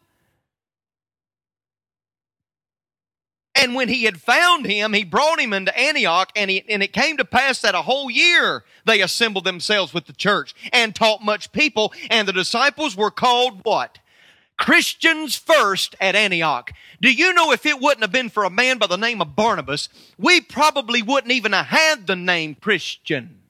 And 3.57 3.75
when 3.75 3.88
he 3.88 4.05
had 4.05 4.21
found 4.21 4.66
him, 4.66 4.92
he 4.92 5.03
brought 5.03 5.40
him 5.40 5.53
into 5.53 5.77
Antioch, 5.77 6.31
and, 6.37 6.51
he, 6.51 6.62
and 6.69 6.83
it 6.83 6.92
came 6.92 7.16
to 7.16 7.25
pass 7.25 7.61
that 7.61 7.75
a 7.75 7.83
whole 7.83 8.11
year 8.11 8.64
they 8.85 9.01
assembled 9.01 9.45
themselves 9.45 9.95
with 9.95 10.07
the 10.07 10.12
church 10.12 10.55
and 10.73 10.95
taught 10.95 11.25
much 11.25 11.53
people, 11.53 11.92
and 12.11 12.29
the 12.29 12.33
disciples 12.33 12.97
were 12.97 13.11
called 13.11 13.61
what? 13.64 13.99
Christians 14.59 15.37
first 15.37 15.95
at 16.01 16.14
Antioch. 16.14 16.73
Do 17.01 17.11
you 17.11 17.33
know 17.35 17.53
if 17.53 17.66
it 17.66 17.81
wouldn't 17.81 18.03
have 18.03 18.12
been 18.12 18.31
for 18.31 18.45
a 18.45 18.51
man 18.51 18.79
by 18.79 18.87
the 18.87 18.97
name 18.97 19.21
of 19.21 19.37
Barnabas, 19.37 19.88
we 20.19 20.40
probably 20.40 21.03
wouldn't 21.03 21.33
even 21.33 21.53
have 21.53 21.66
had 21.66 22.07
the 22.07 22.16
name 22.16 22.55
Christian. 22.55 23.42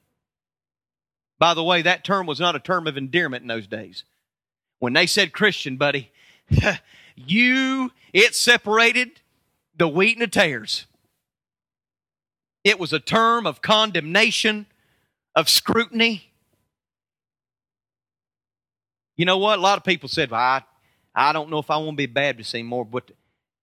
By 1.38 1.54
the 1.54 1.64
way, 1.64 1.82
that 1.82 2.04
term 2.04 2.26
was 2.26 2.40
not 2.40 2.56
a 2.56 2.60
term 2.60 2.86
of 2.86 2.96
endearment 2.96 3.42
in 3.42 3.48
those 3.48 3.66
days. 3.66 4.04
When 4.78 4.92
they 4.92 5.06
said 5.06 5.32
Christian, 5.32 5.76
buddy, 5.76 6.10
you, 7.16 7.92
it 8.12 8.34
separated 8.34 9.20
the 9.76 9.88
wheat 9.88 10.16
and 10.16 10.22
the 10.22 10.26
tares. 10.26 10.86
It 12.64 12.80
was 12.80 12.92
a 12.92 12.98
term 12.98 13.46
of 13.46 13.62
condemnation, 13.62 14.66
of 15.34 15.48
scrutiny. 15.48 16.32
You 19.16 19.24
know 19.24 19.38
what? 19.38 19.58
A 19.58 19.62
lot 19.62 19.78
of 19.78 19.84
people 19.84 20.08
said, 20.08 20.30
well, 20.30 20.40
I, 20.40 20.62
I 21.14 21.32
don't 21.32 21.50
know 21.50 21.58
if 21.58 21.70
I 21.70 21.76
want 21.76 21.90
to 21.90 21.96
be 21.96 22.04
a 22.04 22.08
Baptist 22.08 22.54
anymore, 22.54 22.84
but 22.84 23.10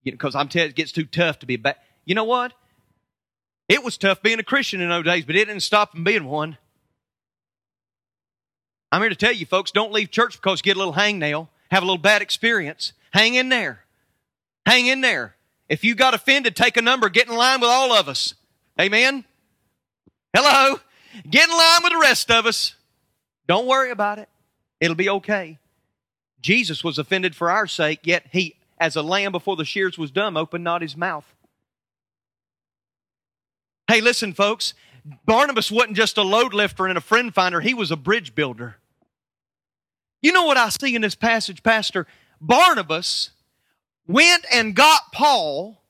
because 0.03 0.33
you 0.33 0.37
know, 0.37 0.41
I'm 0.41 0.47
telling 0.47 0.69
it 0.69 0.75
gets 0.75 0.91
too 0.91 1.05
tough 1.05 1.39
to 1.39 1.45
be 1.45 1.55
a 1.55 1.57
Baptist. 1.57 1.85
You 2.05 2.15
know 2.15 2.23
what? 2.23 2.53
It 3.69 3.83
was 3.83 3.97
tough 3.97 4.21
being 4.21 4.39
a 4.39 4.43
Christian 4.43 4.81
in 4.81 4.89
those 4.89 5.05
days, 5.05 5.25
but 5.25 5.35
it 5.35 5.45
didn't 5.45 5.61
stop 5.61 5.91
from 5.91 6.03
being 6.03 6.25
one. 6.25 6.57
I'm 8.91 9.01
here 9.01 9.09
to 9.09 9.15
tell 9.15 9.31
you, 9.31 9.45
folks, 9.45 9.71
don't 9.71 9.91
leave 9.91 10.11
church 10.11 10.33
because 10.33 10.59
you 10.59 10.63
get 10.63 10.75
a 10.75 10.79
little 10.79 10.93
hangnail, 10.93 11.47
have 11.71 11.81
a 11.81 11.85
little 11.85 11.97
bad 11.97 12.21
experience. 12.21 12.93
Hang 13.11 13.35
in 13.35 13.49
there. 13.49 13.83
Hang 14.65 14.87
in 14.87 15.01
there. 15.01 15.35
If 15.69 15.83
you 15.83 15.95
got 15.95 16.13
offended, 16.13 16.55
take 16.55 16.77
a 16.77 16.81
number, 16.81 17.09
get 17.09 17.27
in 17.27 17.35
line 17.35 17.61
with 17.61 17.69
all 17.69 17.93
of 17.93 18.07
us. 18.07 18.33
Amen? 18.79 19.25
Hello? 20.35 20.79
Get 21.29 21.49
in 21.49 21.55
line 21.55 21.79
with 21.83 21.93
the 21.93 21.99
rest 21.99 22.31
of 22.31 22.45
us. 22.45 22.75
Don't 23.47 23.67
worry 23.67 23.91
about 23.91 24.19
it. 24.19 24.29
It'll 24.79 24.95
be 24.95 25.09
okay. 25.09 25.59
Jesus 26.41 26.83
was 26.83 26.97
offended 26.97 27.35
for 27.35 27.49
our 27.49 27.67
sake, 27.67 28.01
yet 28.03 28.25
he, 28.31 28.55
as 28.77 28.95
a 28.95 29.01
lamb 29.01 29.31
before 29.31 29.55
the 29.55 29.65
shears 29.65 29.97
was 29.97 30.11
dumb, 30.11 30.35
opened 30.35 30.63
not 30.63 30.81
his 30.81 30.97
mouth. 30.97 31.25
Hey, 33.87 34.01
listen, 34.01 34.33
folks. 34.33 34.73
Barnabas 35.25 35.69
wasn't 35.69 35.97
just 35.97 36.17
a 36.17 36.21
load 36.21 36.53
lifter 36.53 36.87
and 36.87 36.97
a 36.97 37.01
friend 37.01 37.33
finder, 37.33 37.59
he 37.61 37.73
was 37.73 37.91
a 37.91 37.97
bridge 37.97 38.35
builder. 38.35 38.77
You 40.21 40.31
know 40.31 40.45
what 40.45 40.57
I 40.57 40.69
see 40.69 40.95
in 40.95 41.01
this 41.01 41.15
passage, 41.15 41.61
Pastor? 41.63 42.07
Barnabas 42.39 43.31
went 44.07 44.45
and 44.51 44.75
got 44.75 45.11
Paul 45.11 45.81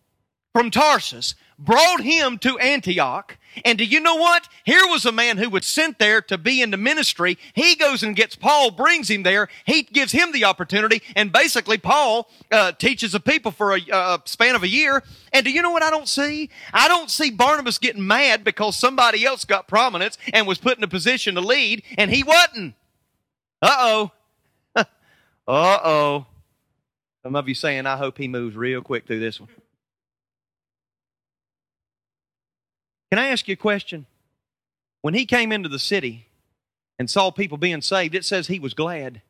from 0.54 0.72
Tarsus, 0.72 1.36
brought 1.58 2.02
him 2.02 2.38
to 2.40 2.60
Antioch, 2.60 3.38
and 3.64 3.78
do 3.78 3.86
you 3.86 4.00
know 4.00 4.16
what? 4.16 4.48
Here 4.64 4.86
was 4.88 5.06
a 5.06 5.12
man 5.12 5.38
who 5.38 5.50
was 5.50 5.66
sent 5.66 6.00
there 6.00 6.22
to 6.24 6.38
be 6.38 6.62
in 6.62 6.72
the 6.72 6.78
ministry. 6.78 7.38
He 7.54 7.76
goes 7.76 8.02
and 8.02 8.16
gets 8.16 8.36
Paul, 8.36 8.72
brings 8.72 9.10
him 9.10 9.24
there. 9.24 9.48
He 9.66 9.84
gives 9.84 10.12
him 10.12 10.32
the 10.32 10.46
opportunity, 10.46 11.02
and 11.16 11.32
basically 11.32 11.78
Paul 11.78 12.30
uh, 12.52 12.72
teaches 12.74 13.12
the 13.12 13.20
people 13.20 13.52
for 13.52 13.76
a 13.76 14.22
span 14.26 14.56
of 14.56 14.64
a 14.64 14.68
year. 14.68 15.04
And 15.32 15.46
do 15.46 15.52
you 15.52 15.62
know 15.62 15.72
what 15.72 15.84
I 15.84 15.90
don't 15.90 16.08
see? 16.08 16.50
I 16.74 16.88
don't 16.88 17.12
see 17.12 17.32
Barnabas 17.32 17.78
getting 17.78 18.06
mad 18.06 18.44
because 18.44 18.76
somebody 18.76 19.26
else 19.26 19.46
got 19.46 19.68
prominence 19.68 20.18
and 20.32 20.48
was 20.48 20.58
put 20.58 20.78
in 20.78 20.84
a 20.84 20.88
position 20.88 21.36
to 21.36 21.42
lead, 21.42 21.84
and 21.98 22.12
he 22.12 22.24
wasn't. 22.24 22.76
Uh 23.62 23.76
oh. 23.80 24.12
uh 24.76 24.86
oh. 25.48 26.26
Some 27.24 27.36
of 27.36 27.48
you 27.48 27.56
saying, 27.56 27.86
I 27.86 27.98
hope 27.98 28.18
he 28.18 28.28
moves 28.28 28.56
real 28.56 28.82
quick 28.82 29.08
through 29.08 29.20
this 29.20 29.40
one. 29.40 29.50
Can 33.12 33.20
I 33.20 33.28
ask 33.28 33.48
you 33.48 33.54
a 33.54 33.58
question? 33.58 34.06
When 35.02 35.14
he 35.14 35.26
came 35.26 35.52
into 35.52 35.70
the 35.70 35.80
city 35.80 36.28
and 36.98 37.10
saw 37.10 37.32
people 37.32 37.58
being 37.58 37.82
saved, 37.82 38.16
it 38.16 38.26
says 38.26 38.48
he 38.48 38.60
was 38.60 38.74
glad 38.74 39.22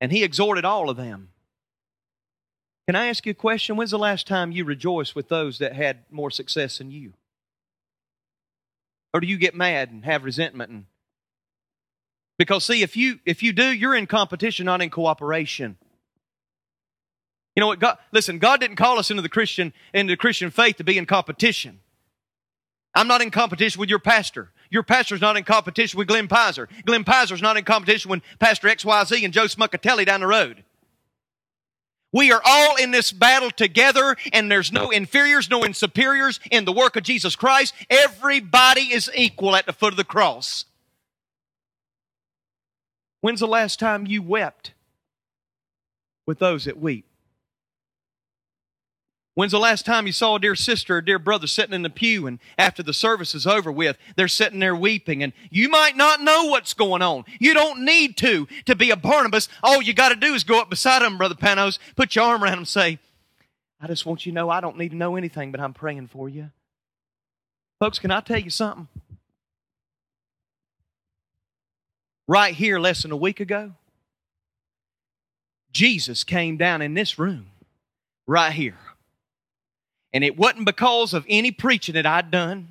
and 0.00 0.12
he 0.12 0.22
exhorted 0.22 0.64
all 0.64 0.88
of 0.88 0.96
them. 0.96 1.30
Can 2.86 2.96
I 2.96 3.08
ask 3.08 3.26
you 3.26 3.32
a 3.32 3.34
question? 3.34 3.76
When's 3.76 3.90
the 3.90 3.98
last 3.98 4.26
time 4.26 4.52
you 4.52 4.64
rejoiced 4.64 5.14
with 5.14 5.28
those 5.28 5.58
that 5.58 5.74
had 5.74 6.04
more 6.10 6.30
success 6.30 6.78
than 6.78 6.90
you? 6.90 7.12
Or 9.12 9.20
do 9.20 9.26
you 9.26 9.36
get 9.36 9.54
mad 9.54 9.90
and 9.90 10.04
have 10.04 10.24
resentment 10.24 10.70
and 10.70 10.84
because 12.38 12.64
see 12.64 12.82
if 12.82 12.96
you 12.96 13.18
if 13.26 13.42
you 13.42 13.52
do 13.52 13.66
you're 13.66 13.96
in 13.96 14.06
competition 14.06 14.66
not 14.66 14.80
in 14.80 14.90
cooperation. 14.90 15.76
You 17.58 17.60
know 17.60 17.66
what 17.66 17.80
God 17.80 17.98
listen 18.12 18.38
God 18.38 18.60
didn't 18.60 18.76
call 18.76 19.00
us 19.00 19.10
into 19.10 19.20
the 19.20 19.28
Christian 19.28 19.72
into 19.92 20.12
the 20.12 20.16
Christian 20.16 20.48
faith 20.52 20.76
to 20.76 20.84
be 20.84 20.96
in 20.96 21.06
competition. 21.06 21.80
I'm 22.94 23.08
not 23.08 23.20
in 23.20 23.32
competition 23.32 23.80
with 23.80 23.88
your 23.88 23.98
pastor. 23.98 24.52
Your 24.70 24.84
pastor's 24.84 25.20
not 25.20 25.36
in 25.36 25.42
competition 25.42 25.98
with 25.98 26.06
Glenn 26.06 26.28
Pizer. 26.28 26.68
Glenn 26.84 27.02
Pizer's 27.02 27.42
not 27.42 27.56
in 27.56 27.64
competition 27.64 28.12
with 28.12 28.22
Pastor 28.38 28.68
XYZ 28.68 29.24
and 29.24 29.34
Joe 29.34 29.46
Smuckatelli 29.46 30.06
down 30.06 30.20
the 30.20 30.28
road. 30.28 30.62
We 32.12 32.30
are 32.30 32.40
all 32.44 32.76
in 32.76 32.92
this 32.92 33.10
battle 33.10 33.50
together, 33.50 34.16
and 34.32 34.48
there's 34.48 34.70
no 34.70 34.90
inferiors, 34.90 35.50
no 35.50 35.64
superiors 35.72 36.38
in 36.52 36.64
the 36.64 36.72
work 36.72 36.94
of 36.94 37.02
Jesus 37.02 37.34
Christ. 37.34 37.74
Everybody 37.90 38.92
is 38.92 39.10
equal 39.16 39.56
at 39.56 39.66
the 39.66 39.72
foot 39.72 39.92
of 39.92 39.96
the 39.96 40.04
cross. 40.04 40.64
When's 43.20 43.40
the 43.40 43.48
last 43.48 43.80
time 43.80 44.06
you 44.06 44.22
wept 44.22 44.74
with 46.24 46.38
those 46.38 46.66
that 46.66 46.78
weep? 46.78 47.07
When's 49.38 49.52
the 49.52 49.60
last 49.60 49.86
time 49.86 50.08
you 50.08 50.12
saw 50.12 50.34
a 50.34 50.40
dear 50.40 50.56
sister 50.56 50.96
or 50.96 51.00
dear 51.00 51.20
brother 51.20 51.46
sitting 51.46 51.72
in 51.72 51.82
the 51.82 51.90
pew 51.90 52.26
and 52.26 52.40
after 52.58 52.82
the 52.82 52.92
service 52.92 53.36
is 53.36 53.46
over 53.46 53.70
with, 53.70 53.96
they're 54.16 54.26
sitting 54.26 54.58
there 54.58 54.74
weeping 54.74 55.22
and 55.22 55.32
you 55.48 55.68
might 55.68 55.96
not 55.96 56.20
know 56.20 56.46
what's 56.46 56.74
going 56.74 57.02
on. 57.02 57.24
You 57.38 57.54
don't 57.54 57.84
need 57.84 58.16
to 58.16 58.48
to 58.66 58.74
be 58.74 58.90
a 58.90 58.96
Barnabas. 58.96 59.48
All 59.62 59.80
you 59.80 59.94
got 59.94 60.08
to 60.08 60.16
do 60.16 60.34
is 60.34 60.42
go 60.42 60.60
up 60.60 60.68
beside 60.68 61.02
them, 61.02 61.18
Brother 61.18 61.36
Panos, 61.36 61.78
put 61.94 62.16
your 62.16 62.24
arm 62.24 62.42
around 62.42 62.56
them 62.56 62.64
say, 62.64 62.98
I 63.80 63.86
just 63.86 64.04
want 64.04 64.26
you 64.26 64.32
to 64.32 64.34
know 64.34 64.50
I 64.50 64.60
don't 64.60 64.76
need 64.76 64.88
to 64.88 64.96
know 64.96 65.14
anything, 65.14 65.52
but 65.52 65.60
I'm 65.60 65.72
praying 65.72 66.08
for 66.08 66.28
you. 66.28 66.50
Folks, 67.78 68.00
can 68.00 68.10
I 68.10 68.20
tell 68.20 68.40
you 68.40 68.50
something? 68.50 68.88
Right 72.26 72.54
here, 72.54 72.80
less 72.80 73.02
than 73.02 73.12
a 73.12 73.16
week 73.16 73.38
ago, 73.38 73.74
Jesus 75.70 76.24
came 76.24 76.56
down 76.56 76.82
in 76.82 76.94
this 76.94 77.20
room, 77.20 77.46
right 78.26 78.52
here 78.52 78.78
and 80.12 80.24
it 80.24 80.36
wasn't 80.36 80.66
because 80.66 81.14
of 81.14 81.26
any 81.28 81.50
preaching 81.50 81.94
that 81.94 82.06
I'd 82.06 82.30
done. 82.30 82.68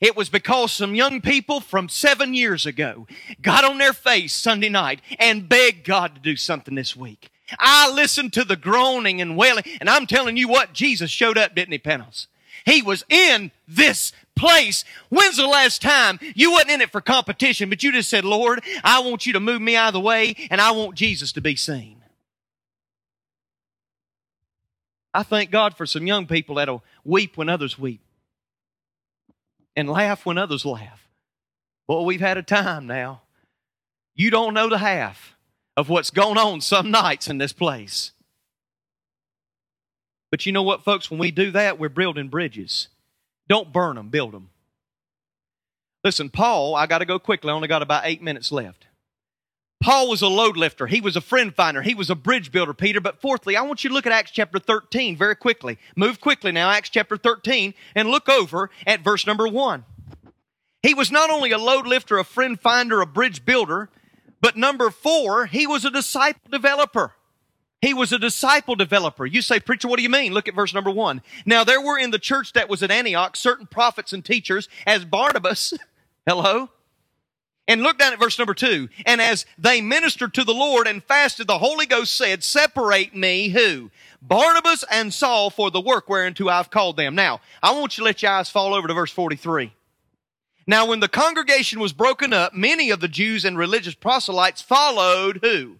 It 0.00 0.16
was 0.16 0.28
because 0.28 0.72
some 0.72 0.94
young 0.94 1.20
people 1.20 1.60
from 1.60 1.88
seven 1.88 2.32
years 2.32 2.66
ago 2.66 3.06
got 3.42 3.64
on 3.64 3.78
their 3.78 3.92
face 3.92 4.34
Sunday 4.34 4.68
night 4.68 5.00
and 5.18 5.48
begged 5.48 5.84
God 5.84 6.14
to 6.14 6.20
do 6.20 6.36
something 6.36 6.74
this 6.74 6.94
week. 6.94 7.30
I 7.58 7.90
listened 7.90 8.32
to 8.34 8.44
the 8.44 8.56
groaning 8.56 9.20
and 9.20 9.36
wailing, 9.36 9.64
and 9.80 9.88
I'm 9.88 10.06
telling 10.06 10.36
you 10.36 10.48
what, 10.48 10.72
Jesus 10.72 11.10
showed 11.10 11.38
up, 11.38 11.54
didn't 11.54 11.72
he, 11.72 11.78
Panos? 11.78 12.26
He 12.64 12.82
was 12.82 13.04
in 13.08 13.50
this 13.66 14.12
place. 14.36 14.84
When's 15.08 15.38
the 15.38 15.46
last 15.46 15.80
time 15.80 16.20
you 16.34 16.52
wasn't 16.52 16.72
in 16.72 16.80
it 16.82 16.92
for 16.92 17.00
competition, 17.00 17.70
but 17.70 17.82
you 17.82 17.90
just 17.90 18.10
said, 18.10 18.24
Lord, 18.24 18.62
I 18.84 19.00
want 19.00 19.26
you 19.26 19.32
to 19.32 19.40
move 19.40 19.62
me 19.62 19.76
out 19.76 19.88
of 19.88 19.94
the 19.94 20.00
way, 20.00 20.36
and 20.50 20.60
I 20.60 20.72
want 20.72 20.94
Jesus 20.94 21.32
to 21.32 21.40
be 21.40 21.56
seen. 21.56 21.97
I 25.18 25.24
thank 25.24 25.50
God 25.50 25.76
for 25.76 25.84
some 25.84 26.06
young 26.06 26.26
people 26.28 26.54
that'll 26.54 26.84
weep 27.04 27.36
when 27.36 27.48
others 27.48 27.76
weep. 27.76 28.00
and 29.74 29.88
laugh 29.88 30.26
when 30.26 30.38
others 30.38 30.64
laugh. 30.64 31.08
Boy, 31.88 32.02
we've 32.02 32.20
had 32.20 32.36
a 32.36 32.42
time 32.42 32.86
now. 32.86 33.22
You 34.14 34.30
don't 34.30 34.54
know 34.54 34.68
the 34.68 34.78
half 34.78 35.36
of 35.76 35.88
what's 35.88 36.10
going 36.10 36.38
on 36.38 36.60
some 36.60 36.90
nights 36.90 37.28
in 37.28 37.38
this 37.38 37.52
place. 37.52 38.12
But 40.30 40.46
you 40.46 40.52
know 40.52 40.64
what, 40.64 40.84
folks? 40.84 41.10
When 41.10 41.20
we 41.20 41.30
do 41.30 41.52
that, 41.52 41.78
we're 41.78 41.88
building 41.88 42.28
bridges. 42.28 42.88
Don't 43.48 43.72
burn 43.72 43.96
them, 43.96 44.08
build 44.10 44.32
them. 44.32 44.50
Listen, 46.04 46.28
Paul, 46.28 46.74
I 46.74 46.86
got 46.88 46.98
to 46.98 47.06
go 47.06 47.20
quickly. 47.20 47.50
I 47.50 47.54
only 47.54 47.68
got 47.68 47.82
about 47.82 48.02
eight 48.04 48.22
minutes 48.22 48.52
left. 48.52 48.87
Paul 49.80 50.08
was 50.08 50.22
a 50.22 50.28
load 50.28 50.56
lifter. 50.56 50.86
He 50.88 51.00
was 51.00 51.16
a 51.16 51.20
friend 51.20 51.54
finder. 51.54 51.82
He 51.82 51.94
was 51.94 52.10
a 52.10 52.16
bridge 52.16 52.50
builder, 52.50 52.74
Peter. 52.74 53.00
But 53.00 53.20
fourthly, 53.20 53.56
I 53.56 53.62
want 53.62 53.84
you 53.84 53.90
to 53.90 53.94
look 53.94 54.06
at 54.06 54.12
Acts 54.12 54.32
chapter 54.32 54.58
13 54.58 55.16
very 55.16 55.36
quickly. 55.36 55.78
Move 55.94 56.20
quickly 56.20 56.50
now, 56.50 56.70
Acts 56.70 56.90
chapter 56.90 57.16
13, 57.16 57.74
and 57.94 58.10
look 58.10 58.28
over 58.28 58.70
at 58.86 59.02
verse 59.04 59.26
number 59.26 59.46
1. 59.46 59.84
He 60.82 60.94
was 60.94 61.10
not 61.10 61.30
only 61.30 61.52
a 61.52 61.58
load 61.58 61.86
lifter, 61.86 62.18
a 62.18 62.24
friend 62.24 62.58
finder, 62.58 63.00
a 63.00 63.06
bridge 63.06 63.44
builder, 63.44 63.88
but 64.40 64.56
number 64.56 64.90
four, 64.90 65.46
he 65.46 65.66
was 65.66 65.84
a 65.84 65.90
disciple 65.90 66.48
developer. 66.50 67.14
He 67.80 67.94
was 67.94 68.12
a 68.12 68.18
disciple 68.18 68.74
developer. 68.74 69.26
You 69.26 69.42
say, 69.42 69.60
preacher, 69.60 69.88
what 69.88 69.96
do 69.96 70.02
you 70.02 70.08
mean? 70.08 70.32
Look 70.32 70.48
at 70.48 70.54
verse 70.54 70.74
number 70.74 70.90
one. 70.90 71.22
Now 71.46 71.64
there 71.64 71.80
were 71.80 71.98
in 71.98 72.10
the 72.10 72.18
church 72.18 72.52
that 72.52 72.68
was 72.68 72.82
at 72.82 72.90
Antioch 72.90 73.36
certain 73.36 73.66
prophets 73.66 74.12
and 74.12 74.24
teachers 74.24 74.68
as 74.86 75.04
Barnabas. 75.04 75.74
Hello? 76.26 76.70
And 77.68 77.82
look 77.82 77.98
down 77.98 78.14
at 78.14 78.18
verse 78.18 78.38
number 78.38 78.54
two. 78.54 78.88
And 79.04 79.20
as 79.20 79.44
they 79.58 79.82
ministered 79.82 80.32
to 80.34 80.44
the 80.44 80.54
Lord 80.54 80.86
and 80.86 81.04
fasted, 81.04 81.46
the 81.46 81.58
Holy 81.58 81.84
Ghost 81.84 82.16
said, 82.16 82.42
Separate 82.42 83.14
me 83.14 83.50
who? 83.50 83.90
Barnabas 84.22 84.84
and 84.90 85.12
Saul 85.12 85.50
for 85.50 85.70
the 85.70 85.80
work 85.80 86.08
whereunto 86.08 86.48
I've 86.48 86.70
called 86.70 86.96
them. 86.96 87.14
Now, 87.14 87.40
I 87.62 87.72
want 87.72 87.96
you 87.96 88.02
to 88.02 88.06
let 88.06 88.22
your 88.22 88.32
eyes 88.32 88.48
fall 88.48 88.74
over 88.74 88.88
to 88.88 88.94
verse 88.94 89.12
43. 89.12 89.72
Now, 90.66 90.86
when 90.86 91.00
the 91.00 91.08
congregation 91.08 91.78
was 91.78 91.92
broken 91.92 92.32
up, 92.32 92.54
many 92.54 92.90
of 92.90 93.00
the 93.00 93.08
Jews 93.08 93.44
and 93.44 93.56
religious 93.56 93.94
proselytes 93.94 94.62
followed 94.62 95.40
who? 95.42 95.76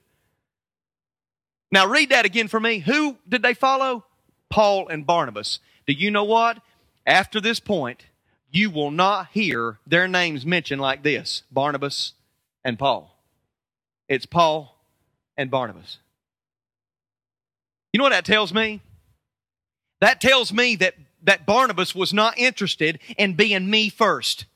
Now, 1.73 1.87
read 1.87 2.11
that 2.11 2.25
again 2.25 2.49
for 2.49 2.61
me. 2.61 2.81
Who 2.81 3.17
did 3.29 3.43
they 3.43 3.55
follow? 3.55 4.05
Paul 4.51 4.89
and 4.89 5.07
Barnabas. 5.07 5.59
Do 5.87 5.95
you 5.95 6.11
know 6.11 6.25
what? 6.25 6.61
After 7.07 7.41
this 7.41 7.61
point, 7.61 8.05
you 8.51 8.71
will 8.71 8.91
not 8.91 9.29
hear 9.33 9.79
their 9.87 10.09
names 10.09 10.47
mentioned 10.47 10.81
like 10.81 11.03
this 11.03 11.43
Barnabas 11.51 12.13
and 12.65 12.79
Paul. 12.79 13.17
It's 14.09 14.27
Paul 14.27 14.75
and 15.37 15.51
Barnabas. 15.51 15.99
You 17.93 17.99
know 17.99 18.05
what 18.05 18.11
that 18.11 18.25
tells 18.25 18.53
me? 18.53 18.81
That 20.01 20.21
tells 20.21 20.53
me 20.53 20.77
that, 20.77 20.95
that 21.23 21.47
Barnabas 21.47 21.95
was 21.95 22.13
not 22.13 22.39
interested 22.39 22.99
in 23.17 23.35
being 23.35 23.69
me 23.69 23.89
first. 23.89 24.47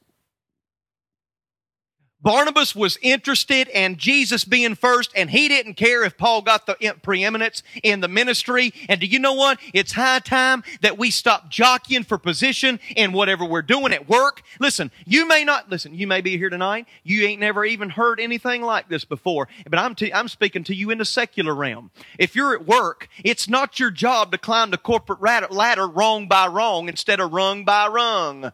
Barnabas 2.23 2.75
was 2.75 2.99
interested 3.03 3.69
in 3.69 3.97
Jesus 3.97 4.45
being 4.45 4.77
first, 4.77 5.11
and 5.17 5.31
he 5.31 5.49
didn't 5.49 5.75
care 5.75 6.05
if 6.05 6.17
Paul 6.17 6.43
got 6.43 6.67
the 6.67 6.77
preeminence 7.03 7.63
in 7.83 8.01
the 8.01 8.09
ministry. 8.09 8.73
And 8.89 9.01
do 9.01 9.07
you 9.07 9.19
know 9.19 9.33
what? 9.33 9.59
It's 9.75 9.93
high 9.93 10.21
time 10.21 10.63
that 10.83 10.97
we 10.97 11.11
stop 11.11 11.51
jockeying 11.51 12.05
for 12.05 12.19
position 12.19 12.79
in 12.95 13.13
whatever 13.13 13.45
we're 13.45 13.63
doing 13.63 13.93
at 13.93 14.09
work. 14.09 14.43
Listen, 14.61 14.93
you 15.05 15.27
may 15.27 15.45
not, 15.45 15.69
listen, 15.69 15.95
you 15.95 16.07
may 16.07 16.21
be 16.21 16.39
here 16.39 16.51
tonight. 16.51 16.87
You 17.03 17.25
ain't 17.25 17.41
never 17.41 17.65
even 17.65 17.91
heard 17.91 18.21
anything 18.21 18.63
like 18.63 18.89
this 18.89 19.05
before, 19.05 19.49
but 19.69 19.79
I'm, 19.79 19.97
I'm 20.15 20.29
speaking 20.29 20.63
to 20.65 20.75
you 20.75 20.91
in 20.91 20.99
the 20.99 21.05
secular 21.05 21.55
realm. 21.55 21.91
If 22.19 22.37
you're 22.37 22.55
at 22.55 22.67
work, 22.67 23.09
it's 23.25 23.49
not 23.49 23.81
your 23.81 23.91
job 23.91 24.31
to 24.31 24.39
climb 24.39 24.71
the 24.71 24.79
corporate 24.79 25.21
ladder 25.53 25.89
wrong 25.89 26.29
by 26.29 26.47
wrong 26.47 26.89
instead 26.89 27.19
of 27.19 27.33
rung 27.33 27.65
by 27.65 27.89
rung. 27.89 28.53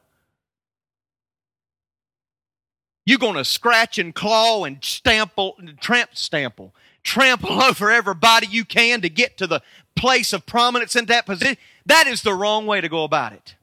You're 3.09 3.17
going 3.17 3.37
to 3.37 3.45
scratch 3.45 3.97
and 3.97 4.15
claw 4.15 4.65
and 4.65 4.83
stample, 4.83 5.81
tramp 5.81 6.11
stample, 6.13 6.73
trample 7.03 7.63
over 7.63 7.91
everybody 7.91 8.47
you 8.49 8.67
can 8.67 9.01
to 9.01 9.09
get 9.09 9.39
to 9.39 9.47
the 9.47 9.63
place 9.97 10.35
of 10.35 10.45
prominence 10.45 10.95
in 10.95 11.07
that 11.07 11.25
position. 11.25 11.57
That 11.87 12.07
is 12.07 12.21
the 12.21 12.35
wrong 12.35 12.67
way 12.67 12.83
to 12.83 12.89
go 12.91 13.05
about 13.05 13.33
it. 13.33 13.55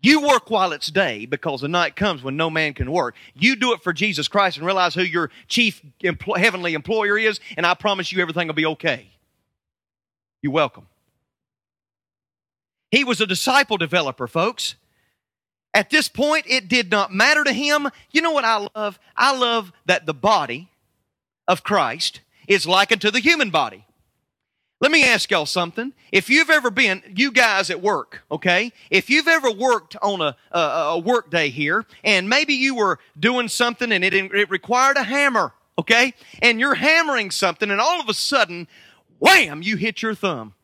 You 0.00 0.26
work 0.26 0.48
while 0.48 0.72
it's 0.72 0.90
day 0.90 1.26
because 1.26 1.60
the 1.60 1.68
night 1.68 1.96
comes 1.96 2.22
when 2.22 2.34
no 2.34 2.48
man 2.48 2.72
can 2.72 2.90
work. 2.90 3.14
You 3.34 3.56
do 3.56 3.74
it 3.74 3.82
for 3.82 3.92
Jesus 3.92 4.26
Christ 4.26 4.56
and 4.56 4.64
realize 4.64 4.94
who 4.94 5.02
your 5.02 5.30
chief 5.46 5.82
empl- 6.02 6.38
heavenly 6.38 6.72
employer 6.72 7.18
is, 7.18 7.40
and 7.58 7.66
I 7.66 7.74
promise 7.74 8.10
you 8.10 8.22
everything 8.22 8.46
will 8.46 8.54
be 8.54 8.64
okay. 8.64 9.10
You're 10.40 10.54
welcome. 10.54 10.86
He 12.90 13.04
was 13.04 13.20
a 13.20 13.26
disciple 13.26 13.76
developer, 13.76 14.26
folks. 14.26 14.76
At 15.76 15.90
this 15.90 16.08
point, 16.08 16.46
it 16.48 16.68
did 16.68 16.90
not 16.90 17.12
matter 17.12 17.44
to 17.44 17.52
him. 17.52 17.90
You 18.10 18.22
know 18.22 18.30
what 18.30 18.46
I 18.46 18.66
love? 18.74 18.98
I 19.14 19.36
love 19.36 19.72
that 19.84 20.06
the 20.06 20.14
body 20.14 20.70
of 21.46 21.62
Christ 21.62 22.20
is 22.48 22.66
likened 22.66 23.02
to 23.02 23.10
the 23.10 23.20
human 23.20 23.50
body. 23.50 23.84
Let 24.80 24.90
me 24.90 25.04
ask 25.04 25.30
y'all 25.30 25.44
something. 25.44 25.92
If 26.10 26.30
you've 26.30 26.48
ever 26.48 26.70
been, 26.70 27.02
you 27.14 27.30
guys 27.30 27.68
at 27.68 27.82
work, 27.82 28.22
okay? 28.30 28.72
If 28.88 29.10
you've 29.10 29.28
ever 29.28 29.50
worked 29.50 29.96
on 30.00 30.22
a, 30.22 30.34
a, 30.50 30.58
a 30.58 30.98
work 30.98 31.28
day 31.28 31.50
here, 31.50 31.84
and 32.02 32.26
maybe 32.26 32.54
you 32.54 32.74
were 32.74 32.98
doing 33.20 33.48
something 33.48 33.92
and 33.92 34.02
it, 34.02 34.14
it 34.14 34.48
required 34.48 34.96
a 34.96 35.02
hammer, 35.02 35.52
okay? 35.78 36.14
And 36.40 36.58
you're 36.58 36.74
hammering 36.76 37.30
something, 37.30 37.70
and 37.70 37.82
all 37.82 38.00
of 38.00 38.08
a 38.08 38.14
sudden, 38.14 38.66
wham, 39.18 39.60
you 39.60 39.76
hit 39.76 40.00
your 40.00 40.14
thumb. 40.14 40.54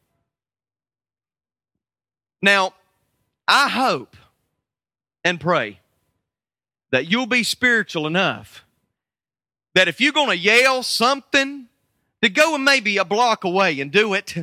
Now, 2.40 2.72
I 3.46 3.68
hope 3.68 4.16
and 5.24 5.40
pray 5.40 5.80
that 6.90 7.10
you'll 7.10 7.26
be 7.26 7.42
spiritual 7.42 8.06
enough 8.06 8.64
that 9.74 9.88
if 9.88 10.00
you're 10.00 10.12
going 10.12 10.28
to 10.28 10.36
yell 10.36 10.82
something, 10.82 11.68
to 12.22 12.28
go 12.28 12.54
and 12.54 12.64
maybe 12.64 12.96
a 12.96 13.04
block 13.04 13.44
away 13.44 13.80
and 13.80 13.90
do 13.90 14.14
it. 14.14 14.36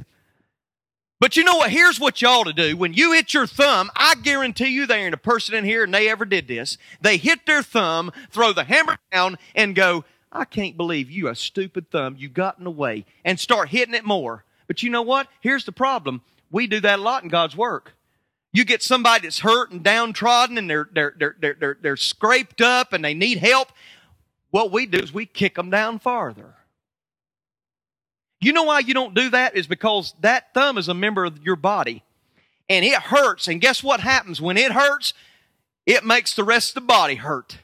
But 1.20 1.36
you 1.36 1.44
know 1.44 1.58
what? 1.58 1.72
Here's 1.72 2.00
what 2.00 2.22
you 2.22 2.28
ought 2.28 2.46
to 2.46 2.54
do. 2.54 2.78
When 2.78 2.94
you 2.94 3.14
hit 3.14 3.34
your 3.34 3.48
thumb, 3.48 3.90
I 3.96 4.16
guarantee 4.16 4.68
you 4.68 4.86
there 4.86 5.00
ain't 5.00 5.14
a 5.14 5.18
person 5.18 5.56
in 5.56 5.66
here 5.66 5.84
and 5.84 5.94
they 5.94 6.10
ever 6.10 6.26
did 6.26 6.48
this. 6.48 6.78
They 7.02 7.18
hit 7.18 7.46
their 7.46 7.64
thumb, 7.64 8.12
throw 8.32 8.54
the 8.54 8.64
hammer 8.66 8.98
down, 9.12 9.38
and 9.56 9.76
go, 9.76 10.06
I 10.32 10.46
can't 10.46 10.78
believe 10.78 11.10
you, 11.10 11.28
a 11.28 11.36
stupid 11.36 11.90
thumb, 11.90 12.16
you 12.18 12.30
got 12.30 12.58
in 12.58 12.64
the 12.64 12.72
way, 12.72 13.06
and 13.26 13.40
start 13.40 13.70
hitting 13.70 13.96
it 13.96 14.06
more. 14.06 14.44
But 14.68 14.84
you 14.84 14.90
know 14.90 15.02
what? 15.02 15.28
Here's 15.42 15.66
the 15.66 15.72
problem. 15.72 16.22
We 16.52 16.68
do 16.68 16.80
that 16.82 17.00
a 17.00 17.02
lot 17.02 17.24
in 17.24 17.30
God's 17.30 17.58
work. 17.58 17.94
You 18.52 18.66
get 18.66 18.82
somebody 18.82 19.24
that's 19.28 19.40
hurt 19.40 19.72
and 19.72 19.84
downtrodden 19.84 20.58
and 20.58 20.70
they're, 20.70 20.90
they're, 20.92 21.14
they're, 21.18 21.36
they're, 21.40 21.58
they're, 21.60 21.78
they're 21.82 21.98
scraped 21.98 22.62
up 22.62 22.94
and 22.94 23.06
they 23.06 23.14
need 23.14 23.38
help. 23.38 23.72
What 24.50 24.72
we 24.72 24.86
do 24.86 24.98
is 24.98 25.14
we 25.14 25.26
kick 25.26 25.56
them 25.56 25.70
down 25.70 26.00
farther. 26.00 26.56
You 28.42 28.54
know 28.54 28.64
why 28.64 28.80
you 28.80 28.94
don't 28.94 29.14
do 29.14 29.30
that? 29.32 29.56
Is 29.56 29.68
because 29.68 30.14
that 30.22 30.54
thumb 30.54 30.78
is 30.78 30.88
a 30.88 30.94
member 30.94 31.26
of 31.26 31.44
your 31.44 31.58
body 31.58 32.04
and 32.70 32.86
it 32.86 32.96
hurts. 32.96 33.48
And 33.48 33.62
guess 33.62 33.84
what 33.84 34.00
happens? 34.00 34.42
When 34.42 34.58
it 34.58 34.72
hurts, 34.72 35.14
it 35.86 36.06
makes 36.06 36.34
the 36.34 36.44
rest 36.44 36.70
of 36.70 36.76
the 36.76 36.88
body 36.88 37.16
hurt. 37.16 37.58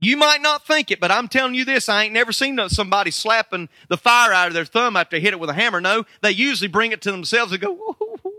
You 0.00 0.16
might 0.16 0.40
not 0.40 0.66
think 0.66 0.90
it, 0.90 0.98
but 0.98 1.10
I'm 1.10 1.28
telling 1.28 1.54
you 1.54 1.64
this, 1.64 1.88
I 1.88 2.04
ain't 2.04 2.14
never 2.14 2.32
seen 2.32 2.58
somebody 2.70 3.10
slapping 3.10 3.68
the 3.88 3.98
fire 3.98 4.32
out 4.32 4.48
of 4.48 4.54
their 4.54 4.64
thumb 4.64 4.96
after 4.96 5.16
they 5.16 5.20
hit 5.20 5.34
it 5.34 5.40
with 5.40 5.50
a 5.50 5.54
hammer. 5.54 5.80
No, 5.80 6.04
they 6.22 6.30
usually 6.30 6.68
bring 6.68 6.92
it 6.92 7.02
to 7.02 7.12
themselves 7.12 7.52
and 7.52 7.60
go, 7.60 7.96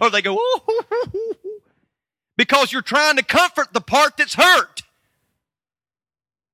or 0.00 0.10
they 0.10 0.22
go, 0.22 0.36
oh, 0.38 1.06
because 2.36 2.72
you're 2.72 2.82
trying 2.82 3.16
to 3.16 3.24
comfort 3.24 3.72
the 3.72 3.80
part 3.80 4.16
that's 4.16 4.34
hurt. 4.34 4.82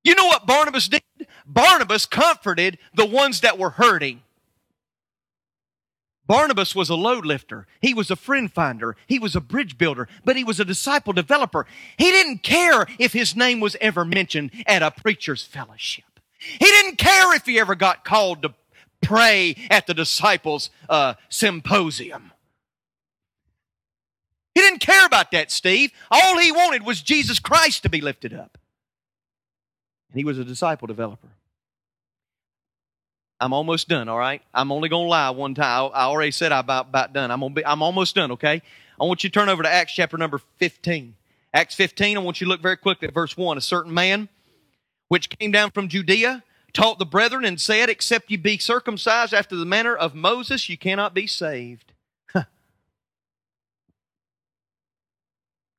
You 0.04 0.14
know 0.14 0.26
what 0.26 0.46
Barnabas 0.46 0.88
did? 0.88 1.02
Barnabas 1.46 2.06
comforted 2.06 2.78
the 2.94 3.06
ones 3.06 3.40
that 3.40 3.58
were 3.58 3.70
hurting. 3.70 4.22
Barnabas 6.26 6.74
was 6.74 6.90
a 6.90 6.94
load 6.94 7.24
lifter. 7.24 7.66
He 7.80 7.94
was 7.94 8.10
a 8.10 8.16
friend 8.16 8.52
finder. 8.52 8.96
He 9.06 9.18
was 9.18 9.34
a 9.34 9.40
bridge 9.40 9.78
builder, 9.78 10.08
but 10.24 10.36
he 10.36 10.44
was 10.44 10.60
a 10.60 10.64
disciple 10.64 11.14
developer. 11.14 11.66
He 11.96 12.10
didn't 12.10 12.42
care 12.42 12.86
if 12.98 13.14
his 13.14 13.34
name 13.34 13.60
was 13.60 13.76
ever 13.80 14.04
mentioned 14.04 14.50
at 14.66 14.82
a 14.82 14.90
preacher's 14.90 15.42
fellowship. 15.42 16.04
He 16.38 16.66
didn't 16.66 16.98
care 16.98 17.34
if 17.34 17.46
he 17.46 17.58
ever 17.58 17.74
got 17.74 18.04
called 18.04 18.42
to 18.42 18.54
pray 19.00 19.56
at 19.70 19.86
the 19.86 19.94
disciples' 19.94 20.68
uh, 20.88 21.14
symposium. 21.30 22.32
He 24.58 24.62
didn't 24.62 24.80
care 24.80 25.06
about 25.06 25.30
that, 25.30 25.52
Steve. 25.52 25.92
All 26.10 26.36
he 26.36 26.50
wanted 26.50 26.84
was 26.84 27.00
Jesus 27.00 27.38
Christ 27.38 27.84
to 27.84 27.88
be 27.88 28.00
lifted 28.00 28.34
up. 28.34 28.58
And 30.10 30.18
he 30.18 30.24
was 30.24 30.36
a 30.36 30.44
disciple 30.44 30.88
developer. 30.88 31.28
I'm 33.38 33.52
almost 33.52 33.86
done, 33.86 34.08
all 34.08 34.18
right? 34.18 34.42
I'm 34.52 34.72
only 34.72 34.88
going 34.88 35.04
to 35.04 35.08
lie 35.08 35.30
one 35.30 35.54
time. 35.54 35.92
I 35.94 36.06
already 36.06 36.32
said 36.32 36.50
I'm 36.50 36.64
about, 36.64 36.88
about 36.88 37.12
done. 37.12 37.30
I'm, 37.30 37.38
gonna 37.38 37.54
be, 37.54 37.64
I'm 37.64 37.82
almost 37.82 38.16
done, 38.16 38.32
okay? 38.32 38.60
I 39.00 39.04
want 39.04 39.22
you 39.22 39.30
to 39.30 39.32
turn 39.32 39.48
over 39.48 39.62
to 39.62 39.68
Acts 39.68 39.94
chapter 39.94 40.16
number 40.16 40.40
15. 40.56 41.14
Acts 41.54 41.76
15, 41.76 42.16
I 42.16 42.20
want 42.20 42.40
you 42.40 42.46
to 42.46 42.48
look 42.48 42.60
very 42.60 42.76
quickly 42.76 43.06
at 43.06 43.14
verse 43.14 43.36
1. 43.36 43.58
A 43.58 43.60
certain 43.60 43.94
man 43.94 44.28
which 45.06 45.30
came 45.30 45.52
down 45.52 45.70
from 45.70 45.86
Judea 45.86 46.42
taught 46.72 46.98
the 46.98 47.06
brethren 47.06 47.44
and 47.44 47.60
said, 47.60 47.88
Except 47.88 48.28
you 48.28 48.38
be 48.38 48.58
circumcised 48.58 49.32
after 49.32 49.54
the 49.54 49.64
manner 49.64 49.94
of 49.94 50.16
Moses, 50.16 50.68
you 50.68 50.76
cannot 50.76 51.14
be 51.14 51.28
saved. 51.28 51.92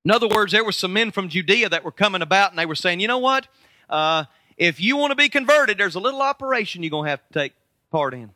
In 0.10 0.16
other 0.16 0.28
words, 0.28 0.53
there 0.53 0.64
were 0.64 0.72
some 0.72 0.91
men 0.91 1.12
from 1.12 1.30
Judea 1.30 1.70
that 1.70 1.84
were 1.84 1.91
coming 1.91 2.24
about 2.24 2.49
and 2.49 2.57
they 2.57 2.66
were 2.66 2.74
saying, 2.74 2.99
you 2.99 3.07
know 3.07 3.20
what? 3.20 3.47
Uh, 3.88 4.24
if 4.57 4.82
you 4.82 4.97
want 4.97 5.12
to 5.12 5.16
be 5.16 5.30
converted, 5.30 5.78
there's 5.78 5.93
a 5.93 5.99
little 5.99 6.24
operation 6.24 6.82
you're 6.82 6.89
going 6.89 7.05
to 7.05 7.12
have 7.12 7.28
to 7.28 7.34
take 7.34 7.53
part 7.91 8.16
in. 8.16 8.32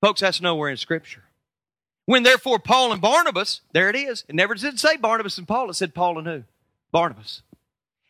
Folks, 0.00 0.22
that's 0.22 0.40
nowhere 0.40 0.70
in 0.70 0.78
Scripture. 0.78 1.24
When 2.06 2.22
therefore 2.22 2.58
Paul 2.58 2.92
and 2.92 3.02
Barnabas, 3.02 3.60
there 3.72 3.90
it 3.90 3.96
is. 3.96 4.24
It 4.26 4.34
never 4.34 4.54
did 4.54 4.80
say 4.80 4.96
Barnabas 4.96 5.36
and 5.36 5.46
Paul, 5.46 5.68
it 5.68 5.74
said 5.74 5.94
Paul 5.94 6.16
and 6.16 6.26
who? 6.26 6.44
Barnabas 6.90 7.42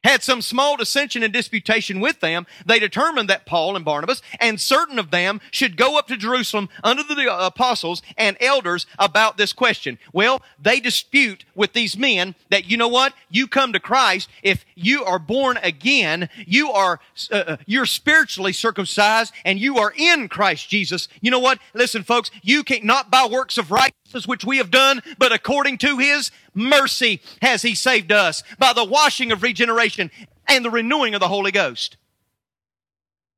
had 0.08 0.22
some 0.22 0.42
small 0.42 0.76
dissension 0.76 1.22
and 1.22 1.32
disputation 1.32 2.00
with 2.00 2.20
them, 2.20 2.46
they 2.64 2.78
determined 2.78 3.28
that 3.28 3.46
Paul 3.46 3.76
and 3.76 3.84
Barnabas 3.84 4.22
and 4.40 4.60
certain 4.60 4.98
of 4.98 5.10
them 5.10 5.40
should 5.50 5.76
go 5.76 5.98
up 5.98 6.08
to 6.08 6.16
Jerusalem 6.16 6.68
under 6.82 7.02
the 7.02 7.36
apostles 7.46 8.02
and 8.16 8.36
elders 8.40 8.86
about 8.98 9.36
this 9.36 9.52
question. 9.52 9.98
Well, 10.12 10.42
they 10.60 10.80
dispute 10.80 11.44
with 11.54 11.72
these 11.72 11.96
men 11.96 12.34
that, 12.50 12.70
you 12.70 12.76
know 12.76 12.88
what? 12.88 13.12
You 13.28 13.46
come 13.46 13.72
to 13.72 13.80
Christ. 13.80 14.28
If 14.42 14.64
you 14.74 15.04
are 15.04 15.18
born 15.18 15.58
again, 15.62 16.28
you 16.46 16.72
are, 16.72 17.00
uh, 17.30 17.36
uh 17.36 17.56
you're 17.66 17.86
spiritually 17.86 18.52
circumcised 18.52 19.32
and 19.44 19.58
you 19.58 19.78
are 19.78 19.92
in 19.96 20.28
Christ 20.28 20.68
Jesus. 20.68 21.08
You 21.20 21.30
know 21.30 21.38
what? 21.38 21.58
Listen, 21.74 22.02
folks, 22.02 22.30
you 22.42 22.64
can't, 22.64 22.84
not 22.84 23.10
by 23.10 23.26
works 23.26 23.58
of 23.58 23.70
righteousness 23.70 24.07
which 24.26 24.44
we 24.44 24.58
have 24.58 24.70
done, 24.70 25.02
but 25.18 25.32
according 25.32 25.78
to 25.78 25.98
his 25.98 26.30
mercy 26.54 27.20
has 27.42 27.62
he 27.62 27.74
saved 27.74 28.12
us 28.12 28.42
by 28.58 28.72
the 28.72 28.84
washing 28.84 29.32
of 29.32 29.42
regeneration 29.42 30.10
and 30.46 30.64
the 30.64 30.70
renewing 30.70 31.14
of 31.14 31.20
the 31.20 31.28
Holy 31.28 31.52
Ghost. 31.52 31.96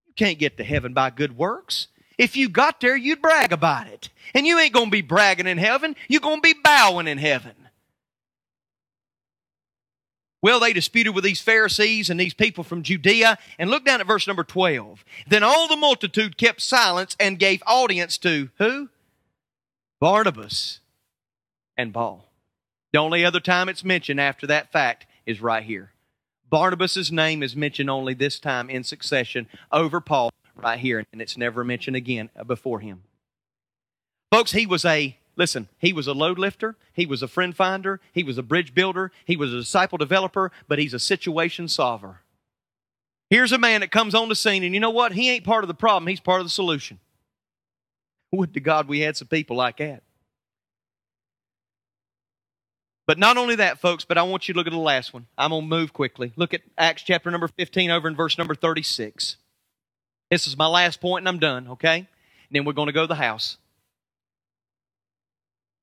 You 0.06 0.14
can't 0.14 0.38
get 0.38 0.56
to 0.56 0.64
heaven 0.64 0.92
by 0.94 1.10
good 1.10 1.36
works. 1.36 1.88
If 2.18 2.36
you 2.36 2.48
got 2.48 2.80
there, 2.80 2.96
you'd 2.96 3.22
brag 3.22 3.52
about 3.52 3.86
it. 3.86 4.10
And 4.34 4.46
you 4.46 4.58
ain't 4.58 4.74
going 4.74 4.86
to 4.86 4.90
be 4.90 5.02
bragging 5.02 5.46
in 5.46 5.58
heaven. 5.58 5.96
You're 6.08 6.20
going 6.20 6.42
to 6.42 6.54
be 6.54 6.54
bowing 6.62 7.08
in 7.08 7.18
heaven. 7.18 7.54
Well, 10.42 10.60
they 10.60 10.72
disputed 10.72 11.14
with 11.14 11.24
these 11.24 11.40
Pharisees 11.40 12.08
and 12.08 12.18
these 12.18 12.34
people 12.34 12.64
from 12.64 12.82
Judea. 12.82 13.38
And 13.58 13.70
look 13.70 13.84
down 13.84 14.00
at 14.00 14.06
verse 14.06 14.26
number 14.26 14.44
12. 14.44 15.04
Then 15.28 15.42
all 15.42 15.68
the 15.68 15.76
multitude 15.76 16.36
kept 16.36 16.62
silence 16.62 17.16
and 17.18 17.38
gave 17.38 17.62
audience 17.66 18.16
to 18.18 18.50
who? 18.58 18.88
Barnabas 20.01 20.80
and 21.76 21.92
Paul. 21.92 22.24
The 22.92 22.98
only 22.98 23.22
other 23.22 23.38
time 23.38 23.68
it's 23.68 23.84
mentioned 23.84 24.18
after 24.18 24.46
that 24.46 24.72
fact 24.72 25.07
is 25.26 25.42
right 25.42 25.62
here. 25.62 25.92
Barnabas' 26.48 27.12
name 27.12 27.42
is 27.42 27.55
mentioned 27.55 27.90
only 27.90 28.14
this 28.14 28.40
time 28.40 28.70
in 28.70 28.82
succession 28.82 29.46
over 29.70 30.01
Paul 30.01 30.30
right 30.57 30.78
here, 30.78 31.05
and 31.12 31.20
it's 31.20 31.36
never 31.36 31.62
mentioned 31.62 31.96
again 31.96 32.30
before 32.46 32.80
him. 32.80 33.03
Folks, 34.32 34.53
he 34.53 34.64
was 34.64 34.86
a, 34.86 35.18
listen, 35.36 35.68
he 35.78 35.92
was 35.92 36.07
a 36.07 36.14
load 36.14 36.38
lifter, 36.38 36.76
he 36.94 37.05
was 37.05 37.22
a 37.22 37.28
friend 37.28 37.55
finder, 37.55 38.01
he 38.12 38.24
was 38.24 38.38
a 38.38 38.42
bridge 38.42 38.74
builder, 38.74 39.12
he 39.26 39.36
was 39.36 39.53
a 39.53 39.59
disciple 39.59 39.98
developer, 39.98 40.51
but 40.66 40.78
he's 40.78 40.94
a 40.94 40.98
situation 40.98 41.68
solver. 41.68 42.20
Here's 43.28 43.53
a 43.53 43.59
man 43.59 43.82
that 43.82 43.92
comes 43.92 44.14
on 44.14 44.30
the 44.30 44.34
scene, 44.34 44.64
and 44.64 44.72
you 44.72 44.80
know 44.80 44.90
what? 44.90 45.12
He 45.12 45.30
ain't 45.30 45.44
part 45.44 45.62
of 45.62 45.68
the 45.68 45.74
problem, 45.74 46.07
he's 46.07 46.20
part 46.20 46.40
of 46.40 46.46
the 46.46 46.51
solution. 46.51 47.01
Would 48.33 48.55
to 48.55 48.61
God 48.61 48.89
we 48.89 49.01
had 49.01 49.16
some 49.16 49.28
people 49.28 49.57
like 49.57 49.78
that. 49.78 50.03
But 53.07 53.18
not 53.18 53.37
only 53.37 53.57
that, 53.57 53.81
folks, 53.81 54.05
but 54.05 54.18
I 54.18 54.22
want 54.22 54.47
you 54.47 54.55
to 54.55 54.59
look 54.59 54.68
at 54.68 54.72
the 54.72 54.78
last 54.78 55.12
one. 55.12 55.26
I'm 55.37 55.51
going 55.51 55.62
to 55.62 55.68
move 55.68 55.93
quickly. 55.93 56.33
Look 56.37 56.55
at 56.55 56.61
Acts 56.78 57.03
chapter 57.03 57.28
number 57.28 57.49
15 57.49 57.91
over 57.91 58.07
in 58.07 58.14
verse 58.14 58.39
number 58.39 58.55
36. 58.55 59.37
This 60.31 60.47
is 60.47 60.57
my 60.57 60.68
last 60.68 61.01
point 61.01 61.22
and 61.22 61.28
I'm 61.28 61.41
done, 61.41 61.66
okay? 61.68 61.97
And 61.99 62.07
then 62.53 62.64
we're 62.64 62.72
going 62.72 62.87
to 62.87 62.93
go 62.93 63.03
to 63.03 63.09
the 63.09 63.16
house. 63.16 63.57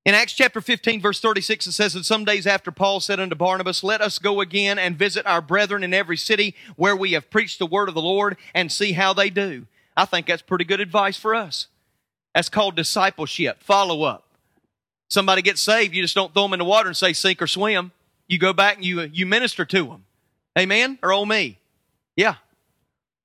In 0.06 0.16
Acts 0.16 0.32
chapter 0.32 0.62
15, 0.62 1.02
verse 1.02 1.20
36, 1.20 1.68
it 1.68 1.74
says, 1.74 1.96
And 1.96 2.06
some 2.06 2.24
days 2.24 2.48
after 2.48 2.72
Paul 2.72 3.02
said 3.02 3.20
unto 3.20 3.36
Barnabas, 3.36 3.84
Let 3.84 4.00
us 4.00 4.20
go 4.20 4.40
again 4.40 4.80
and 4.80 4.98
visit 4.98 5.26
our 5.26 5.42
brethren 5.42 5.84
in 5.84 5.94
every 5.94 6.16
city 6.16 6.56
where 6.78 6.96
we 6.96 7.12
have 7.12 7.30
preached 7.30 7.60
the 7.60 7.66
word 7.66 7.90
of 7.90 7.96
the 7.96 8.02
Lord 8.02 8.38
and 8.56 8.72
see 8.72 8.94
how 8.94 9.12
they 9.12 9.30
do. 9.30 9.68
I 9.98 10.06
think 10.06 10.28
that's 10.28 10.42
pretty 10.42 10.64
good 10.64 10.80
advice 10.80 11.18
for 11.18 11.36
us. 11.36 11.68
That's 12.38 12.50
called 12.50 12.76
discipleship, 12.76 13.64
follow 13.64 14.04
up. 14.04 14.24
Somebody 15.10 15.42
gets 15.42 15.60
saved, 15.60 15.96
you 15.96 16.04
just 16.04 16.14
don't 16.14 16.32
throw 16.36 16.44
them 16.44 16.54
in 16.54 16.60
the 16.60 16.66
water 16.66 16.88
and 16.88 16.96
say 16.96 17.12
sink 17.12 17.42
or 17.42 17.48
swim. 17.48 17.92
You 18.28 18.38
go 18.38 18.54
back 18.54 18.76
and 18.76 18.86
you, 18.86 19.02
you 19.02 19.26
minister 19.26 19.66
to 19.66 19.86
them. 19.86 20.06
Amen? 20.56 21.00
Or 21.02 21.12
oh 21.12 21.26
me? 21.26 21.58
Yeah. 22.16 22.36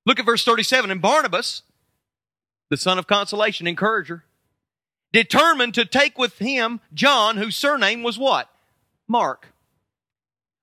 Look 0.06 0.18
at 0.18 0.24
verse 0.24 0.46
37. 0.46 0.90
And 0.90 1.02
Barnabas, 1.02 1.60
the 2.70 2.78
son 2.78 2.98
of 2.98 3.06
consolation, 3.06 3.66
encourager, 3.66 4.24
determined 5.12 5.74
to 5.74 5.84
take 5.84 6.16
with 6.16 6.38
him 6.38 6.80
John, 6.94 7.36
whose 7.36 7.54
surname 7.54 8.02
was 8.02 8.18
what? 8.18 8.48
Mark. 9.06 9.48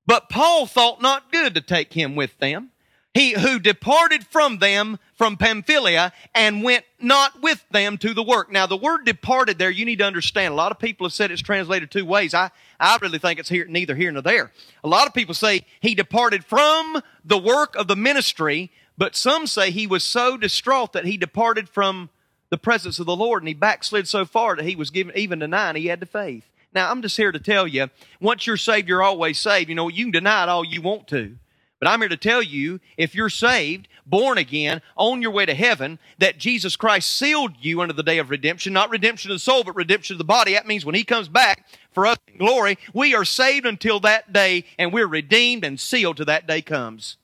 But 0.07 0.27
Paul 0.27 0.65
thought 0.65 1.03
not 1.03 1.31
good 1.31 1.53
to 1.53 1.61
take 1.61 1.93
him 1.93 2.15
with 2.15 2.35
them 2.39 2.71
he 3.13 3.31
who 3.31 3.59
departed 3.59 4.25
from 4.25 4.59
them 4.59 4.99
from 5.15 5.35
Pamphylia 5.35 6.13
and 6.35 6.63
went 6.63 6.85
not 6.99 7.41
with 7.41 7.65
them 7.71 7.97
to 7.97 8.13
the 8.13 8.23
work. 8.23 8.51
Now, 8.51 8.67
the 8.67 8.77
word 8.77 9.03
departed 9.05 9.57
there, 9.57 9.71
you 9.71 9.83
need 9.83 9.99
to 9.99 10.05
understand. 10.05 10.53
A 10.53 10.57
lot 10.57 10.71
of 10.71 10.79
people 10.79 11.07
have 11.07 11.13
said 11.13 11.31
it's 11.31 11.41
translated 11.41 11.89
two 11.89 12.05
ways. 12.05 12.33
I, 12.33 12.51
I 12.79 12.97
really 13.01 13.19
think 13.19 13.39
it's 13.39 13.49
here, 13.49 13.65
neither 13.65 13.95
here 13.95 14.11
nor 14.11 14.21
there. 14.21 14.51
A 14.83 14.87
lot 14.87 15.07
of 15.07 15.13
people 15.13 15.33
say 15.33 15.65
he 15.79 15.95
departed 15.95 16.45
from 16.45 17.01
the 17.25 17.37
work 17.37 17.75
of 17.75 17.87
the 17.87 17.95
ministry, 17.95 18.71
but 18.97 19.15
some 19.15 19.47
say 19.47 19.71
he 19.71 19.87
was 19.87 20.03
so 20.03 20.37
distraught 20.37 20.93
that 20.93 21.05
he 21.05 21.17
departed 21.17 21.67
from 21.67 22.09
the 22.49 22.57
presence 22.57 22.99
of 22.99 23.05
the 23.05 23.15
Lord 23.15 23.41
and 23.41 23.47
he 23.47 23.53
backslid 23.53 24.07
so 24.07 24.23
far 24.23 24.55
that 24.55 24.65
he 24.65 24.75
was 24.75 24.91
given, 24.91 25.17
even 25.17 25.39
denying 25.39 25.75
he 25.75 25.87
had 25.87 25.99
the 25.99 26.05
faith. 26.05 26.45
Now, 26.73 26.91
I'm 26.91 27.01
just 27.01 27.17
here 27.17 27.31
to 27.31 27.39
tell 27.39 27.67
you, 27.67 27.89
once 28.21 28.45
you're 28.45 28.57
saved, 28.57 28.87
you're 28.87 29.01
always 29.01 29.39
saved. 29.39 29.69
You 29.69 29.75
know, 29.75 29.87
you 29.87 30.05
can 30.05 30.11
deny 30.11 30.43
it 30.43 30.49
all 30.49 30.63
you 30.63 30.81
want 30.83 31.07
to. 31.07 31.37
But 31.79 31.87
I'm 31.87 32.01
here 32.01 32.09
to 32.09 32.17
tell 32.17 32.41
you, 32.41 32.81
if 32.97 33.15
you're 33.15 33.29
saved, 33.29 33.87
born 34.05 34.37
again, 34.37 34.81
on 34.97 35.21
your 35.21 35.31
way 35.31 35.45
to 35.45 35.53
heaven, 35.53 35.97
that 36.17 36.37
Jesus 36.37 36.75
Christ 36.75 37.15
sealed 37.15 37.53
you 37.61 37.81
under 37.81 37.93
the 37.93 38.03
day 38.03 38.17
of 38.17 38.29
redemption, 38.29 38.73
not 38.73 38.89
redemption 38.89 39.31
of 39.31 39.35
the 39.35 39.39
soul, 39.39 39.63
but 39.63 39.75
redemption 39.75 40.15
of 40.15 40.17
the 40.17 40.25
body. 40.25 40.53
That 40.53 40.67
means 40.67 40.85
when 40.85 40.95
He 40.95 41.05
comes 41.05 41.29
back 41.29 41.65
for 41.91 42.05
us 42.05 42.17
in 42.27 42.37
glory, 42.37 42.77
we 42.93 43.15
are 43.15 43.23
saved 43.23 43.65
until 43.65 44.01
that 44.01 44.33
day, 44.33 44.65
and 44.77 44.91
we're 44.91 45.07
redeemed 45.07 45.63
and 45.63 45.79
sealed 45.79 46.17
till 46.17 46.25
that 46.25 46.47
day 46.47 46.61
comes. 46.61 47.15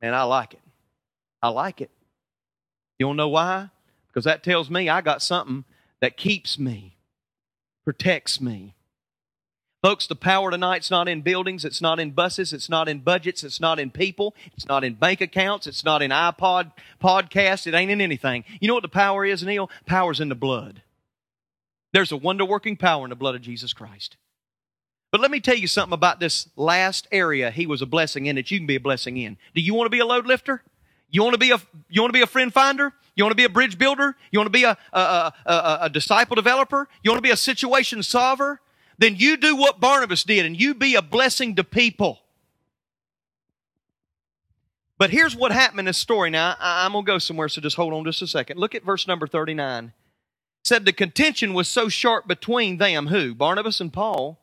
And 0.00 0.14
I 0.14 0.22
like 0.22 0.54
it. 0.54 0.62
I 1.42 1.48
like 1.48 1.82
it. 1.82 1.90
You 2.98 3.06
don't 3.06 3.16
know 3.16 3.28
why? 3.28 3.68
Because 4.08 4.24
that 4.24 4.42
tells 4.42 4.70
me 4.70 4.88
I 4.88 5.02
got 5.02 5.22
something 5.22 5.64
that 6.00 6.16
keeps 6.16 6.58
me, 6.58 6.96
protects 7.84 8.40
me, 8.40 8.74
Folks, 9.82 10.06
the 10.06 10.14
power 10.14 10.50
tonight's 10.50 10.90
not 10.90 11.08
in 11.08 11.22
buildings, 11.22 11.64
it's 11.64 11.80
not 11.80 11.98
in 11.98 12.10
buses, 12.10 12.52
it's 12.52 12.68
not 12.68 12.86
in 12.86 12.98
budgets, 12.98 13.42
it's 13.42 13.60
not 13.60 13.78
in 13.78 13.90
people, 13.90 14.34
it's 14.54 14.66
not 14.66 14.84
in 14.84 14.94
bank 14.94 15.22
accounts, 15.22 15.66
it's 15.66 15.84
not 15.84 16.02
in 16.02 16.10
iPod 16.10 16.72
podcasts, 17.02 17.66
it 17.66 17.72
ain't 17.72 17.90
in 17.90 18.02
anything. 18.02 18.44
You 18.60 18.68
know 18.68 18.74
what 18.74 18.82
the 18.82 18.88
power 18.88 19.24
is, 19.24 19.42
Neil? 19.42 19.70
Power's 19.86 20.20
in 20.20 20.28
the 20.28 20.34
blood. 20.34 20.82
There's 21.94 22.12
a 22.12 22.16
wonder 22.16 22.44
working 22.44 22.76
power 22.76 23.04
in 23.06 23.10
the 23.10 23.16
blood 23.16 23.34
of 23.34 23.40
Jesus 23.40 23.72
Christ. 23.72 24.18
But 25.10 25.22
let 25.22 25.30
me 25.30 25.40
tell 25.40 25.56
you 25.56 25.66
something 25.66 25.94
about 25.94 26.20
this 26.20 26.48
last 26.56 27.08
area 27.10 27.50
he 27.50 27.66
was 27.66 27.80
a 27.80 27.86
blessing 27.86 28.26
in 28.26 28.36
that 28.36 28.50
you 28.50 28.58
can 28.58 28.66
be 28.66 28.76
a 28.76 28.80
blessing 28.80 29.16
in. 29.16 29.38
Do 29.54 29.62
you 29.62 29.74
want 29.74 29.86
to 29.86 29.90
be 29.90 29.98
a 29.98 30.06
load 30.06 30.26
lifter? 30.26 30.62
You 31.08 31.22
want 31.22 31.34
to 31.34 31.38
be 31.38 31.50
a 31.50 31.60
you 31.88 32.02
want 32.02 32.10
to 32.10 32.16
be 32.16 32.22
a 32.22 32.28
friend 32.28 32.52
finder? 32.52 32.92
You 33.16 33.24
want 33.24 33.32
to 33.32 33.36
be 33.36 33.44
a 33.44 33.48
bridge 33.48 33.76
builder? 33.76 34.14
You 34.30 34.38
want 34.38 34.46
to 34.46 34.56
be 34.56 34.62
a, 34.62 34.78
a, 34.92 35.00
a, 35.00 35.32
a, 35.46 35.78
a 35.82 35.90
disciple 35.90 36.36
developer? 36.36 36.88
You 37.02 37.10
want 37.10 37.18
to 37.18 37.26
be 37.26 37.32
a 37.32 37.36
situation 37.36 38.02
solver? 38.04 38.60
Then 39.00 39.16
you 39.16 39.38
do 39.38 39.56
what 39.56 39.80
Barnabas 39.80 40.24
did 40.24 40.44
and 40.44 40.60
you 40.60 40.74
be 40.74 40.94
a 40.94 41.02
blessing 41.02 41.56
to 41.56 41.64
people. 41.64 42.20
But 44.98 45.08
here's 45.08 45.34
what 45.34 45.52
happened 45.52 45.80
in 45.80 45.84
this 45.86 45.96
story. 45.96 46.28
Now, 46.28 46.54
I'm 46.60 46.92
going 46.92 47.06
to 47.06 47.12
go 47.12 47.18
somewhere, 47.18 47.48
so 47.48 47.62
just 47.62 47.76
hold 47.76 47.94
on 47.94 48.04
just 48.04 48.20
a 48.20 48.26
second. 48.26 48.60
Look 48.60 48.74
at 48.74 48.84
verse 48.84 49.08
number 49.08 49.26
39. 49.26 49.86
It 49.86 49.92
said 50.62 50.84
the 50.84 50.92
contention 50.92 51.54
was 51.54 51.66
so 51.66 51.88
sharp 51.88 52.28
between 52.28 52.76
them, 52.76 53.06
who? 53.06 53.34
Barnabas 53.34 53.80
and 53.80 53.90
Paul, 53.90 54.38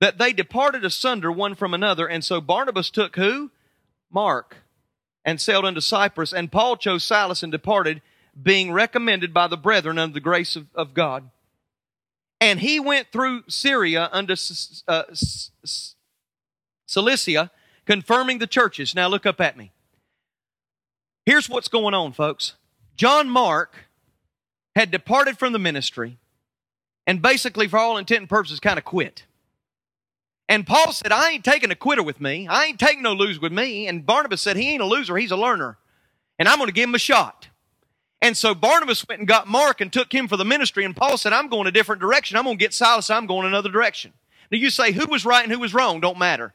that 0.00 0.16
they 0.16 0.32
departed 0.32 0.84
asunder 0.84 1.32
one 1.32 1.56
from 1.56 1.74
another. 1.74 2.06
And 2.06 2.24
so 2.24 2.40
Barnabas 2.40 2.90
took 2.90 3.16
who? 3.16 3.50
Mark, 4.12 4.58
and 5.24 5.40
sailed 5.40 5.64
unto 5.64 5.80
Cyprus. 5.80 6.32
And 6.32 6.52
Paul 6.52 6.76
chose 6.76 7.02
Silas 7.02 7.42
and 7.42 7.50
departed, 7.50 8.00
being 8.40 8.70
recommended 8.70 9.34
by 9.34 9.48
the 9.48 9.56
brethren 9.56 9.98
under 9.98 10.14
the 10.14 10.20
grace 10.20 10.54
of, 10.54 10.68
of 10.76 10.94
God. 10.94 11.28
And 12.40 12.60
he 12.60 12.78
went 12.78 13.08
through 13.10 13.44
Syria 13.48 14.08
under 14.12 14.34
uh, 14.86 15.02
Cilicia, 16.86 17.50
confirming 17.84 18.38
the 18.38 18.46
churches. 18.46 18.94
Now 18.94 19.08
look 19.08 19.26
up 19.26 19.40
at 19.40 19.56
me. 19.56 19.72
Here's 21.26 21.48
what's 21.48 21.68
going 21.68 21.94
on, 21.94 22.12
folks. 22.12 22.54
John 22.96 23.28
Mark 23.28 23.74
had 24.76 24.90
departed 24.90 25.38
from 25.38 25.52
the 25.52 25.58
ministry 25.58 26.18
and 27.08 27.22
basically, 27.22 27.66
for 27.68 27.78
all 27.78 27.96
intent 27.96 28.20
and 28.20 28.28
purposes, 28.28 28.60
kind 28.60 28.78
of 28.78 28.84
quit. 28.84 29.24
And 30.46 30.66
Paul 30.66 30.92
said, 30.92 31.10
I 31.10 31.30
ain't 31.30 31.44
taking 31.44 31.70
a 31.70 31.74
quitter 31.74 32.02
with 32.02 32.20
me. 32.20 32.46
I 32.46 32.66
ain't 32.66 32.78
taking 32.78 33.02
no 33.02 33.14
loser 33.14 33.40
with 33.40 33.50
me. 33.50 33.86
And 33.88 34.04
Barnabas 34.04 34.42
said, 34.42 34.58
he 34.58 34.68
ain't 34.68 34.82
a 34.82 34.86
loser, 34.86 35.16
he's 35.16 35.30
a 35.30 35.36
learner. 35.36 35.78
And 36.38 36.46
I'm 36.46 36.58
going 36.58 36.68
to 36.68 36.74
give 36.74 36.86
him 36.86 36.94
a 36.94 36.98
shot. 36.98 37.48
And 38.20 38.36
so 38.36 38.54
Barnabas 38.54 39.06
went 39.08 39.20
and 39.20 39.28
got 39.28 39.46
Mark 39.46 39.80
and 39.80 39.92
took 39.92 40.12
him 40.12 40.26
for 40.26 40.36
the 40.36 40.44
ministry. 40.44 40.84
And 40.84 40.96
Paul 40.96 41.16
said, 41.16 41.32
I'm 41.32 41.48
going 41.48 41.66
a 41.66 41.72
different 41.72 42.00
direction. 42.00 42.36
I'm 42.36 42.44
going 42.44 42.58
to 42.58 42.64
get 42.64 42.74
Silas. 42.74 43.10
I'm 43.10 43.26
going 43.26 43.46
another 43.46 43.70
direction. 43.70 44.12
Now 44.50 44.58
you 44.58 44.70
say 44.70 44.92
who 44.92 45.06
was 45.06 45.24
right 45.24 45.44
and 45.44 45.52
who 45.52 45.58
was 45.60 45.74
wrong. 45.74 46.00
Don't 46.00 46.18
matter. 46.18 46.52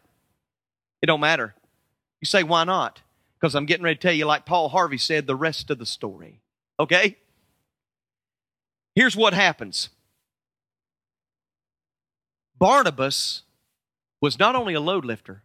It 1.02 1.06
don't 1.06 1.22
matter. 1.22 1.56
You 2.22 2.26
say 2.26 2.44
why 2.44 2.64
not? 2.64 3.02
Because 3.40 3.56
I'm 3.56 3.66
getting 3.66 3.84
ready 3.84 3.96
to 3.96 4.02
tell 4.02 4.14
you, 4.14 4.26
like 4.26 4.46
Paul 4.46 4.70
Harvey 4.70 4.98
said, 4.98 5.28
the 5.28 5.36
rest 5.36 5.70
of 5.70 5.78
the 5.78 5.86
story. 5.86 6.42
Okay? 6.80 7.18
Here's 8.96 9.16
what 9.16 9.34
happens. 9.34 9.90
Barnabas 12.58 13.42
was 14.22 14.40
not 14.40 14.56
only 14.56 14.74
a 14.74 14.80
load 14.80 15.04
lifter, 15.04 15.44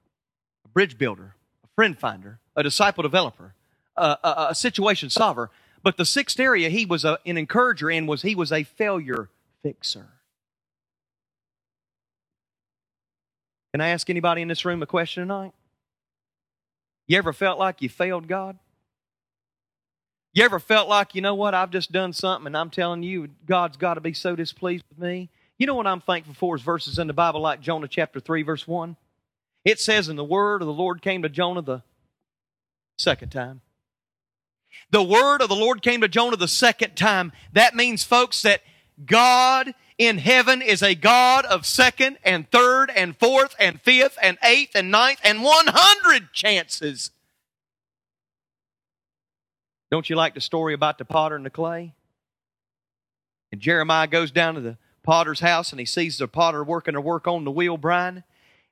a 0.65 0.69
bridge 0.69 0.99
builder, 0.99 1.35
a 1.65 1.69
friend 1.75 1.99
finder, 1.99 2.39
a 2.55 2.63
disciple 2.63 3.03
developer, 3.03 3.55
a, 3.97 4.17
a, 4.23 4.47
a 4.51 4.55
situation 4.55 5.11
solver, 5.11 5.51
but 5.83 5.97
the 5.97 6.05
sixth 6.05 6.39
area 6.41 6.69
he 6.69 6.85
was 6.87 7.05
a, 7.05 7.19
an 7.25 7.37
encourager 7.37 7.91
in 7.91 8.07
was 8.07 8.23
he 8.23 8.35
was 8.35 8.53
a 8.53 8.65
failure 8.65 9.31
fixer. 9.63 10.09
Can 13.73 13.81
I 13.81 13.89
ask 13.89 14.09
anybody 14.09 14.43
in 14.43 14.49
this 14.49 14.65
room 14.65 14.83
a 14.83 14.87
question 14.87 15.23
tonight? 15.23 15.53
You 17.07 17.19
ever 17.19 17.33
felt 17.33 17.59
like 17.59 17.83
you 17.83 17.89
failed 17.89 18.29
God? 18.29 18.59
You 20.35 20.45
ever 20.45 20.61
felt 20.61 20.89
like, 20.89 21.15
you 21.15 21.21
know 21.21 21.35
what, 21.35 21.55
I've 21.55 21.71
just 21.71 21.91
done 21.91 22.13
something 22.13 22.47
and 22.47 22.57
I'm 22.57 22.71
telling 22.71 23.03
you, 23.03 23.29
God's 23.47 23.77
got 23.77 23.95
to 23.95 24.01
be 24.01 24.13
so 24.13 24.37
displeased 24.37 24.85
with 24.91 24.99
me? 24.99 25.31
You 25.59 25.67
know 25.67 25.75
what 25.75 25.87
I'm 25.87 26.01
thankful 26.01 26.35
for 26.35 26.55
is 26.55 26.63
verses 26.63 26.99
in 26.99 27.07
the 27.09 27.13
Bible 27.13 27.41
like 27.41 27.61
Jonah 27.61 27.89
chapter 27.89 28.21
3, 28.21 28.43
verse 28.43 28.67
1. 28.69 28.97
It 29.65 29.81
says, 29.81 30.09
And 30.09 30.19
the 30.19 30.25
word 30.25 30.63
of 30.63 30.67
the 30.67 30.73
Lord 30.73 31.03
came 31.03 31.23
to 31.23 31.29
Jonah 31.29 31.63
the 31.63 31.83
second 32.99 33.31
time. 33.31 33.61
The 34.91 35.03
word 35.03 35.43
of 35.43 35.49
the 35.49 35.57
Lord 35.57 35.83
came 35.83 36.01
to 36.01 36.09
Jonah 36.09 36.37
the 36.37 36.49
second 36.49 36.97
time. 36.97 37.33
That 37.53 37.75
means, 37.75 38.05
folks, 38.05 38.43
that 38.43 38.63
God 39.05 39.75
in 39.99 40.19
heaven 40.19 40.63
is 40.63 40.83
a 40.83 40.95
God 40.95 41.45
of 41.45 41.67
second 41.67 42.19
and 42.25 42.51
third 42.51 42.91
and 42.95 43.17
fourth 43.17 43.55
and 43.59 43.81
fifth 43.81 44.17
and 44.23 44.39
eighth 44.43 44.75
and 44.75 44.91
ninth 44.91 45.21
and 45.25 45.43
100 45.43 46.33
chances. 46.33 47.11
Don't 49.91 50.09
you 50.09 50.17
like 50.17 50.35
the 50.35 50.41
story 50.41 50.75
about 50.75 50.99
the 50.99 51.05
potter 51.05 51.35
and 51.35 51.45
the 51.45 51.51
clay? 51.51 51.95
And 53.51 53.61
Jeremiah 53.61 54.07
goes 54.07 54.31
down 54.31 54.55
to 54.55 54.61
the 54.61 54.77
potter's 55.03 55.41
house 55.41 55.73
and 55.73 55.81
he 55.81 55.87
sees 55.87 56.19
the 56.19 56.29
potter 56.29 56.63
working 56.63 56.95
a 56.95 57.01
work 57.01 57.27
on 57.27 57.45
the 57.45 57.51
wheel 57.51 57.77
brine. 57.77 58.25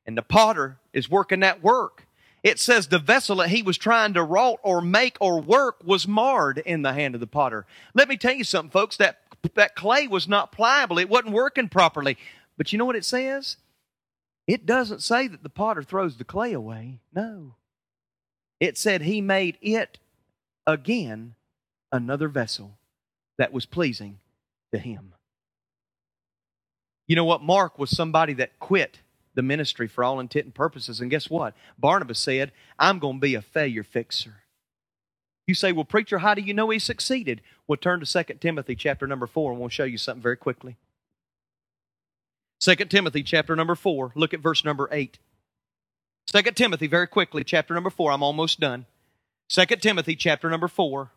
And 0.07 0.17
the 0.17 0.23
potter 0.23 0.79
is 0.93 1.11
working 1.11 1.41
that 1.41 1.63
work. 1.63 2.06
It 2.47 2.61
says 2.61 2.87
the 2.87 3.01
vessel 3.01 3.39
that 3.39 3.49
he 3.49 3.61
was 3.61 3.77
trying 3.77 4.15
to 4.15 4.23
wrought 4.23 4.61
or 4.63 4.81
make 4.81 5.17
or 5.21 5.41
work 5.41 5.83
was 5.85 6.07
marred 6.07 6.59
in 6.59 6.83
the 6.83 6.93
hand 6.93 7.17
of 7.17 7.21
the 7.21 7.27
potter. 7.27 7.67
Let 7.93 8.09
me 8.09 8.17
tell 8.17 8.35
you 8.35 8.45
something, 8.45 8.71
folks. 8.71 8.97
That 8.99 9.19
that 9.57 9.75
clay 9.75 10.07
was 10.07 10.29
not 10.29 10.53
pliable. 10.53 11.01
It 11.01 11.09
wasn't 11.09 11.35
working 11.35 11.69
properly. 11.69 12.17
But 12.57 12.73
you 12.73 12.79
know 12.79 12.85
what 12.85 12.95
it 12.95 13.05
says? 13.05 13.57
It 14.47 14.65
doesn't 14.65 15.03
say 15.03 15.27
that 15.27 15.43
the 15.43 15.49
potter 15.49 15.83
throws 15.83 16.19
the 16.19 16.25
clay 16.25 16.53
away. 16.53 17.01
No. 17.13 17.57
It 18.61 18.79
said 18.79 19.03
he 19.03 19.21
made 19.21 19.59
it 19.61 19.99
again 20.69 21.35
another 21.91 22.29
vessel 22.29 22.79
that 23.39 23.53
was 23.53 23.67
pleasing 23.67 24.21
to 24.73 24.79
him. 24.79 25.15
You 27.09 27.17
know 27.17 27.25
what? 27.25 27.43
Mark 27.43 27.77
was 27.77 27.91
somebody 27.91 28.35
that 28.35 28.61
quit 28.61 29.01
the 29.37 29.43
ministry 29.43 29.87
for 29.87 30.03
all 30.03 30.19
intent 30.19 30.47
and 30.47 30.55
purposes. 30.55 31.01
And 31.01 31.11
guess 31.11 31.31
what? 31.31 31.55
Barnabas 31.79 32.19
said, 32.19 32.51
I'm 32.79 32.99
going 32.99 33.17
to 33.17 33.21
be 33.21 33.37
a 33.37 33.43
failure 33.43 33.85
fixer. 33.85 34.43
You 35.47 35.55
say, 35.55 35.71
well, 35.71 35.85
preacher, 35.85 36.19
how 36.19 36.35
do 36.35 36.43
you 36.43 36.53
know 36.53 36.71
he 36.71 36.81
succeeded? 36.81 37.41
Well, 37.69 37.77
turn 37.77 38.01
to 38.01 38.25
2 38.25 38.35
Timothy 38.41 38.75
chapter 38.75 39.07
number 39.07 39.29
4, 39.29 39.53
and 39.53 39.61
we'll 39.61 39.69
show 39.69 39.85
you 39.85 39.99
something 39.99 40.23
very 40.23 40.37
quickly. 40.37 40.77
2 42.61 42.75
Timothy 42.87 43.23
chapter 43.23 43.55
number 43.55 43.77
4, 43.77 44.13
look 44.17 44.35
at 44.35 44.41
verse 44.41 44.65
number 44.65 44.89
8. 44.91 45.19
2 46.33 46.43
Timothy, 46.53 46.89
very 46.89 47.07
quickly, 47.07 47.45
chapter 47.45 47.75
number 47.75 47.91
4, 47.91 48.11
I'm 48.11 48.23
almost 48.23 48.59
done. 48.59 48.87
2 49.51 49.67
Timothy 49.77 50.17
chapter 50.17 50.51
number 50.51 50.67
4. 50.67 51.13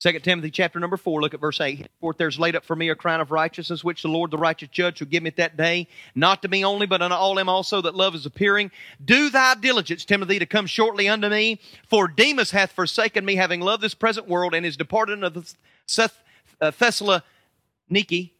2 0.00 0.18
Timothy 0.20 0.50
chapter 0.50 0.80
number 0.80 0.96
4, 0.96 1.20
look 1.20 1.34
at 1.34 1.40
verse 1.40 1.60
8. 1.60 1.86
Forth 2.00 2.16
there's 2.16 2.38
laid 2.38 2.56
up 2.56 2.64
for 2.64 2.74
me 2.74 2.88
a 2.88 2.94
crown 2.94 3.20
of 3.20 3.30
righteousness, 3.30 3.84
which 3.84 4.00
the 4.00 4.08
Lord 4.08 4.30
the 4.30 4.38
righteous 4.38 4.70
judge 4.70 5.00
will 5.00 5.08
give 5.08 5.22
me 5.22 5.28
at 5.28 5.36
that 5.36 5.58
day, 5.58 5.88
not 6.14 6.40
to 6.40 6.48
me 6.48 6.64
only, 6.64 6.86
but 6.86 7.02
unto 7.02 7.14
all 7.14 7.34
them 7.34 7.50
also 7.50 7.82
that 7.82 7.94
love 7.94 8.14
is 8.14 8.24
appearing. 8.24 8.70
Do 9.04 9.28
thy 9.28 9.56
diligence, 9.56 10.06
Timothy, 10.06 10.38
to 10.38 10.46
come 10.46 10.64
shortly 10.66 11.06
unto 11.06 11.28
me, 11.28 11.60
for 11.86 12.08
Demas 12.08 12.50
hath 12.50 12.72
forsaken 12.72 13.26
me, 13.26 13.36
having 13.36 13.60
loved 13.60 13.82
this 13.82 13.92
present 13.92 14.26
world, 14.26 14.54
and 14.54 14.64
is 14.64 14.78
departed 14.78 15.22
unto 15.22 15.42
Seth, 15.84 16.18
uh, 16.62 16.70
Thessaloniki. 16.70 18.30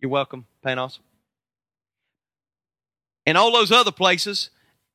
You're 0.00 0.10
welcome, 0.10 0.46
Panos. 0.64 1.00
And 3.26 3.36
all 3.36 3.50
those 3.50 3.72
other 3.72 3.90
places. 3.90 4.50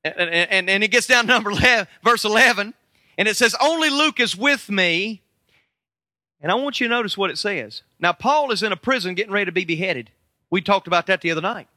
And, 0.05 0.29
and, 0.29 0.69
and 0.69 0.83
it 0.85 0.87
gets 0.87 1.07
down 1.07 1.25
to 1.27 1.33
number 1.33 1.51
11, 1.51 1.87
verse 2.01 2.23
11, 2.23 2.73
and 3.17 3.27
it 3.27 3.35
says, 3.35 3.53
Only 3.59 3.89
Luke 3.89 4.21
is 4.21 4.37
with 4.37 4.69
me 4.69 5.21
and 6.41 6.51
I 6.51 6.55
want 6.55 6.79
you 6.79 6.87
to 6.87 6.93
notice 6.93 7.17
what 7.17 7.29
it 7.29 7.37
says. 7.37 7.83
Now, 7.99 8.13
Paul 8.13 8.51
is 8.51 8.63
in 8.63 8.71
a 8.71 8.77
prison 8.77 9.13
getting 9.13 9.31
ready 9.31 9.45
to 9.45 9.51
be 9.51 9.65
beheaded. 9.65 10.09
We 10.49 10.61
talked 10.61 10.87
about 10.87 11.07
that 11.07 11.21
the 11.21 11.31
other 11.31 11.41
night. 11.41 11.67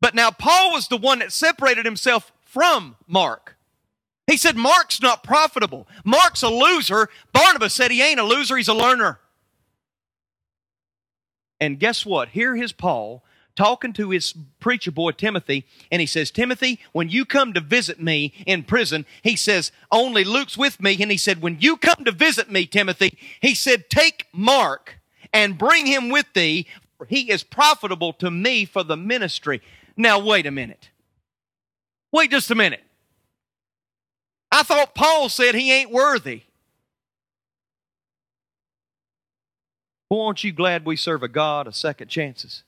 But 0.00 0.14
now, 0.14 0.30
Paul 0.30 0.72
was 0.72 0.88
the 0.88 0.96
one 0.96 1.18
that 1.18 1.32
separated 1.32 1.84
himself 1.84 2.32
from 2.44 2.96
Mark. 3.06 3.56
He 4.26 4.36
said, 4.36 4.56
Mark's 4.56 5.00
not 5.00 5.22
profitable. 5.22 5.86
Mark's 6.04 6.42
a 6.42 6.48
loser. 6.48 7.08
Barnabas 7.32 7.74
said 7.74 7.90
he 7.90 8.02
ain't 8.02 8.20
a 8.20 8.24
loser, 8.24 8.56
he's 8.56 8.68
a 8.68 8.74
learner. 8.74 9.20
And 11.60 11.78
guess 11.78 12.04
what? 12.04 12.30
Here 12.30 12.56
is 12.56 12.72
Paul 12.72 13.22
talking 13.56 13.92
to 13.94 14.10
his 14.10 14.34
preacher 14.60 14.90
boy 14.90 15.10
Timothy, 15.12 15.66
and 15.90 16.00
he 16.00 16.06
says, 16.06 16.30
Timothy, 16.30 16.78
when 16.92 17.08
you 17.08 17.24
come 17.24 17.52
to 17.54 17.60
visit 17.60 18.00
me 18.00 18.32
in 18.46 18.62
prison, 18.62 19.06
he 19.22 19.34
says, 19.34 19.72
only 19.90 20.22
Luke's 20.22 20.56
with 20.56 20.80
me. 20.80 20.96
And 21.00 21.10
he 21.10 21.16
said, 21.16 21.42
when 21.42 21.58
you 21.58 21.76
come 21.76 22.04
to 22.04 22.12
visit 22.12 22.50
me, 22.50 22.66
Timothy, 22.66 23.18
he 23.40 23.54
said, 23.54 23.90
take 23.90 24.26
Mark 24.32 24.98
and 25.32 25.58
bring 25.58 25.86
him 25.86 26.10
with 26.10 26.26
thee, 26.34 26.66
for 26.98 27.06
he 27.06 27.30
is 27.30 27.42
profitable 27.42 28.12
to 28.14 28.30
me 28.30 28.64
for 28.64 28.82
the 28.84 28.96
ministry. 28.96 29.60
Now, 29.96 30.18
wait 30.18 30.46
a 30.46 30.50
minute. 30.50 30.90
Wait 32.12 32.30
just 32.30 32.50
a 32.50 32.54
minute. 32.54 32.84
I 34.52 34.62
thought 34.62 34.94
Paul 34.94 35.28
said 35.28 35.54
he 35.54 35.72
ain't 35.72 35.90
worthy. 35.90 36.42
Well, 40.08 40.20
aren't 40.20 40.44
you 40.44 40.52
glad 40.52 40.86
we 40.86 40.96
serve 40.96 41.22
a 41.22 41.28
God 41.28 41.66
of 41.66 41.74
second 41.74 42.08
chances? 42.08 42.62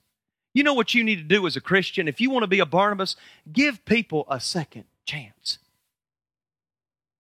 You 0.59 0.65
know 0.65 0.75
what 0.75 0.93
you 0.93 1.05
need 1.05 1.19
to 1.19 1.23
do 1.23 1.47
as 1.47 1.55
a 1.55 1.61
Christian? 1.61 2.09
If 2.09 2.21
you 2.21 2.31
want 2.31 2.43
to 2.43 2.49
be 2.49 2.59
a 2.59 2.67
Barnabas, 2.67 3.15
give 3.53 3.85
people 3.85 4.27
a 4.29 4.41
second 4.41 4.87
chance. 5.07 5.59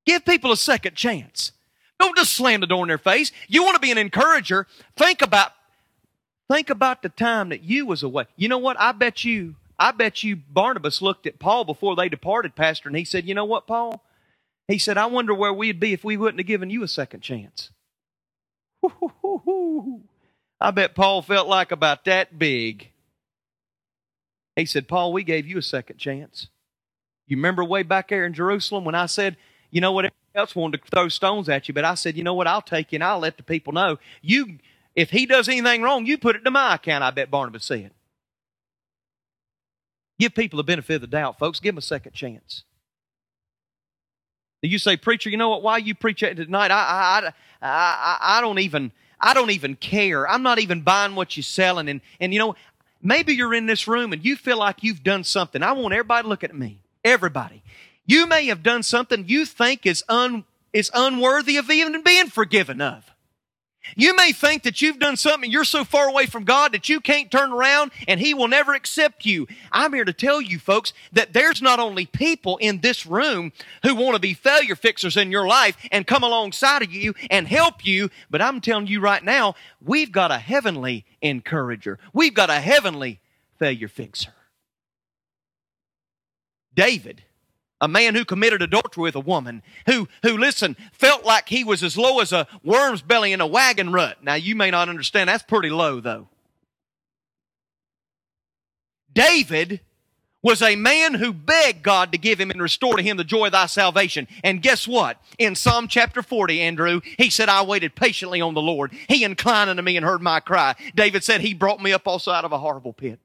Give 0.04 0.24
people 0.24 0.50
a 0.50 0.56
second 0.56 0.96
chance. 0.96 1.52
Don't 2.00 2.16
just 2.16 2.32
slam 2.32 2.58
the 2.58 2.66
door 2.66 2.82
in 2.82 2.88
their 2.88 2.98
face. 2.98 3.30
You 3.46 3.62
want 3.62 3.76
to 3.76 3.80
be 3.80 3.92
an 3.92 3.96
encourager. 3.96 4.66
Think 4.96 5.22
about 5.22 5.52
think 6.50 6.68
about 6.68 7.02
the 7.02 7.10
time 7.10 7.50
that 7.50 7.62
you 7.62 7.86
was 7.86 8.02
away. 8.02 8.24
You 8.34 8.48
know 8.48 8.58
what? 8.58 8.76
I 8.80 8.90
bet 8.90 9.22
you 9.22 9.54
I 9.78 9.92
bet 9.92 10.24
you 10.24 10.34
Barnabas 10.34 11.00
looked 11.00 11.24
at 11.24 11.38
Paul 11.38 11.62
before 11.62 11.94
they 11.94 12.08
departed, 12.08 12.56
Pastor, 12.56 12.88
and 12.88 12.98
he 12.98 13.04
said, 13.04 13.28
You 13.28 13.36
know 13.36 13.44
what, 13.44 13.68
Paul? 13.68 14.02
He 14.66 14.78
said, 14.78 14.98
I 14.98 15.06
wonder 15.06 15.32
where 15.32 15.52
we'd 15.52 15.78
be 15.78 15.92
if 15.92 16.02
we 16.02 16.16
wouldn't 16.16 16.40
have 16.40 16.48
given 16.48 16.70
you 16.70 16.82
a 16.82 16.88
second 16.88 17.20
chance. 17.20 17.70
I 20.60 20.72
bet 20.72 20.96
Paul 20.96 21.22
felt 21.22 21.46
like 21.46 21.70
about 21.70 22.04
that 22.06 22.36
big. 22.36 22.90
He 24.58 24.66
said, 24.66 24.88
Paul, 24.88 25.12
we 25.12 25.22
gave 25.22 25.46
you 25.46 25.56
a 25.58 25.62
second 25.62 25.98
chance. 25.98 26.48
You 27.28 27.36
remember 27.36 27.62
way 27.62 27.84
back 27.84 28.08
there 28.08 28.26
in 28.26 28.34
Jerusalem 28.34 28.84
when 28.84 28.94
I 28.96 29.06
said, 29.06 29.36
you 29.70 29.80
know 29.80 29.92
what, 29.92 30.12
else 30.34 30.56
wanted 30.56 30.82
to 30.82 30.90
throw 30.90 31.08
stones 31.08 31.48
at 31.48 31.68
you, 31.68 31.74
but 31.74 31.84
I 31.84 31.94
said, 31.94 32.16
you 32.16 32.24
know 32.24 32.34
what, 32.34 32.46
I'll 32.46 32.62
take 32.62 32.92
you 32.92 32.96
and 32.96 33.04
I'll 33.04 33.20
let 33.20 33.36
the 33.36 33.42
people 33.42 33.72
know. 33.72 33.98
You, 34.20 34.58
if 34.96 35.10
he 35.10 35.26
does 35.26 35.48
anything 35.48 35.82
wrong, 35.82 36.06
you 36.06 36.18
put 36.18 36.36
it 36.36 36.44
to 36.44 36.50
my 36.50 36.74
account, 36.74 37.04
I 37.04 37.10
bet 37.10 37.30
Barnabas 37.30 37.64
said. 37.64 37.92
Give 40.18 40.34
people 40.34 40.56
the 40.56 40.64
benefit 40.64 40.96
of 40.96 41.00
the 41.02 41.06
doubt, 41.06 41.38
folks. 41.38 41.60
Give 41.60 41.74
them 41.74 41.78
a 41.78 41.82
second 41.82 42.12
chance. 42.12 42.64
You 44.62 44.78
say, 44.78 44.96
preacher, 44.96 45.30
you 45.30 45.36
know 45.36 45.50
what? 45.50 45.62
Why 45.62 45.76
you 45.76 45.94
preach 45.94 46.24
it 46.24 46.34
tonight? 46.34 46.72
I, 46.72 47.22
I, 47.22 47.32
I, 47.62 48.18
I, 48.20 48.40
don't 48.40 48.58
even, 48.58 48.90
I 49.20 49.34
don't 49.34 49.50
even 49.50 49.76
care. 49.76 50.28
I'm 50.28 50.42
not 50.42 50.58
even 50.58 50.80
buying 50.80 51.14
what 51.14 51.36
you're 51.36 51.44
selling. 51.44 51.88
And, 51.88 52.00
and 52.18 52.32
you 52.32 52.40
know, 52.40 52.56
Maybe 53.02 53.34
you're 53.34 53.54
in 53.54 53.66
this 53.66 53.86
room 53.86 54.12
and 54.12 54.24
you 54.24 54.36
feel 54.36 54.58
like 54.58 54.82
you've 54.82 55.04
done 55.04 55.24
something. 55.24 55.62
I 55.62 55.72
want 55.72 55.94
everybody 55.94 56.24
to 56.24 56.28
look 56.28 56.44
at 56.44 56.54
me. 56.54 56.80
Everybody. 57.04 57.62
You 58.06 58.26
may 58.26 58.46
have 58.46 58.62
done 58.62 58.82
something 58.82 59.24
you 59.28 59.44
think 59.44 59.86
is, 59.86 60.02
un, 60.08 60.44
is 60.72 60.90
unworthy 60.94 61.56
of 61.56 61.70
even 61.70 62.02
being 62.02 62.28
forgiven 62.28 62.80
of. 62.80 63.10
You 63.96 64.14
may 64.16 64.32
think 64.32 64.62
that 64.62 64.82
you've 64.82 64.98
done 64.98 65.16
something, 65.16 65.50
you're 65.50 65.64
so 65.64 65.84
far 65.84 66.08
away 66.08 66.26
from 66.26 66.44
God 66.44 66.72
that 66.72 66.88
you 66.88 67.00
can't 67.00 67.30
turn 67.30 67.52
around 67.52 67.92
and 68.06 68.20
He 68.20 68.34
will 68.34 68.48
never 68.48 68.74
accept 68.74 69.24
you. 69.24 69.46
I'm 69.72 69.92
here 69.92 70.04
to 70.04 70.12
tell 70.12 70.40
you, 70.40 70.58
folks, 70.58 70.92
that 71.12 71.32
there's 71.32 71.62
not 71.62 71.78
only 71.78 72.06
people 72.06 72.56
in 72.58 72.80
this 72.80 73.06
room 73.06 73.52
who 73.82 73.94
want 73.94 74.14
to 74.14 74.20
be 74.20 74.34
failure 74.34 74.76
fixers 74.76 75.16
in 75.16 75.30
your 75.30 75.46
life 75.46 75.76
and 75.90 76.06
come 76.06 76.22
alongside 76.22 76.82
of 76.82 76.92
you 76.92 77.14
and 77.30 77.48
help 77.48 77.84
you, 77.84 78.10
but 78.30 78.42
I'm 78.42 78.60
telling 78.60 78.86
you 78.86 79.00
right 79.00 79.22
now, 79.22 79.54
we've 79.84 80.12
got 80.12 80.30
a 80.30 80.38
heavenly 80.38 81.04
encourager. 81.22 81.98
We've 82.12 82.34
got 82.34 82.50
a 82.50 82.60
heavenly 82.60 83.20
failure 83.58 83.88
fixer. 83.88 84.32
David 86.74 87.22
a 87.80 87.88
man 87.88 88.14
who 88.14 88.24
committed 88.24 88.62
adultery 88.62 89.02
with 89.02 89.14
a 89.14 89.20
woman, 89.20 89.62
who, 89.86 90.08
who, 90.22 90.36
listen, 90.36 90.76
felt 90.92 91.24
like 91.24 91.48
he 91.48 91.64
was 91.64 91.82
as 91.82 91.96
low 91.96 92.20
as 92.20 92.32
a 92.32 92.46
worm's 92.64 93.02
belly 93.02 93.32
in 93.32 93.40
a 93.40 93.46
wagon 93.46 93.92
rut. 93.92 94.22
Now, 94.22 94.34
you 94.34 94.56
may 94.56 94.70
not 94.70 94.88
understand, 94.88 95.28
that's 95.28 95.42
pretty 95.42 95.70
low, 95.70 96.00
though. 96.00 96.28
David 99.12 99.80
was 100.42 100.62
a 100.62 100.76
man 100.76 101.14
who 101.14 101.32
begged 101.32 101.82
God 101.82 102.12
to 102.12 102.18
give 102.18 102.40
him 102.40 102.50
and 102.50 102.62
restore 102.62 102.96
to 102.96 103.02
him 103.02 103.16
the 103.16 103.24
joy 103.24 103.46
of 103.46 103.52
thy 103.52 103.66
salvation. 103.66 104.28
And 104.44 104.62
guess 104.62 104.86
what? 104.86 105.20
In 105.36 105.56
Psalm 105.56 105.88
chapter 105.88 106.22
40, 106.22 106.60
Andrew, 106.60 107.00
he 107.16 107.28
said, 107.28 107.48
I 107.48 107.62
waited 107.62 107.96
patiently 107.96 108.40
on 108.40 108.54
the 108.54 108.62
Lord. 108.62 108.92
He 109.08 109.24
inclined 109.24 109.70
unto 109.70 109.82
me 109.82 109.96
and 109.96 110.06
heard 110.06 110.22
my 110.22 110.38
cry. 110.38 110.76
David 110.94 111.24
said, 111.24 111.40
He 111.40 111.54
brought 111.54 111.82
me 111.82 111.92
up 111.92 112.06
also 112.06 112.30
out 112.30 112.44
of 112.44 112.52
a 112.52 112.58
horrible 112.58 112.92
pit 112.92 113.18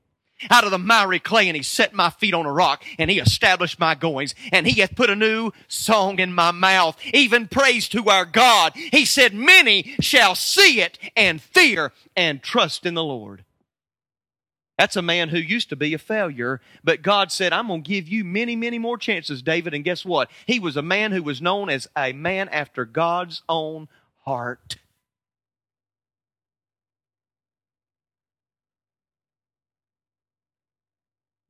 out 0.49 0.63
of 0.63 0.71
the 0.71 0.77
miry 0.77 1.19
clay 1.19 1.47
and 1.47 1.55
he 1.55 1.63
set 1.63 1.93
my 1.93 2.09
feet 2.09 2.33
on 2.33 2.45
a 2.45 2.51
rock 2.51 2.83
and 2.97 3.09
he 3.09 3.19
established 3.19 3.79
my 3.79 3.95
goings 3.95 4.35
and 4.51 4.67
he 4.67 4.81
hath 4.81 4.95
put 4.95 5.09
a 5.09 5.15
new 5.15 5.51
song 5.67 6.19
in 6.19 6.33
my 6.33 6.51
mouth, 6.51 6.97
even 7.13 7.47
praise 7.47 7.87
to 7.89 8.09
our 8.09 8.25
God. 8.25 8.73
He 8.75 9.05
said, 9.05 9.33
many 9.33 9.95
shall 9.99 10.35
see 10.35 10.81
it 10.81 10.97
and 11.15 11.41
fear 11.41 11.91
and 12.15 12.41
trust 12.41 12.85
in 12.85 12.93
the 12.93 13.03
Lord. 13.03 13.43
That's 14.77 14.95
a 14.95 15.03
man 15.03 15.29
who 15.29 15.37
used 15.37 15.69
to 15.69 15.75
be 15.75 15.93
a 15.93 15.99
failure, 15.99 16.59
but 16.83 17.03
God 17.03 17.31
said, 17.31 17.53
I'm 17.53 17.67
going 17.67 17.83
to 17.83 17.87
give 17.87 18.07
you 18.07 18.23
many, 18.23 18.55
many 18.55 18.79
more 18.79 18.97
chances, 18.97 19.43
David. 19.43 19.73
And 19.73 19.83
guess 19.83 20.03
what? 20.03 20.31
He 20.47 20.59
was 20.59 20.75
a 20.75 20.81
man 20.81 21.11
who 21.11 21.21
was 21.21 21.41
known 21.41 21.69
as 21.69 21.87
a 21.95 22.11
man 22.11 22.49
after 22.49 22.83
God's 22.83 23.43
own 23.47 23.87
heart. 24.25 24.77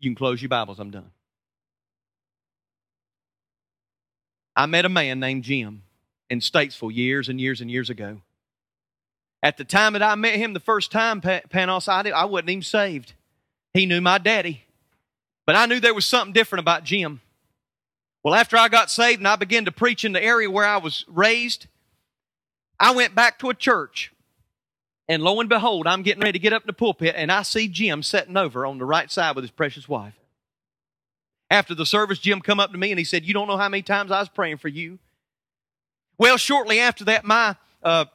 You 0.04 0.10
can 0.10 0.16
close 0.16 0.42
your 0.42 0.50
Bibles. 0.50 0.80
I'm 0.80 0.92
done. 0.92 1.12
I 4.54 4.66
met 4.66 4.84
a 4.84 4.90
man 4.90 5.22
named 5.22 5.46
Jim 5.46 5.84
in 6.30 6.40
Statesville 6.40 6.94
years 6.94 7.30
and 7.30 7.40
years 7.40 7.62
and 7.62 7.72
years 7.72 7.90
ago. 7.90 8.22
At 9.42 9.58
the 9.58 9.64
time 9.64 9.94
that 9.94 10.04
I 10.04 10.16
met 10.16 10.36
him 10.36 10.54
the 10.54 10.60
first 10.60 10.92
time, 10.92 11.22
Panos, 11.22 11.88
I, 11.88 12.10
I 12.10 12.26
wasn't 12.26 12.50
even 12.50 12.64
saved. 12.64 13.14
He 13.74 13.86
knew 13.86 14.02
my 14.02 14.18
daddy. 14.18 14.66
But 15.46 15.56
I 15.56 15.66
knew 15.68 15.80
there 15.80 15.94
was 15.94 16.06
something 16.06 16.34
different 16.34 16.60
about 16.60 16.84
Jim. 16.84 17.22
Well, 18.24 18.36
after 18.36 18.58
I 18.58 18.68
got 18.68 18.92
saved 18.92 19.22
and 19.22 19.28
I 19.28 19.38
began 19.38 19.66
to 19.66 19.72
preach 19.72 20.04
in 20.04 20.12
the 20.12 20.24
area 20.24 20.52
where 20.52 20.66
I 20.66 20.78
was 20.78 21.06
raised, 21.08 21.68
I 22.78 22.94
went 22.94 23.16
back 23.16 23.40
to 23.40 23.50
a 23.50 23.54
church 23.54 24.13
and 25.08 25.22
lo 25.24 25.40
and 25.40 25.50
behold, 25.50 25.88
I'm 25.88 26.02
getting 26.02 26.22
ready 26.22 26.34
to 26.34 26.40
get 26.40 26.54
up 26.54 26.64
in 26.64 26.68
the 26.68 26.74
pulpit 26.74 27.16
and 27.18 27.32
I 27.32 27.44
see 27.44 27.68
Jim 27.68 28.04
sitting 28.04 28.38
over 28.38 28.66
on 28.66 28.78
the 28.78 28.86
right 28.86 29.12
side 29.12 29.36
with 29.36 29.44
his 29.44 29.52
precious 29.52 29.88
wife. 29.88 30.14
After 31.50 31.76
the 31.76 31.86
service, 31.86 32.20
Jim 32.20 32.42
come 32.42 32.60
up 32.60 32.72
to 32.72 32.78
me 32.78 32.92
and 32.92 32.98
he 32.98 33.06
said, 33.06 33.26
You 33.26 33.34
don't 33.34 33.48
know 33.48 33.58
how 33.58 33.70
many 33.70 33.84
times 33.84 34.12
I 34.12 34.20
was 34.20 34.30
praying 34.30 34.58
for 34.58 34.70
you. 34.70 34.98
Well, 36.18 36.38
shortly 36.38 36.80
after 36.80 37.06
that, 37.06 37.26
my 37.26 37.56
uh, 37.84 38.06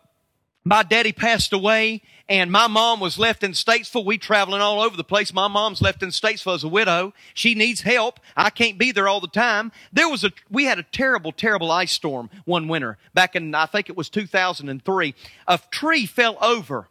my 0.69 0.83
daddy 0.83 1.13
passed 1.13 1.53
away 1.53 2.03
and 2.29 2.53
my 2.53 2.67
mom 2.67 3.01
was 3.01 3.19
left 3.19 3.43
in 3.43 3.53
Statesville. 3.53 4.05
We 4.05 4.19
traveling 4.19 4.61
all 4.61 4.83
over 4.83 4.97
the 4.97 5.05
place. 5.05 5.33
My 5.33 5.49
mom's 5.49 5.81
left 5.81 6.03
in 6.03 6.11
Statesville 6.11 6.55
as 6.55 6.63
a 6.63 6.69
widow. 6.69 7.15
She 7.33 7.55
needs 7.55 7.81
help. 7.81 8.21
I 8.37 8.51
can't 8.51 8.77
be 8.77 8.93
there 8.93 9.09
all 9.09 9.21
the 9.21 9.29
time. 9.29 9.73
There 9.95 10.11
was 10.11 10.25
a, 10.25 10.33
we 10.51 10.65
had 10.65 10.79
a 10.79 10.83
terrible, 10.83 11.33
terrible 11.33 11.71
ice 11.71 11.93
storm 11.93 12.29
one 12.45 12.69
winter 12.69 12.99
back 13.15 13.35
in, 13.35 13.55
I 13.55 13.65
think 13.65 13.89
it 13.89 13.97
was 13.97 14.11
2003. 14.11 15.15
A 15.47 15.59
tree 15.71 16.05
fell 16.05 16.37
over 16.43 16.89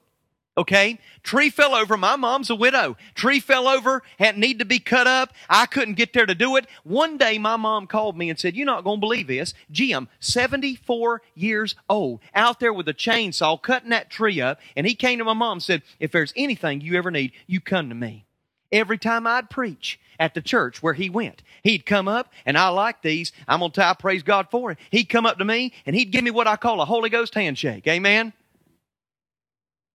Okay? 0.58 0.99
Tree 1.24 1.49
fell 1.49 1.76
over. 1.76 1.95
My 1.97 2.16
mom's 2.16 2.49
a 2.49 2.55
widow. 2.55 2.97
Tree 3.16 3.39
fell 3.39 3.68
over, 3.68 4.01
had 4.18 4.38
need 4.38 4.60
to 4.60 4.66
be 4.66 4.80
cut 4.80 5.08
up. 5.08 5.34
I 5.49 5.68
couldn't 5.68 5.93
get 5.95 6.14
there 6.14 6.26
to 6.26 6.36
do 6.36 6.55
it. 6.55 6.66
One 6.84 7.18
day 7.18 7.38
my 7.38 7.58
mom 7.58 7.86
called 7.88 8.18
me 8.18 8.30
and 8.30 8.39
said, 8.39 8.55
You're 8.55 8.66
not 8.66 8.84
gonna 8.84 8.99
believe 8.99 9.28
this. 9.28 9.53
Jim, 9.72 10.08
74 10.20 11.22
years 11.36 11.76
old, 11.89 12.22
out 12.34 12.60
there 12.60 12.74
with 12.74 12.88
a 12.88 12.93
chainsaw 12.93 13.62
cutting 13.62 13.91
that 13.91 14.10
tree 14.10 14.41
up, 14.41 14.60
and 14.76 14.88
he 14.88 14.95
came 14.95 15.20
to 15.20 15.26
my 15.26 15.34
mom 15.34 15.53
and 15.53 15.64
said, 15.64 15.84
If 15.99 16.12
there's 16.12 16.34
anything 16.36 16.82
you 16.82 16.95
ever 16.97 17.12
need, 17.12 17.34
you 17.45 17.62
come 17.62 17.89
to 17.89 17.95
me. 17.95 18.26
Every 18.72 18.97
time 18.97 19.28
I'd 19.28 19.49
preach 19.49 19.99
at 20.20 20.34
the 20.34 20.41
church 20.41 20.84
where 20.84 20.93
he 20.93 21.10
went, 21.10 21.41
he'd 21.64 21.86
come 21.86 22.08
up, 22.08 22.34
and 22.45 22.58
I 22.58 22.70
like 22.70 23.01
these. 23.01 23.32
I'm 23.47 23.60
gonna 23.60 23.74
I 23.78 23.93
praise 23.93 24.24
God 24.24 24.47
for 24.51 24.72
it. 24.72 24.80
He'd 24.91 25.05
come 25.05 25.26
up 25.26 25.38
to 25.38 25.45
me 25.45 25.74
and 25.86 25.95
he'd 25.95 26.12
give 26.12 26.24
me 26.24 26.32
what 26.32 26.47
I 26.47 26.55
call 26.58 26.82
a 26.82 26.86
Holy 26.86 27.10
Ghost 27.10 27.34
handshake. 27.36 27.88
Amen. 27.88 28.34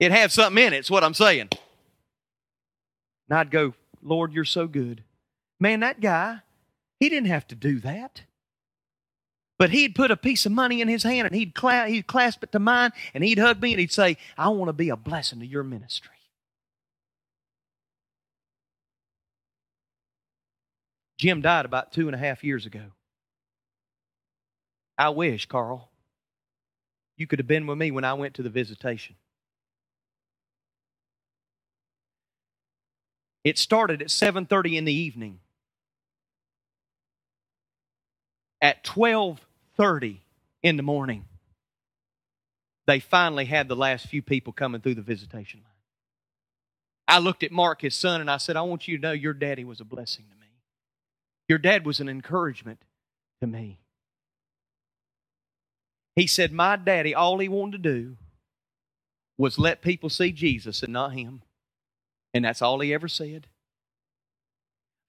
It 0.02 0.10
had 0.10 0.32
something 0.32 0.60
in 0.60 0.72
it, 0.72 0.78
it's 0.78 0.90
what 0.90 1.04
I'm 1.04 1.14
saying. 1.14 1.48
And 3.28 3.38
I'd 3.38 3.52
go, 3.52 3.74
Lord, 4.02 4.32
you're 4.32 4.44
so 4.44 4.66
good. 4.66 5.04
Man, 5.60 5.78
that 5.78 6.00
guy, 6.00 6.40
he 6.98 7.08
didn't 7.08 7.28
have 7.28 7.46
to 7.46 7.54
do 7.54 7.78
that. 7.78 8.22
But 9.60 9.70
he'd 9.70 9.94
put 9.94 10.10
a 10.10 10.16
piece 10.16 10.44
of 10.44 10.50
money 10.50 10.80
in 10.80 10.88
his 10.88 11.04
hand 11.04 11.28
and 11.28 11.36
he'd, 11.36 11.52
he'd 11.86 12.08
clasp 12.08 12.42
it 12.42 12.50
to 12.50 12.58
mine 12.58 12.90
and 13.14 13.22
he'd 13.22 13.38
hug 13.38 13.62
me 13.62 13.74
and 13.74 13.78
he'd 13.78 13.92
say, 13.92 14.16
I 14.36 14.48
want 14.48 14.70
to 14.70 14.72
be 14.72 14.88
a 14.88 14.96
blessing 14.96 15.38
to 15.38 15.46
your 15.46 15.62
ministry. 15.62 16.10
Jim 21.16 21.42
died 21.42 21.64
about 21.64 21.92
two 21.92 22.08
and 22.08 22.16
a 22.16 22.18
half 22.18 22.42
years 22.42 22.66
ago. 22.66 22.86
I 24.98 25.10
wish, 25.10 25.46
Carl, 25.46 25.90
you 27.16 27.28
could 27.28 27.38
have 27.38 27.46
been 27.46 27.68
with 27.68 27.78
me 27.78 27.92
when 27.92 28.04
I 28.04 28.14
went 28.14 28.34
to 28.34 28.42
the 28.42 28.50
visitation. 28.50 29.14
It 33.44 33.58
started 33.58 34.02
at 34.02 34.08
7:30 34.08 34.76
in 34.76 34.84
the 34.84 34.92
evening. 34.92 35.40
At 38.60 38.84
12:30 38.84 40.20
in 40.62 40.76
the 40.76 40.82
morning, 40.82 41.26
they 42.86 43.00
finally 43.00 43.46
had 43.46 43.68
the 43.68 43.76
last 43.76 44.06
few 44.06 44.22
people 44.22 44.52
coming 44.52 44.80
through 44.80 44.94
the 44.94 45.02
visitation 45.02 45.60
line. 45.62 45.72
I 47.08 47.18
looked 47.18 47.42
at 47.42 47.52
Mark, 47.52 47.82
his 47.82 47.94
son, 47.94 48.20
and 48.20 48.30
I 48.30 48.36
said, 48.36 48.56
I 48.56 48.62
want 48.62 48.88
you 48.88 48.96
to 48.96 49.02
know 49.02 49.12
your 49.12 49.34
daddy 49.34 49.64
was 49.64 49.80
a 49.80 49.84
blessing 49.84 50.24
to 50.30 50.36
me. 50.36 50.46
Your 51.48 51.58
dad 51.58 51.84
was 51.84 52.00
an 52.00 52.08
encouragement 52.08 52.80
to 53.40 53.46
me. 53.46 53.80
He 56.14 56.26
said, 56.26 56.52
My 56.52 56.76
daddy, 56.76 57.14
all 57.14 57.38
he 57.38 57.48
wanted 57.48 57.82
to 57.82 57.90
do 57.90 58.16
was 59.36 59.58
let 59.58 59.82
people 59.82 60.08
see 60.08 60.30
Jesus 60.30 60.82
and 60.82 60.92
not 60.92 61.12
him. 61.12 61.42
And 62.34 62.44
that's 62.44 62.62
all 62.62 62.80
he 62.80 62.94
ever 62.94 63.08
said. 63.08 63.46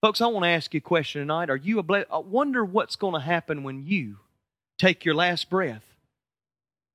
Folks, 0.02 0.20
I 0.20 0.28
want 0.28 0.44
to 0.44 0.50
ask 0.50 0.74
you 0.74 0.80
a 0.80 0.82
question 0.82 1.22
tonight. 1.22 1.50
Are 1.50 1.56
you 1.56 1.80
a 1.80 1.84
ble- 1.84 2.06
I 2.12 2.18
wonder 2.18 2.66
what's 2.66 2.98
going 2.98 3.14
to 3.14 3.22
happen 3.22 3.64
when 3.64 3.84
you 3.86 4.18
take 4.78 5.06
your 5.06 5.16
last 5.16 5.50
breath 5.50 5.84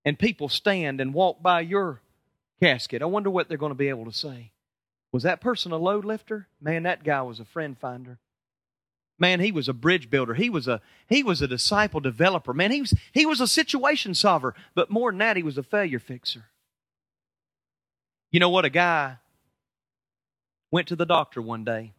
and 0.05 0.19
people 0.19 0.49
stand 0.49 1.01
and 1.01 1.15
walk 1.15 1.43
by 1.43 1.61
your 1.61 2.01
casket. 2.61 3.03
I 3.03 3.07
wonder 3.07 3.31
what 3.31 3.49
they're 3.49 3.59
going 3.59 3.71
to 3.73 3.77
be 3.77 3.89
able 3.89 4.05
to 4.05 4.13
say. 4.13 4.53
Was 5.13 5.23
that 5.23 5.41
person 5.41 5.73
a 5.73 5.77
load 5.77 6.05
lifter? 6.05 6.49
Man, 6.61 6.83
that 6.83 7.05
guy 7.05 7.23
was 7.23 7.41
a 7.41 7.45
friend 7.45 7.79
finder. 7.79 8.19
Man, 9.19 9.41
he 9.41 9.51
was 9.51 9.69
a 9.69 9.73
bridge 9.73 10.11
builder. 10.11 10.35
He 10.35 10.49
was 10.49 10.69
a 10.69 10.81
he 11.09 11.23
was 11.23 11.43
a 11.43 11.49
disciple 11.49 11.99
developer. 11.99 12.53
Man, 12.53 12.71
he 12.71 12.81
was 12.81 12.95
he 13.13 13.27
was 13.27 13.41
a 13.41 13.49
situation 13.49 14.15
solver, 14.15 14.55
but 14.75 14.91
more 14.91 15.11
than 15.11 15.19
that, 15.19 15.37
he 15.37 15.43
was 15.43 15.59
a 15.59 15.63
failure 15.63 15.99
fixer. 15.99 16.45
You 18.31 18.39
know 18.39 18.51
what? 18.51 18.65
A 18.65 18.71
guy 18.71 19.17
went 20.71 20.89
to 20.89 20.97
the 20.97 21.07
doctor 21.07 21.41
one 21.41 21.65
day. 21.65 21.93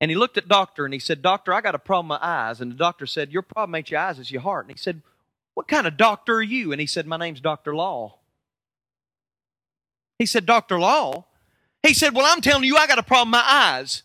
And 0.00 0.10
he 0.10 0.16
looked 0.16 0.36
at 0.36 0.48
doctor 0.48 0.84
and 0.84 0.92
he 0.92 0.98
said, 0.98 1.22
Doctor, 1.22 1.54
I 1.54 1.60
got 1.60 1.76
a 1.76 1.78
problem 1.78 2.08
with 2.08 2.20
my 2.20 2.26
eyes. 2.26 2.60
And 2.60 2.72
the 2.72 2.76
doctor 2.76 3.06
said, 3.06 3.30
Your 3.30 3.42
problem 3.42 3.76
ain't 3.76 3.90
your 3.90 4.00
eyes, 4.00 4.18
it's 4.18 4.32
your 4.32 4.42
heart. 4.42 4.66
And 4.66 4.76
he 4.76 4.78
said, 4.78 5.00
What 5.54 5.68
kind 5.68 5.86
of 5.86 5.96
doctor 5.96 6.36
are 6.36 6.42
you? 6.42 6.72
And 6.72 6.80
he 6.80 6.88
said, 6.88 7.06
My 7.06 7.16
name's 7.16 7.40
Dr. 7.40 7.74
Law. 7.74 8.18
He 10.18 10.26
said, 10.26 10.44
Dr. 10.44 10.80
Law? 10.80 11.26
He 11.84 11.94
said, 11.94 12.14
Well, 12.14 12.26
I'm 12.26 12.40
telling 12.40 12.64
you, 12.64 12.76
I 12.76 12.88
got 12.88 12.98
a 12.98 13.02
problem 13.04 13.28
with 13.28 13.40
my 13.40 13.44
eyes. 13.46 14.02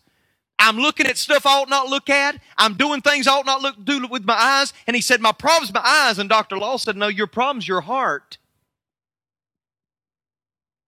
I'm 0.60 0.76
looking 0.76 1.06
at 1.06 1.18
stuff 1.18 1.46
I 1.46 1.60
ought 1.60 1.68
not 1.68 1.88
look 1.88 2.08
at. 2.10 2.40
I'm 2.56 2.74
doing 2.74 3.00
things 3.00 3.26
I 3.26 3.32
ought 3.32 3.46
not 3.46 3.62
look, 3.62 3.84
do 3.84 4.06
with 4.08 4.24
my 4.24 4.34
eyes. 4.34 4.72
And 4.86 4.94
he 4.96 5.02
said, 5.02 5.20
My 5.20 5.32
problem's 5.32 5.74
my 5.74 5.82
eyes. 5.84 6.20
And 6.20 6.28
Dr. 6.28 6.58
Law 6.58 6.76
said, 6.76 6.96
No, 6.96 7.08
your 7.08 7.26
problem's 7.26 7.66
your 7.66 7.80
heart. 7.80 8.38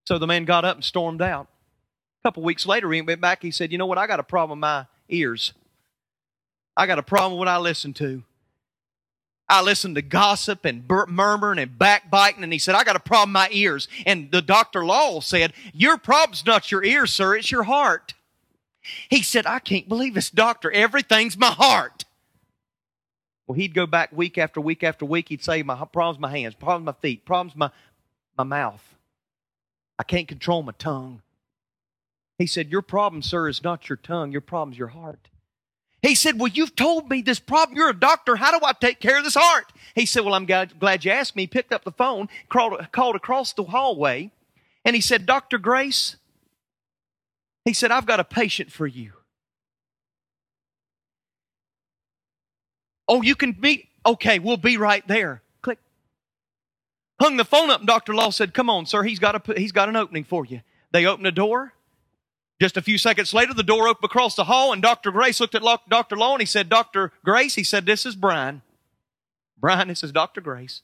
So 0.06 0.18
the 0.18 0.28
man 0.28 0.44
got 0.44 0.64
up 0.64 0.76
and 0.76 0.84
stormed 0.84 1.22
out. 1.22 1.49
Couple 2.22 2.42
weeks 2.42 2.66
later, 2.66 2.90
he 2.92 3.00
went 3.00 3.20
back. 3.20 3.42
He 3.42 3.50
said, 3.50 3.72
You 3.72 3.78
know 3.78 3.86
what? 3.86 3.98
I 3.98 4.06
got 4.06 4.20
a 4.20 4.24
problem 4.24 4.58
with 4.58 4.62
my 4.62 4.86
ears. 5.08 5.52
I 6.76 6.86
got 6.86 6.98
a 6.98 7.02
problem 7.02 7.32
with 7.32 7.38
what 7.40 7.48
I 7.48 7.58
listen 7.58 7.92
to. 7.94 8.22
I 9.48 9.62
listened 9.62 9.96
to 9.96 10.02
gossip 10.02 10.64
and 10.64 10.88
murmuring 11.08 11.58
and 11.58 11.76
backbiting. 11.76 12.44
And 12.44 12.52
he 12.52 12.58
said, 12.58 12.76
I 12.76 12.84
got 12.84 12.94
a 12.94 13.00
problem 13.00 13.30
in 13.30 13.32
my 13.32 13.48
ears. 13.50 13.88
And 14.06 14.30
the 14.30 14.40
Dr. 14.40 14.84
Law 14.84 15.20
said, 15.20 15.52
Your 15.72 15.98
problem's 15.98 16.46
not 16.46 16.70
your 16.70 16.84
ears, 16.84 17.12
sir, 17.12 17.34
it's 17.34 17.50
your 17.50 17.64
heart. 17.64 18.14
He 19.08 19.22
said, 19.22 19.46
I 19.46 19.58
can't 19.58 19.88
believe 19.88 20.14
this 20.14 20.30
doctor. 20.30 20.70
Everything's 20.70 21.36
my 21.36 21.50
heart. 21.50 22.04
Well, 23.46 23.56
he'd 23.56 23.74
go 23.74 23.86
back 23.86 24.10
week 24.12 24.38
after 24.38 24.60
week 24.60 24.84
after 24.84 25.04
week. 25.04 25.28
He'd 25.28 25.42
say, 25.42 25.62
My 25.62 25.76
problems, 25.84 26.20
my 26.20 26.30
hands, 26.30 26.54
problems, 26.54 26.86
my 26.86 26.92
feet, 26.92 27.24
problems, 27.24 27.56
my, 27.56 27.70
my 28.38 28.44
mouth. 28.44 28.82
I 29.98 30.04
can't 30.04 30.28
control 30.28 30.62
my 30.62 30.72
tongue. 30.78 31.22
He 32.40 32.46
said, 32.46 32.70
Your 32.70 32.80
problem, 32.80 33.20
sir, 33.20 33.50
is 33.50 33.62
not 33.62 33.90
your 33.90 33.98
tongue. 33.98 34.32
Your 34.32 34.40
problem's 34.40 34.78
your 34.78 34.88
heart. 34.88 35.28
He 36.00 36.14
said, 36.14 36.40
Well, 36.40 36.48
you've 36.48 36.74
told 36.74 37.10
me 37.10 37.20
this 37.20 37.38
problem. 37.38 37.76
You're 37.76 37.90
a 37.90 37.94
doctor. 37.94 38.34
How 38.36 38.58
do 38.58 38.64
I 38.64 38.72
take 38.72 38.98
care 38.98 39.18
of 39.18 39.24
this 39.24 39.36
heart? 39.38 39.66
He 39.94 40.06
said, 40.06 40.24
Well, 40.24 40.32
I'm 40.32 40.46
glad 40.46 41.04
you 41.04 41.10
asked 41.10 41.36
me. 41.36 41.42
He 41.42 41.46
picked 41.46 41.70
up 41.70 41.84
the 41.84 41.92
phone, 41.92 42.30
called, 42.48 42.80
called 42.92 43.14
across 43.14 43.52
the 43.52 43.64
hallway, 43.64 44.30
and 44.86 44.96
he 44.96 45.02
said, 45.02 45.26
Dr. 45.26 45.58
Grace, 45.58 46.16
he 47.66 47.74
said, 47.74 47.90
I've 47.90 48.06
got 48.06 48.20
a 48.20 48.24
patient 48.24 48.72
for 48.72 48.86
you. 48.86 49.12
Oh, 53.06 53.20
you 53.20 53.34
can 53.34 53.54
meet? 53.60 53.88
Okay, 54.06 54.38
we'll 54.38 54.56
be 54.56 54.78
right 54.78 55.06
there. 55.06 55.42
Click. 55.60 55.78
Hung 57.20 57.36
the 57.36 57.44
phone 57.44 57.68
up, 57.68 57.84
Dr. 57.84 58.14
Law 58.14 58.30
said, 58.30 58.54
Come 58.54 58.70
on, 58.70 58.86
sir, 58.86 59.02
he's 59.02 59.18
got, 59.18 59.46
a, 59.46 59.60
he's 59.60 59.72
got 59.72 59.90
an 59.90 59.96
opening 59.96 60.24
for 60.24 60.46
you. 60.46 60.62
They 60.90 61.04
opened 61.04 61.26
the 61.26 61.32
door. 61.32 61.74
Just 62.60 62.76
a 62.76 62.82
few 62.82 62.98
seconds 62.98 63.32
later, 63.32 63.54
the 63.54 63.62
door 63.62 63.88
opened 63.88 64.04
across 64.04 64.36
the 64.36 64.44
hall, 64.44 64.72
and 64.72 64.82
Dr. 64.82 65.10
Grace 65.10 65.40
looked 65.40 65.54
at 65.54 65.62
Dr. 65.88 66.16
Law 66.16 66.32
and 66.34 66.42
he 66.42 66.46
said, 66.46 66.68
Dr. 66.68 67.10
Grace, 67.24 67.54
he 67.54 67.64
said, 67.64 67.86
This 67.86 68.04
is 68.04 68.14
Brian. 68.14 68.60
Brian, 69.58 69.88
this 69.88 70.04
is 70.04 70.12
Dr. 70.12 70.42
Grace. 70.42 70.82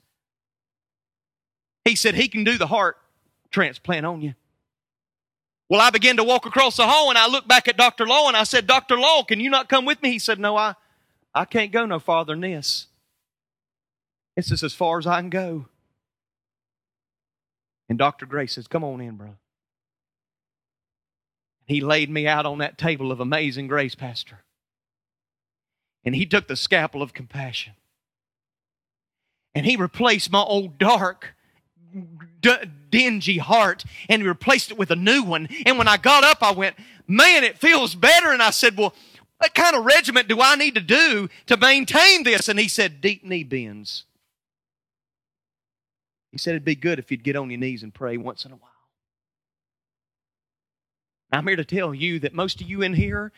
He 1.85 1.95
said, 1.95 2.15
He 2.15 2.29
can 2.29 2.45
do 2.45 2.57
the 2.57 2.67
heart 2.67 2.97
transplant 3.51 4.07
on 4.07 4.23
you. 4.23 4.35
Well, 5.69 5.81
I 5.81 5.91
began 5.91 6.17
to 6.17 6.25
walk 6.25 6.47
across 6.47 6.77
the 6.77 6.87
hall 6.87 7.11
and 7.11 7.19
I 7.19 7.29
looked 7.29 7.49
back 7.49 7.69
at 7.69 7.77
Dr. 7.77 8.07
Law 8.07 8.29
and 8.29 8.37
I 8.37 8.45
said, 8.45 8.67
Dr. 8.67 8.97
Law, 8.97 9.25
can 9.25 9.41
you 9.41 9.51
not 9.51 9.69
come 9.69 9.85
with 9.85 10.01
me? 10.03 10.13
He 10.13 10.19
said, 10.19 10.39
No, 10.39 10.57
I, 10.57 10.75
I 11.35 11.45
can't 11.45 11.73
go 11.73 11.85
no 11.85 11.99
farther 11.99 12.33
than 12.33 12.41
this. 12.41 12.87
This 14.35 14.51
is 14.51 14.63
as 14.63 14.73
far 14.73 14.99
as 14.99 15.07
I 15.07 15.21
can 15.21 15.31
go. 15.31 15.67
And 17.89 17.99
Dr. 17.99 18.25
Grace 18.25 18.55
says, 18.55 18.67
Come 18.67 18.85
on 18.85 19.01
in, 19.03 19.17
brother. 19.17 19.37
He 21.67 21.81
laid 21.81 22.09
me 22.09 22.27
out 22.27 22.47
on 22.47 22.59
that 22.59 22.79
table 22.79 23.11
of 23.11 23.21
amazing 23.21 23.67
grace, 23.67 23.95
Pastor. 23.95 24.39
And 26.05 26.15
he 26.15 26.25
took 26.25 26.47
the 26.47 26.57
scalpel 26.57 27.03
of 27.03 27.13
compassion. 27.13 27.75
And 29.55 29.67
he 29.67 29.77
replaced 29.77 30.31
my 30.31 30.43
old 30.43 30.79
dark, 30.79 31.35
d- 32.41 32.57
dingy 32.91 33.39
heart 33.39 33.85
and 34.09 34.23
he 34.23 34.29
replaced 34.29 34.71
it 34.71 34.79
with 34.79 34.91
a 34.91 34.97
new 34.97 35.23
one. 35.23 35.49
And 35.65 35.79
when 35.79 35.89
I 35.89 35.97
got 35.97 36.25
up, 36.25 36.43
I 36.43 36.53
went, 36.53 36.77
Man, 37.09 37.45
it 37.45 37.59
feels 37.59 37.95
better. 37.95 38.33
And 38.33 38.43
I 38.43 38.51
said, 38.51 38.77
Well, 38.77 38.95
what 39.39 39.55
kind 39.55 39.77
of 39.77 39.85
regiment 39.85 40.29
do 40.29 40.41
I 40.41 40.57
need 40.57 40.75
to 40.75 40.81
do 40.81 41.29
to 41.47 41.57
maintain 41.57 42.23
this? 42.23 42.49
And 42.49 42.59
he 42.59 42.69
said, 42.69 43.01
Deep 43.01 43.25
knee 43.25 43.45
bends. 43.45 44.05
He 46.33 46.39
said 46.39 46.51
it'd 46.51 46.65
be 46.65 46.75
good 46.75 46.99
if 46.99 47.11
you'd 47.11 47.25
get 47.25 47.37
on 47.37 47.51
your 47.51 47.59
knees 47.59 47.83
and 47.83 47.95
pray 47.95 48.17
once 48.17 48.45
in 48.45 48.53
a 48.53 48.57
while. 48.57 48.71
I'm 51.37 51.47
here 51.47 51.57
to 51.57 51.65
tell 51.65 51.95
you 51.95 52.19
that 52.21 52.35
most 52.35 52.61
of 52.61 52.69
you 52.69 52.83
in 52.83 52.95
here, 52.95 53.33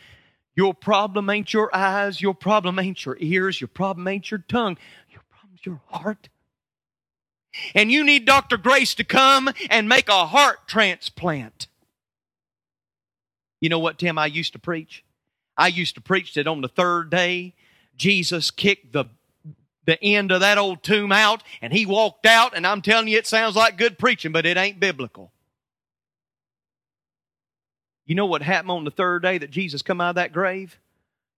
your 0.55 0.75
problem 0.75 1.31
ain't 1.31 1.53
your 1.53 1.75
eyes, 1.75 2.21
your 2.21 2.35
problem 2.35 2.79
ain't 2.79 3.05
your 3.05 3.17
ears, 3.21 3.61
your 3.61 3.69
problem 3.69 4.07
ain't 4.09 4.31
your 4.31 4.45
tongue, 4.49 4.77
your 5.11 5.23
problem's 5.31 5.65
your 5.65 5.81
heart. 5.87 6.29
And 7.75 7.91
you 7.91 8.05
need 8.05 8.25
Dr. 8.25 8.57
Grace 8.57 8.95
to 8.97 9.05
come 9.05 9.51
and 9.71 9.89
make 9.89 10.09
a 10.09 10.27
heart 10.27 10.69
transplant. 10.69 11.67
You 13.61 13.69
know 13.69 13.79
what, 13.79 13.99
Tim, 13.99 14.19
I 14.19 14.27
used 14.27 14.53
to 14.53 14.59
preach? 14.59 15.05
I 15.57 15.69
used 15.69 15.97
to 15.97 16.01
preach 16.01 16.35
that 16.35 16.47
on 16.47 16.61
the 16.61 16.69
third 16.69 17.11
day, 17.11 17.55
Jesus 17.97 18.51
kicked 18.51 18.93
the 18.93 19.07
the 19.87 20.03
end 20.05 20.31
of 20.31 20.41
that 20.41 20.59
old 20.59 20.83
tomb 20.83 21.11
out 21.11 21.43
and 21.63 21.73
he 21.73 21.87
walked 21.87 22.27
out 22.27 22.55
and 22.55 22.67
I'm 22.67 22.83
telling 22.83 23.09
you 23.09 23.17
it 23.17 23.27
sounds 23.27 23.57
like 23.57 23.79
good 23.79 23.99
preaching 23.99 24.33
but 24.33 24.45
it 24.45 24.59
ain't 24.59 24.79
biblical. 24.79 25.33
You 28.09 28.15
know 28.15 28.27
what 28.27 28.41
happened 28.41 28.71
on 28.71 28.85
the 28.85 28.91
third 28.91 29.23
day 29.23 29.37
that 29.37 29.51
Jesus 29.51 29.83
come 29.83 30.01
out 30.01 30.11
of 30.11 30.15
that 30.17 30.33
grave? 30.33 30.81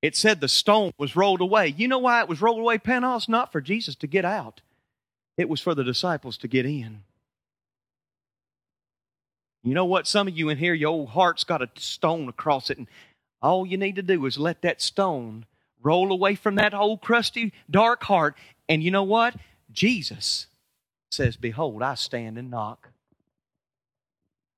It 0.03 0.15
said 0.15 0.41
the 0.41 0.49
stone 0.49 0.93
was 0.97 1.17
rolled 1.17 1.41
away. 1.41 1.75
You 1.77 1.89
know 1.89 1.99
why 1.99 2.23
it 2.23 2.29
was 2.29 2.41
rolled 2.41 2.61
away, 2.61 2.79
Pentecost? 2.79 3.29
Not 3.29 3.51
for 3.51 3.61
Jesus 3.61 3.97
to 3.97 4.07
get 4.07 4.25
out. 4.25 4.61
It 5.37 5.49
was 5.49 5.61
for 5.61 5.75
the 5.75 5.83
disciples 5.83 6.39
to 6.39 6.49
get 6.49 6.65
in. 6.65 7.03
You 9.65 9.75
know 9.75 9.85
what? 9.85 10.07
Some 10.07 10.29
of 10.29 10.39
you 10.39 10.49
in 10.49 10.59
here, 10.59 10.73
your 10.73 10.91
old 10.91 11.11
heart's 11.11 11.43
got 11.43 11.61
a 11.61 11.69
stone 11.75 12.29
across 12.29 12.71
it, 12.71 12.79
and 12.79 12.87
all 13.43 13.67
you 13.67 13.77
need 13.77 13.97
to 13.97 14.03
do 14.03 14.25
is 14.25 14.39
let 14.39 14.63
that 14.63 14.81
stone 14.81 15.47
roll 15.83 16.13
away 16.13 16.37
from 16.37 16.55
that 16.55 16.73
old 16.73 17.01
crusty, 17.01 17.53
dark 17.69 18.05
heart. 18.05 18.37
And 18.69 18.83
you 18.83 18.93
know 18.93 19.03
what? 19.03 19.35
Jesus 19.73 20.47
says, 21.11 21.37
Behold, 21.37 21.83
I 21.83 21.95
stand 21.95 22.39
and 22.39 22.49
knock. 22.49 22.91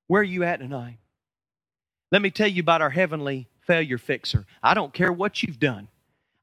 Where 0.08 0.20
are 0.20 0.24
you 0.24 0.44
at 0.44 0.60
tonight? 0.60 0.98
Let 2.12 2.20
me 2.20 2.30
tell 2.30 2.46
you 2.46 2.60
about 2.60 2.82
our 2.82 2.90
heavenly 2.90 3.48
failure 3.66 3.98
fixer. 3.98 4.44
I 4.62 4.74
don't 4.74 4.92
care 4.92 5.10
what 5.12 5.42
you've 5.42 5.58
done. 5.58 5.88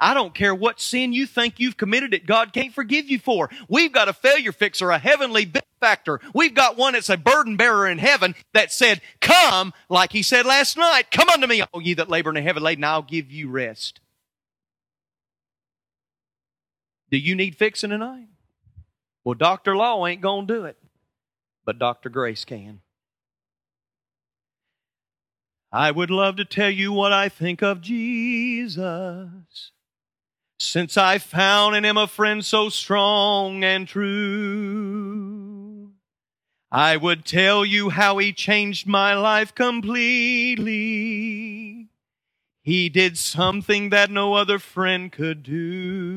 I 0.02 0.14
don't 0.14 0.34
care 0.34 0.56
what 0.56 0.82
sin 0.82 1.14
you 1.14 1.28
think 1.28 1.60
you've 1.60 1.78
committed 1.78 2.12
that 2.12 2.26
God 2.26 2.54
can't 2.54 2.74
forgive 2.74 3.10
you 3.10 3.20
for. 3.20 3.50
We've 3.68 3.92
got 3.92 4.10
a 4.10 4.14
failure 4.14 4.52
fixer, 4.52 4.90
a 4.90 4.98
heavenly 4.98 5.46
benefactor. 5.46 6.22
We've 6.34 6.54
got 6.54 6.78
one 6.78 6.94
that's 6.94 7.10
a 7.10 7.18
burden 7.18 7.56
bearer 7.56 7.88
in 7.88 8.00
heaven 8.00 8.34
that 8.54 8.72
said, 8.72 9.02
Come, 9.22 9.74
like 9.90 10.12
he 10.12 10.24
said 10.24 10.46
last 10.46 10.76
night, 10.76 11.12
come 11.12 11.30
unto 11.30 11.46
me, 11.48 11.62
all 11.62 11.82
ye 11.82 11.94
that 11.96 12.10
labor 12.10 12.30
and 12.30 12.38
are 12.40 12.42
heavy 12.42 12.62
laden, 12.62 12.84
I'll 12.84 13.02
give 13.04 13.32
you 13.32 13.50
rest. 13.50 14.00
Do 17.12 17.18
you 17.18 17.36
need 17.36 17.56
fixing 17.56 17.90
tonight? 17.90 18.28
Well, 19.24 19.36
Dr. 19.36 19.76
Law 19.76 20.06
ain't 20.08 20.22
going 20.22 20.48
to 20.48 20.54
do 20.54 20.66
it, 20.66 20.78
but 21.66 21.78
Dr. 21.78 22.10
Grace 22.10 22.46
can. 22.46 22.82
I 25.72 25.92
would 25.92 26.10
love 26.10 26.38
to 26.38 26.46
tell 26.46 26.72
you 26.72 26.92
what 26.92 27.14
I 27.14 27.30
think 27.30 27.62
of 27.62 27.82
Jesus. 27.82 29.72
Since 30.60 30.98
I 30.98 31.20
found 31.20 31.76
in 31.76 31.86
him 31.86 31.98
a 31.98 32.08
friend 32.08 32.44
so 32.44 32.70
strong 32.70 33.64
and 33.64 33.88
true, 33.88 35.92
I 36.72 36.98
would 36.98 37.24
tell 37.24 37.64
you 37.66 37.90
how 37.90 38.18
he 38.18 38.34
changed 38.34 38.88
my 38.88 39.14
life 39.14 39.54
completely. 39.56 40.70
He 42.62 42.90
did 42.90 43.18
something 43.18 43.90
that 43.90 44.12
no 44.12 44.34
other 44.34 44.60
friend 44.60 45.10
could 45.12 45.44
do. 45.44 46.16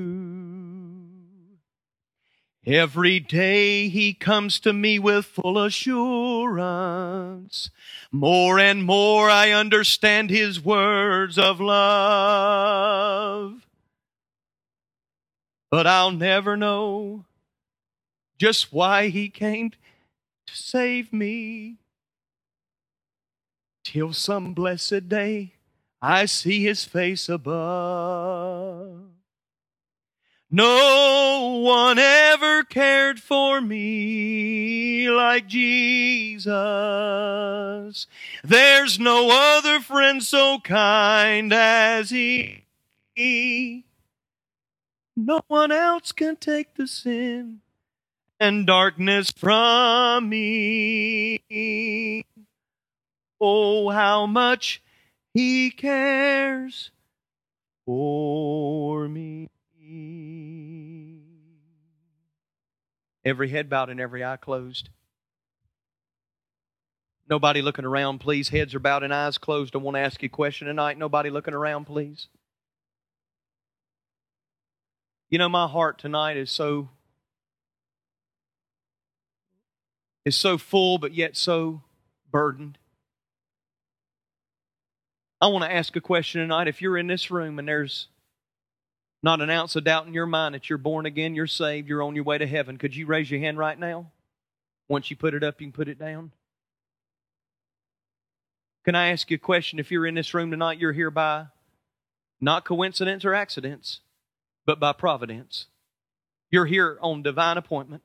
Every 2.66 3.20
day 3.20 3.88
he 3.88 4.14
comes 4.14 4.60
to 4.60 4.72
me 4.72 4.98
with 4.98 5.26
full 5.26 5.58
assurance. 5.58 7.70
More 8.14 8.58
and 8.58 8.84
more 8.84 9.30
I 9.30 9.52
understand 9.52 10.28
his 10.28 10.62
words 10.62 11.38
of 11.38 11.60
love. 11.60 12.86
But 15.70 15.86
I'll 15.86 16.10
never 16.10 16.54
know 16.54 17.24
just 18.36 18.70
why 18.70 19.08
he 19.08 19.30
came 19.30 19.70
to 19.70 19.78
save 20.46 21.10
me. 21.10 21.78
Till 23.82 24.12
some 24.12 24.52
blessed 24.52 25.08
day 25.08 25.54
I 26.02 26.26
see 26.26 26.64
his 26.64 26.84
face 26.84 27.30
above. 27.30 29.11
No 30.54 31.62
one 31.64 31.98
ever 31.98 32.62
cared 32.62 33.18
for 33.18 33.62
me 33.62 35.08
like 35.08 35.46
Jesus. 35.46 36.46
There's 38.44 39.00
no 39.00 39.30
other 39.32 39.80
friend 39.80 40.22
so 40.22 40.58
kind 40.58 41.54
as 41.54 42.10
he. 42.10 42.64
No 45.16 45.40
one 45.48 45.72
else 45.72 46.12
can 46.12 46.36
take 46.36 46.74
the 46.74 46.86
sin 46.86 47.62
and 48.38 48.66
darkness 48.66 49.30
from 49.30 50.28
me. 50.28 52.26
Oh, 53.40 53.88
how 53.88 54.26
much 54.26 54.82
he 55.32 55.70
cares 55.70 56.90
for 57.86 59.08
me. 59.08 59.48
Every 63.24 63.48
head 63.48 63.70
bowed 63.70 63.90
and 63.90 64.00
every 64.00 64.24
eye 64.24 64.36
closed. 64.36 64.88
Nobody 67.28 67.62
looking 67.62 67.84
around, 67.84 68.18
please. 68.18 68.48
Heads 68.48 68.74
are 68.74 68.80
bowed 68.80 69.04
and 69.04 69.14
eyes 69.14 69.38
closed. 69.38 69.74
I 69.74 69.78
want 69.78 69.96
to 69.96 70.00
ask 70.00 70.22
you 70.22 70.26
a 70.26 70.28
question 70.28 70.66
tonight. 70.66 70.98
Nobody 70.98 71.30
looking 71.30 71.54
around, 71.54 71.84
please. 71.84 72.28
You 75.30 75.38
know, 75.38 75.48
my 75.48 75.66
heart 75.66 75.98
tonight 75.98 76.36
is 76.36 76.50
so 76.50 76.90
is 80.24 80.36
so 80.36 80.58
full 80.58 80.98
but 80.98 81.14
yet 81.14 81.36
so 81.36 81.82
burdened. 82.30 82.78
I 85.40 85.46
want 85.46 85.64
to 85.64 85.72
ask 85.72 85.96
a 85.96 86.00
question 86.00 86.40
tonight. 86.40 86.68
If 86.68 86.82
you're 86.82 86.98
in 86.98 87.06
this 87.06 87.30
room 87.30 87.58
and 87.58 87.66
there's 87.66 88.08
not 89.22 89.40
an 89.40 89.50
ounce 89.50 89.76
of 89.76 89.84
doubt 89.84 90.06
in 90.06 90.14
your 90.14 90.26
mind 90.26 90.54
that 90.54 90.68
you're 90.68 90.78
born 90.78 91.06
again, 91.06 91.34
you're 91.34 91.46
saved, 91.46 91.88
you're 91.88 92.02
on 92.02 92.14
your 92.14 92.24
way 92.24 92.38
to 92.38 92.46
heaven, 92.46 92.78
could 92.78 92.96
you 92.96 93.06
raise 93.06 93.30
your 93.30 93.40
hand 93.40 93.58
right 93.58 93.78
now? 93.78 94.10
Once 94.88 95.10
you 95.10 95.16
put 95.16 95.34
it 95.34 95.44
up, 95.44 95.60
you 95.60 95.66
can 95.66 95.72
put 95.72 95.88
it 95.88 95.98
down. 95.98 96.32
Can 98.84 98.94
I 98.94 99.08
ask 99.08 99.30
you 99.30 99.36
a 99.36 99.38
question? 99.38 99.78
If 99.78 99.90
you're 99.90 100.06
in 100.06 100.16
this 100.16 100.34
room 100.34 100.50
tonight, 100.50 100.78
you're 100.78 100.92
here 100.92 101.10
by 101.10 101.46
not 102.40 102.64
coincidence 102.64 103.24
or 103.24 103.32
accidents, 103.32 104.00
but 104.66 104.80
by 104.80 104.92
providence. 104.92 105.66
You're 106.50 106.66
here 106.66 106.98
on 107.00 107.22
divine 107.22 107.56
appointment. 107.56 108.02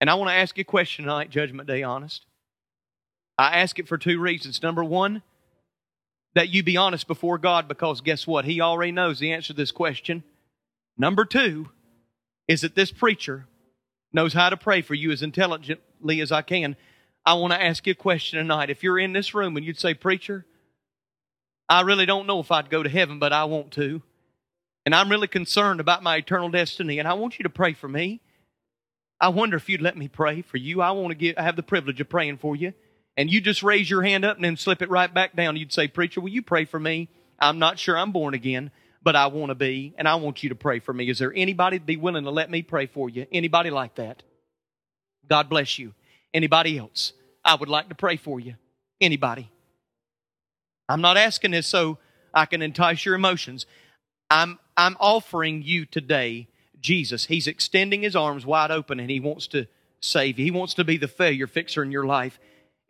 And 0.00 0.08
I 0.08 0.14
want 0.14 0.30
to 0.30 0.34
ask 0.34 0.56
you 0.56 0.62
a 0.62 0.64
question 0.64 1.04
tonight, 1.04 1.30
Judgment 1.30 1.68
Day, 1.68 1.82
honest. 1.82 2.24
I 3.36 3.60
ask 3.60 3.78
it 3.78 3.88
for 3.88 3.98
two 3.98 4.18
reasons. 4.18 4.62
Number 4.62 4.82
one, 4.82 5.22
that 6.34 6.48
you 6.48 6.62
be 6.62 6.76
honest 6.76 7.06
before 7.06 7.38
God 7.38 7.68
because 7.68 8.00
guess 8.00 8.26
what? 8.26 8.44
He 8.44 8.60
already 8.60 8.92
knows 8.92 9.18
the 9.18 9.32
answer 9.32 9.48
to 9.48 9.52
this 9.54 9.72
question. 9.72 10.24
Number 10.96 11.24
two 11.24 11.70
is 12.48 12.60
that 12.60 12.74
this 12.74 12.92
preacher 12.92 13.46
knows 14.12 14.32
how 14.32 14.50
to 14.50 14.56
pray 14.56 14.82
for 14.82 14.94
you 14.94 15.10
as 15.10 15.22
intelligently 15.22 16.20
as 16.20 16.32
I 16.32 16.42
can. 16.42 16.76
I 17.26 17.34
want 17.34 17.52
to 17.52 17.62
ask 17.62 17.86
you 17.86 17.92
a 17.92 17.96
question 17.96 18.38
tonight. 18.38 18.70
If 18.70 18.82
you're 18.82 18.98
in 18.98 19.12
this 19.12 19.34
room 19.34 19.56
and 19.56 19.64
you'd 19.64 19.78
say, 19.78 19.94
Preacher, 19.94 20.44
I 21.68 21.80
really 21.80 22.06
don't 22.06 22.26
know 22.26 22.40
if 22.40 22.50
I'd 22.50 22.70
go 22.70 22.82
to 22.82 22.90
heaven, 22.90 23.18
but 23.18 23.32
I 23.32 23.44
want 23.44 23.72
to. 23.72 24.02
And 24.84 24.94
I'm 24.94 25.10
really 25.10 25.28
concerned 25.28 25.80
about 25.80 26.02
my 26.02 26.16
eternal 26.16 26.50
destiny, 26.50 26.98
and 26.98 27.08
I 27.08 27.14
want 27.14 27.38
you 27.38 27.44
to 27.44 27.50
pray 27.50 27.72
for 27.72 27.88
me. 27.88 28.20
I 29.18 29.28
wonder 29.28 29.56
if 29.56 29.68
you'd 29.70 29.80
let 29.80 29.96
me 29.96 30.08
pray 30.08 30.42
for 30.42 30.58
you. 30.58 30.82
I 30.82 30.90
want 30.90 31.08
to 31.08 31.14
get, 31.14 31.38
I 31.38 31.42
have 31.42 31.56
the 31.56 31.62
privilege 31.62 32.00
of 32.00 32.10
praying 32.10 32.38
for 32.38 32.54
you. 32.54 32.74
And 33.16 33.30
you 33.30 33.40
just 33.40 33.62
raise 33.62 33.88
your 33.88 34.02
hand 34.02 34.24
up 34.24 34.36
and 34.36 34.44
then 34.44 34.56
slip 34.56 34.82
it 34.82 34.90
right 34.90 35.12
back 35.12 35.36
down. 35.36 35.56
You'd 35.56 35.72
say, 35.72 35.88
Preacher, 35.88 36.20
will 36.20 36.30
you 36.30 36.42
pray 36.42 36.64
for 36.64 36.80
me? 36.80 37.08
I'm 37.38 37.58
not 37.58 37.78
sure 37.78 37.96
I'm 37.96 38.12
born 38.12 38.34
again, 38.34 38.70
but 39.02 39.14
I 39.14 39.26
want 39.28 39.50
to 39.50 39.54
be, 39.54 39.94
and 39.98 40.08
I 40.08 40.16
want 40.16 40.42
you 40.42 40.48
to 40.48 40.54
pray 40.54 40.80
for 40.80 40.92
me. 40.92 41.08
Is 41.08 41.18
there 41.18 41.32
anybody 41.34 41.78
be 41.78 41.96
willing 41.96 42.24
to 42.24 42.30
let 42.30 42.50
me 42.50 42.62
pray 42.62 42.86
for 42.86 43.08
you? 43.08 43.26
Anybody 43.30 43.70
like 43.70 43.96
that? 43.96 44.22
God 45.28 45.48
bless 45.48 45.78
you. 45.78 45.94
Anybody 46.32 46.78
else? 46.78 47.12
I 47.44 47.54
would 47.54 47.68
like 47.68 47.88
to 47.88 47.94
pray 47.94 48.16
for 48.16 48.40
you. 48.40 48.54
Anybody? 49.00 49.50
I'm 50.88 51.00
not 51.00 51.16
asking 51.16 51.52
this 51.52 51.66
so 51.66 51.98
I 52.32 52.46
can 52.46 52.62
entice 52.62 53.04
your 53.04 53.14
emotions. 53.14 53.66
I'm, 54.30 54.58
I'm 54.76 54.96
offering 54.98 55.62
you 55.62 55.86
today 55.86 56.48
Jesus. 56.84 57.24
He's 57.24 57.46
extending 57.46 58.02
his 58.02 58.14
arms 58.14 58.44
wide 58.44 58.70
open 58.70 59.00
and 59.00 59.10
he 59.10 59.18
wants 59.18 59.46
to 59.48 59.66
save 60.00 60.38
you. 60.38 60.44
He 60.44 60.50
wants 60.50 60.74
to 60.74 60.84
be 60.84 60.98
the 60.98 61.08
failure 61.08 61.46
fixer 61.46 61.82
in 61.82 61.90
your 61.90 62.04
life. 62.04 62.38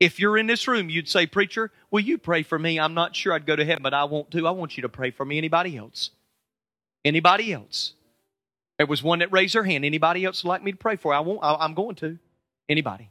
If 0.00 0.18
you're 0.18 0.36
in 0.36 0.46
this 0.46 0.66
room, 0.66 0.90
you'd 0.90 1.08
say, 1.08 1.26
Preacher, 1.26 1.70
will 1.90 2.00
you 2.00 2.18
pray 2.18 2.42
for 2.42 2.58
me? 2.58 2.80
I'm 2.80 2.94
not 2.94 3.14
sure 3.14 3.32
I'd 3.32 3.46
go 3.46 3.56
to 3.56 3.64
heaven, 3.64 3.82
but 3.82 3.94
I 3.94 4.04
want 4.04 4.30
to. 4.32 4.46
I 4.46 4.50
want 4.50 4.76
you 4.76 4.82
to 4.82 4.88
pray 4.88 5.10
for 5.10 5.24
me. 5.24 5.38
Anybody 5.38 5.76
else? 5.76 6.10
Anybody 7.04 7.52
else? 7.52 7.94
There 8.78 8.86
was 8.86 9.02
one 9.02 9.20
that 9.20 9.32
raised 9.32 9.54
their 9.54 9.64
hand. 9.64 9.84
Anybody 9.84 10.24
else 10.24 10.42
would 10.42 10.48
like 10.48 10.62
me 10.62 10.72
to 10.72 10.76
pray 10.76 10.96
for? 10.96 11.14
I 11.14 11.20
won't. 11.20 11.40
I, 11.42 11.54
I'm 11.54 11.74
going 11.74 11.94
to. 11.96 12.18
Anybody? 12.68 13.10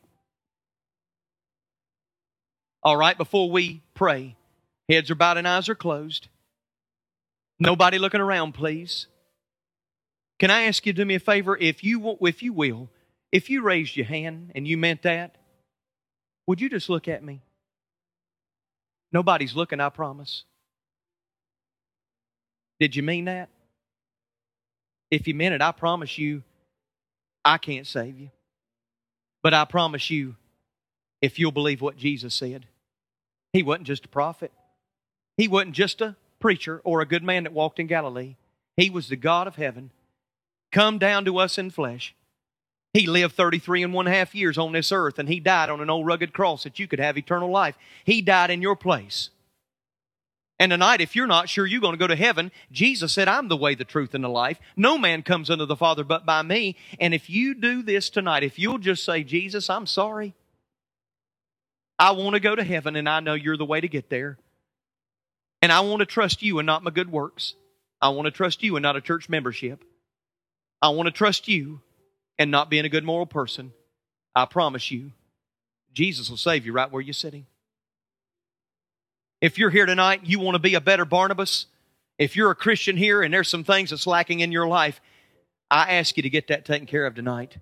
All 2.81 2.97
right, 2.97 3.17
before 3.17 3.49
we 3.49 3.81
pray, 3.93 4.36
heads 4.89 5.09
are 5.09 5.15
bowed 5.15 5.38
and 5.38 5.47
eyes 5.47 5.69
are 5.69 5.75
closed. 5.75 6.27
Nobody 7.59 7.97
looking 7.97 8.19
around, 8.19 8.53
please. 8.53 9.07
Can 10.38 10.51
I 10.51 10.63
ask 10.63 10.86
you 10.86 10.91
to 10.91 10.97
do 10.97 11.05
me 11.05 11.15
a 11.15 11.19
favor? 11.19 11.57
If 11.57 11.84
you, 11.84 12.17
if 12.21 12.43
you 12.43 12.51
will, 12.51 12.89
if 13.31 13.49
you 13.49 13.61
raised 13.61 13.95
your 13.95 14.05
hand 14.05 14.51
and 14.53 14.67
you 14.67 14.77
meant 14.77 15.03
that, 15.03 15.38
would 16.48 16.62
you 16.62 16.70
just 16.70 16.89
look 16.89 17.08
at 17.08 17.24
me? 17.24 17.41
Nobody's 19.12 19.56
looking, 19.56 19.80
I 19.80 19.89
promise. 19.89 20.44
Did 22.80 22.96
you 22.96 23.04
mean 23.04 23.26
that? 23.26 23.50
If 25.12 25.28
you 25.28 25.36
meant 25.36 25.54
it, 25.54 25.62
I 25.62 25.72
promise 25.72 26.18
you, 26.18 26.44
I 27.46 27.58
can't 27.58 27.86
save 27.86 28.20
you. 28.20 28.32
But 29.44 29.54
I 29.54 29.66
promise 29.66 30.10
you, 30.10 30.36
if 31.22 31.38
you'll 31.38 31.52
believe 31.52 31.82
what 31.82 31.98
Jesus 31.98 32.34
said, 32.34 32.66
he 33.52 33.62
wasn't 33.62 33.88
just 33.88 34.06
a 34.06 34.10
prophet, 34.10 34.52
he 35.38 35.48
wasn't 35.48 35.76
just 35.76 36.02
a 36.02 36.16
preacher 36.39 36.82
or 36.84 37.02
a 37.02 37.06
good 37.06 37.24
man 37.24 37.44
that 37.44 37.54
walked 37.54 37.80
in 37.80 37.88
Galilee. 37.88 38.36
He 38.76 38.89
was 38.89 39.08
the 39.08 39.16
God 39.16 39.48
of 39.48 39.56
heaven, 39.56 39.91
come 40.72 40.98
down 40.98 41.26
to 41.26 41.38
us 41.38 41.58
in 41.58 41.70
flesh. 41.70 42.16
He 42.94 43.08
lived 43.08 43.36
33 43.36 43.84
and 43.84 43.94
one 43.94 44.06
half 44.06 44.36
years 44.36 44.58
on 44.58 44.72
this 44.72 44.91
earth, 44.91 45.18
and 45.18 45.28
he 45.28 45.39
died 45.39 45.70
on 45.70 45.82
an 45.82 45.89
old 45.89 46.06
rugged 46.06 46.32
cross 46.32 46.64
that 46.64 46.78
you 46.78 46.88
could 46.88 47.00
have 47.00 47.18
eternal 47.18 47.50
life. 47.50 47.76
He 48.06 48.22
died 48.22 48.52
in 48.52 48.62
your 48.62 48.76
place. 48.76 49.32
And 50.60 50.70
tonight, 50.70 51.02
if 51.02 51.16
you're 51.16 51.26
not 51.26 51.50
sure 51.50 51.66
you're 51.66 51.82
going 51.82 51.94
to 51.94 52.00
go 52.00 52.08
to 52.08 52.16
heaven, 52.16 52.52
Jesus 52.72 53.12
said, 53.12 53.28
I'm 53.28 53.48
the 53.48 53.58
way, 53.58 53.74
the 53.74 53.84
truth, 53.84 54.14
and 54.14 54.24
the 54.24 54.30
life. 54.30 54.60
No 54.78 55.00
man 55.00 55.24
comes 55.24 55.50
unto 55.50 55.66
the 55.66 55.76
Father 55.76 56.04
but 56.04 56.26
by 56.26 56.44
me. 56.44 56.78
And 57.00 57.16
if 57.16 57.30
you 57.30 57.56
do 57.56 57.82
this 57.82 58.12
tonight, 58.12 58.44
if 58.44 58.60
you'll 58.60 58.78
just 58.78 59.04
say, 59.04 59.24
Jesus, 59.24 59.72
I'm 59.72 59.88
sorry. 59.88 60.36
I 61.98 62.12
want 62.12 62.36
to 62.36 62.39
go 62.39 62.56
to 62.56 62.64
heaven, 62.64 62.96
and 62.96 63.10
I 63.10 63.20
know 63.22 63.34
you're 63.34 63.58
the 63.58 63.66
way 63.66 63.82
to 63.82 63.88
get 63.88 64.12
there. 64.12 64.38
And 65.64 65.72
I 65.72 65.80
want 65.80 66.02
to 66.02 66.06
trust 66.06 66.44
you 66.44 66.60
and 66.60 66.68
not 66.68 66.84
my 66.84 66.91
good 66.91 67.12
works. 67.12 67.56
I 68.00 68.10
want 68.10 68.28
to 68.28 68.32
trust 68.32 68.62
you 68.62 68.76
and 68.76 68.84
not 68.84 68.96
a 68.96 69.02
church 69.02 69.30
membership. 69.30 69.84
I 70.82 70.89
want 70.89 71.08
to 71.08 71.12
trust 71.12 71.48
you 71.48 71.82
and 72.44 72.52
not 72.52 72.70
being 72.70 72.84
a 72.84 72.89
good 72.89 73.06
moral 73.06 73.26
person. 73.26 73.72
I 74.36 74.44
promise 74.44 74.91
you, 74.91 75.12
Jesus 75.94 76.30
will 76.30 76.36
save 76.36 76.66
you 76.66 76.74
right 76.74 76.91
where 76.91 77.02
you're 77.02 77.14
sitting. 77.14 77.46
If 79.39 79.58
you're 79.58 79.70
here 79.70 79.86
tonight, 79.86 80.22
you 80.26 80.39
want 80.39 80.56
to 80.56 80.60
be 80.60 80.76
a 80.76 80.82
better 80.82 81.06
Barnabas. 81.06 81.68
If 82.20 82.36
you're 82.36 82.52
a 82.52 82.56
Christian 82.56 82.98
here 82.98 83.22
and 83.22 83.34
there's 83.34 83.48
some 83.48 83.64
things 83.64 83.91
that's 83.91 84.06
lacking 84.06 84.41
in 84.41 84.52
your 84.52 84.68
life, 84.68 85.00
I 85.72 85.94
ask 85.94 86.18
you 86.18 86.24
to 86.24 86.30
get 86.30 86.50
that 86.50 86.66
taken 86.66 86.86
care 86.86 87.06
of 87.06 87.16
tonight. 87.16 87.56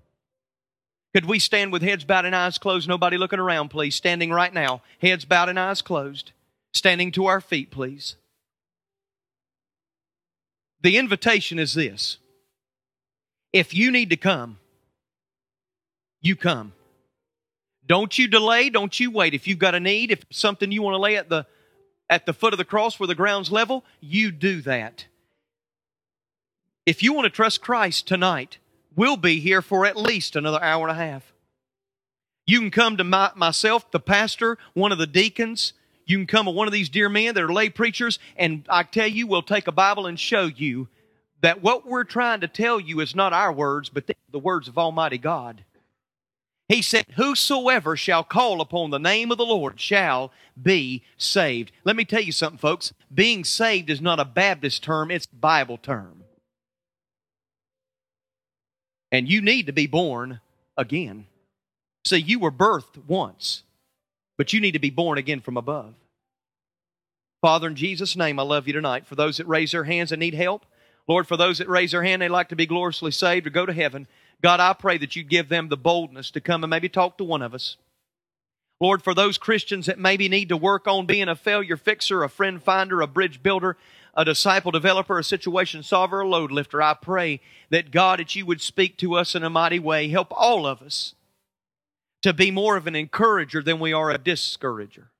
Could 1.14 1.26
we 1.26 1.38
stand 1.38 1.70
with 1.70 1.82
heads 1.82 2.02
bowed 2.02 2.24
and 2.24 2.34
eyes 2.34 2.58
closed? 2.58 2.88
Nobody 2.88 3.16
looking 3.16 3.38
around, 3.38 3.68
please. 3.68 3.94
Standing 3.94 4.32
right 4.32 4.52
now, 4.52 4.82
heads 5.00 5.24
bowed 5.24 5.48
and 5.48 5.60
eyes 5.60 5.80
closed. 5.80 6.32
Standing 6.74 7.12
to 7.12 7.26
our 7.26 7.40
feet, 7.40 7.70
please. 7.70 8.16
The 10.80 10.96
invitation 10.96 11.60
is 11.60 11.74
this 11.74 12.18
if 13.52 13.74
you 13.74 13.92
need 13.92 14.10
to 14.10 14.16
come, 14.16 14.58
you 16.22 16.36
come. 16.36 16.72
Don't 17.86 18.16
you 18.16 18.28
delay, 18.28 18.70
don't 18.70 18.98
you 18.98 19.10
wait. 19.10 19.34
If 19.34 19.46
you've 19.46 19.58
got 19.58 19.74
a 19.74 19.80
need, 19.80 20.10
if 20.10 20.24
something 20.30 20.72
you 20.72 20.80
want 20.80 20.94
to 20.94 20.98
lay 20.98 21.16
at 21.16 21.28
the 21.28 21.46
at 22.08 22.26
the 22.26 22.32
foot 22.32 22.52
of 22.52 22.58
the 22.58 22.64
cross 22.64 23.00
where 23.00 23.06
the 23.06 23.14
ground's 23.14 23.50
level, 23.50 23.84
you 24.00 24.30
do 24.30 24.60
that. 24.62 25.06
If 26.84 27.02
you 27.02 27.12
want 27.12 27.24
to 27.24 27.30
trust 27.30 27.62
Christ 27.62 28.06
tonight, 28.06 28.58
we'll 28.94 29.16
be 29.16 29.40
here 29.40 29.62
for 29.62 29.86
at 29.86 29.96
least 29.96 30.36
another 30.36 30.62
hour 30.62 30.86
and 30.86 30.96
a 30.96 31.02
half. 31.02 31.32
You 32.46 32.58
can 32.60 32.70
come 32.70 32.96
to 32.98 33.04
my, 33.04 33.30
myself, 33.34 33.90
the 33.90 34.00
pastor, 34.00 34.58
one 34.74 34.92
of 34.92 34.98
the 34.98 35.06
deacons. 35.06 35.72
You 36.04 36.18
can 36.18 36.26
come 36.26 36.46
to 36.46 36.50
one 36.50 36.66
of 36.66 36.72
these 36.72 36.88
dear 36.88 37.08
men 37.08 37.34
that 37.34 37.42
are 37.42 37.52
lay 37.52 37.70
preachers, 37.70 38.18
and 38.36 38.66
I 38.68 38.82
tell 38.82 39.06
you, 39.06 39.26
we'll 39.26 39.42
take 39.42 39.68
a 39.68 39.72
Bible 39.72 40.06
and 40.06 40.18
show 40.18 40.46
you 40.46 40.88
that 41.40 41.62
what 41.62 41.86
we're 41.86 42.04
trying 42.04 42.40
to 42.40 42.48
tell 42.48 42.78
you 42.78 43.00
is 43.00 43.14
not 43.14 43.32
our 43.32 43.52
words, 43.52 43.88
but 43.88 44.06
the, 44.06 44.16
the 44.30 44.38
words 44.38 44.68
of 44.68 44.76
Almighty 44.76 45.18
God. 45.18 45.64
He 46.68 46.80
said, 46.82 47.06
Whosoever 47.16 47.96
shall 47.96 48.24
call 48.24 48.60
upon 48.60 48.90
the 48.90 48.98
name 48.98 49.30
of 49.30 49.38
the 49.38 49.44
Lord 49.44 49.80
shall 49.80 50.32
be 50.60 51.02
saved. 51.16 51.72
Let 51.84 51.96
me 51.96 52.04
tell 52.04 52.22
you 52.22 52.32
something, 52.32 52.58
folks. 52.58 52.92
Being 53.12 53.44
saved 53.44 53.90
is 53.90 54.00
not 54.00 54.20
a 54.20 54.24
Baptist 54.24 54.82
term, 54.82 55.10
it's 55.10 55.26
a 55.26 55.36
Bible 55.36 55.76
term. 55.76 56.24
And 59.10 59.28
you 59.28 59.42
need 59.42 59.66
to 59.66 59.72
be 59.72 59.86
born 59.86 60.40
again. 60.76 61.26
See, 62.06 62.16
you 62.16 62.38
were 62.38 62.50
birthed 62.50 63.06
once, 63.06 63.62
but 64.38 64.52
you 64.52 64.60
need 64.60 64.72
to 64.72 64.78
be 64.78 64.90
born 64.90 65.18
again 65.18 65.40
from 65.40 65.56
above. 65.56 65.94
Father, 67.42 67.66
in 67.66 67.74
Jesus' 67.74 68.16
name, 68.16 68.38
I 68.38 68.44
love 68.44 68.66
you 68.66 68.72
tonight. 68.72 69.06
For 69.06 69.16
those 69.16 69.36
that 69.36 69.48
raise 69.48 69.72
their 69.72 69.84
hands 69.84 70.12
and 70.12 70.20
need 70.20 70.34
help, 70.34 70.64
Lord, 71.08 71.26
for 71.26 71.36
those 71.36 71.58
that 71.58 71.68
raise 71.68 71.90
their 71.90 72.04
hand, 72.04 72.22
they 72.22 72.28
like 72.28 72.48
to 72.48 72.56
be 72.56 72.66
gloriously 72.66 73.10
saved 73.10 73.46
or 73.46 73.50
go 73.50 73.66
to 73.66 73.72
heaven. 73.72 74.06
God, 74.42 74.60
I 74.60 74.72
pray 74.72 74.98
that 74.98 75.14
you 75.14 75.22
give 75.22 75.48
them 75.48 75.68
the 75.68 75.76
boldness 75.76 76.30
to 76.32 76.40
come 76.40 76.64
and 76.64 76.70
maybe 76.70 76.88
talk 76.88 77.18
to 77.18 77.24
one 77.24 77.42
of 77.42 77.54
us. 77.54 77.76
Lord, 78.80 79.02
for 79.02 79.14
those 79.14 79.38
Christians 79.38 79.86
that 79.86 79.98
maybe 79.98 80.28
need 80.28 80.48
to 80.48 80.56
work 80.56 80.88
on 80.88 81.06
being 81.06 81.28
a 81.28 81.36
failure 81.36 81.76
fixer, 81.76 82.24
a 82.24 82.28
friend 82.28 82.60
finder, 82.60 83.00
a 83.00 83.06
bridge 83.06 83.40
builder, 83.40 83.76
a 84.14 84.24
disciple 84.24 84.72
developer, 84.72 85.18
a 85.18 85.24
situation 85.24 85.84
solver, 85.84 86.20
a 86.20 86.28
load 86.28 86.50
lifter, 86.50 86.82
I 86.82 86.94
pray 86.94 87.40
that 87.70 87.92
God, 87.92 88.18
that 88.18 88.34
you 88.34 88.44
would 88.44 88.60
speak 88.60 88.98
to 88.98 89.14
us 89.14 89.36
in 89.36 89.44
a 89.44 89.50
mighty 89.50 89.78
way. 89.78 90.08
Help 90.08 90.32
all 90.32 90.66
of 90.66 90.82
us 90.82 91.14
to 92.22 92.32
be 92.32 92.50
more 92.50 92.76
of 92.76 92.88
an 92.88 92.96
encourager 92.96 93.62
than 93.62 93.78
we 93.78 93.92
are 93.92 94.10
a 94.10 94.18
discourager. 94.18 95.10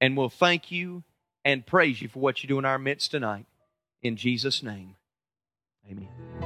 And 0.00 0.16
we'll 0.16 0.28
thank 0.28 0.72
you 0.72 1.04
and 1.44 1.64
praise 1.64 2.02
you 2.02 2.08
for 2.08 2.18
what 2.18 2.42
you 2.42 2.48
do 2.48 2.58
in 2.58 2.64
our 2.64 2.78
midst 2.78 3.12
tonight. 3.12 3.46
In 4.02 4.16
Jesus' 4.16 4.62
name. 4.64 4.96
Amen. 5.88 6.43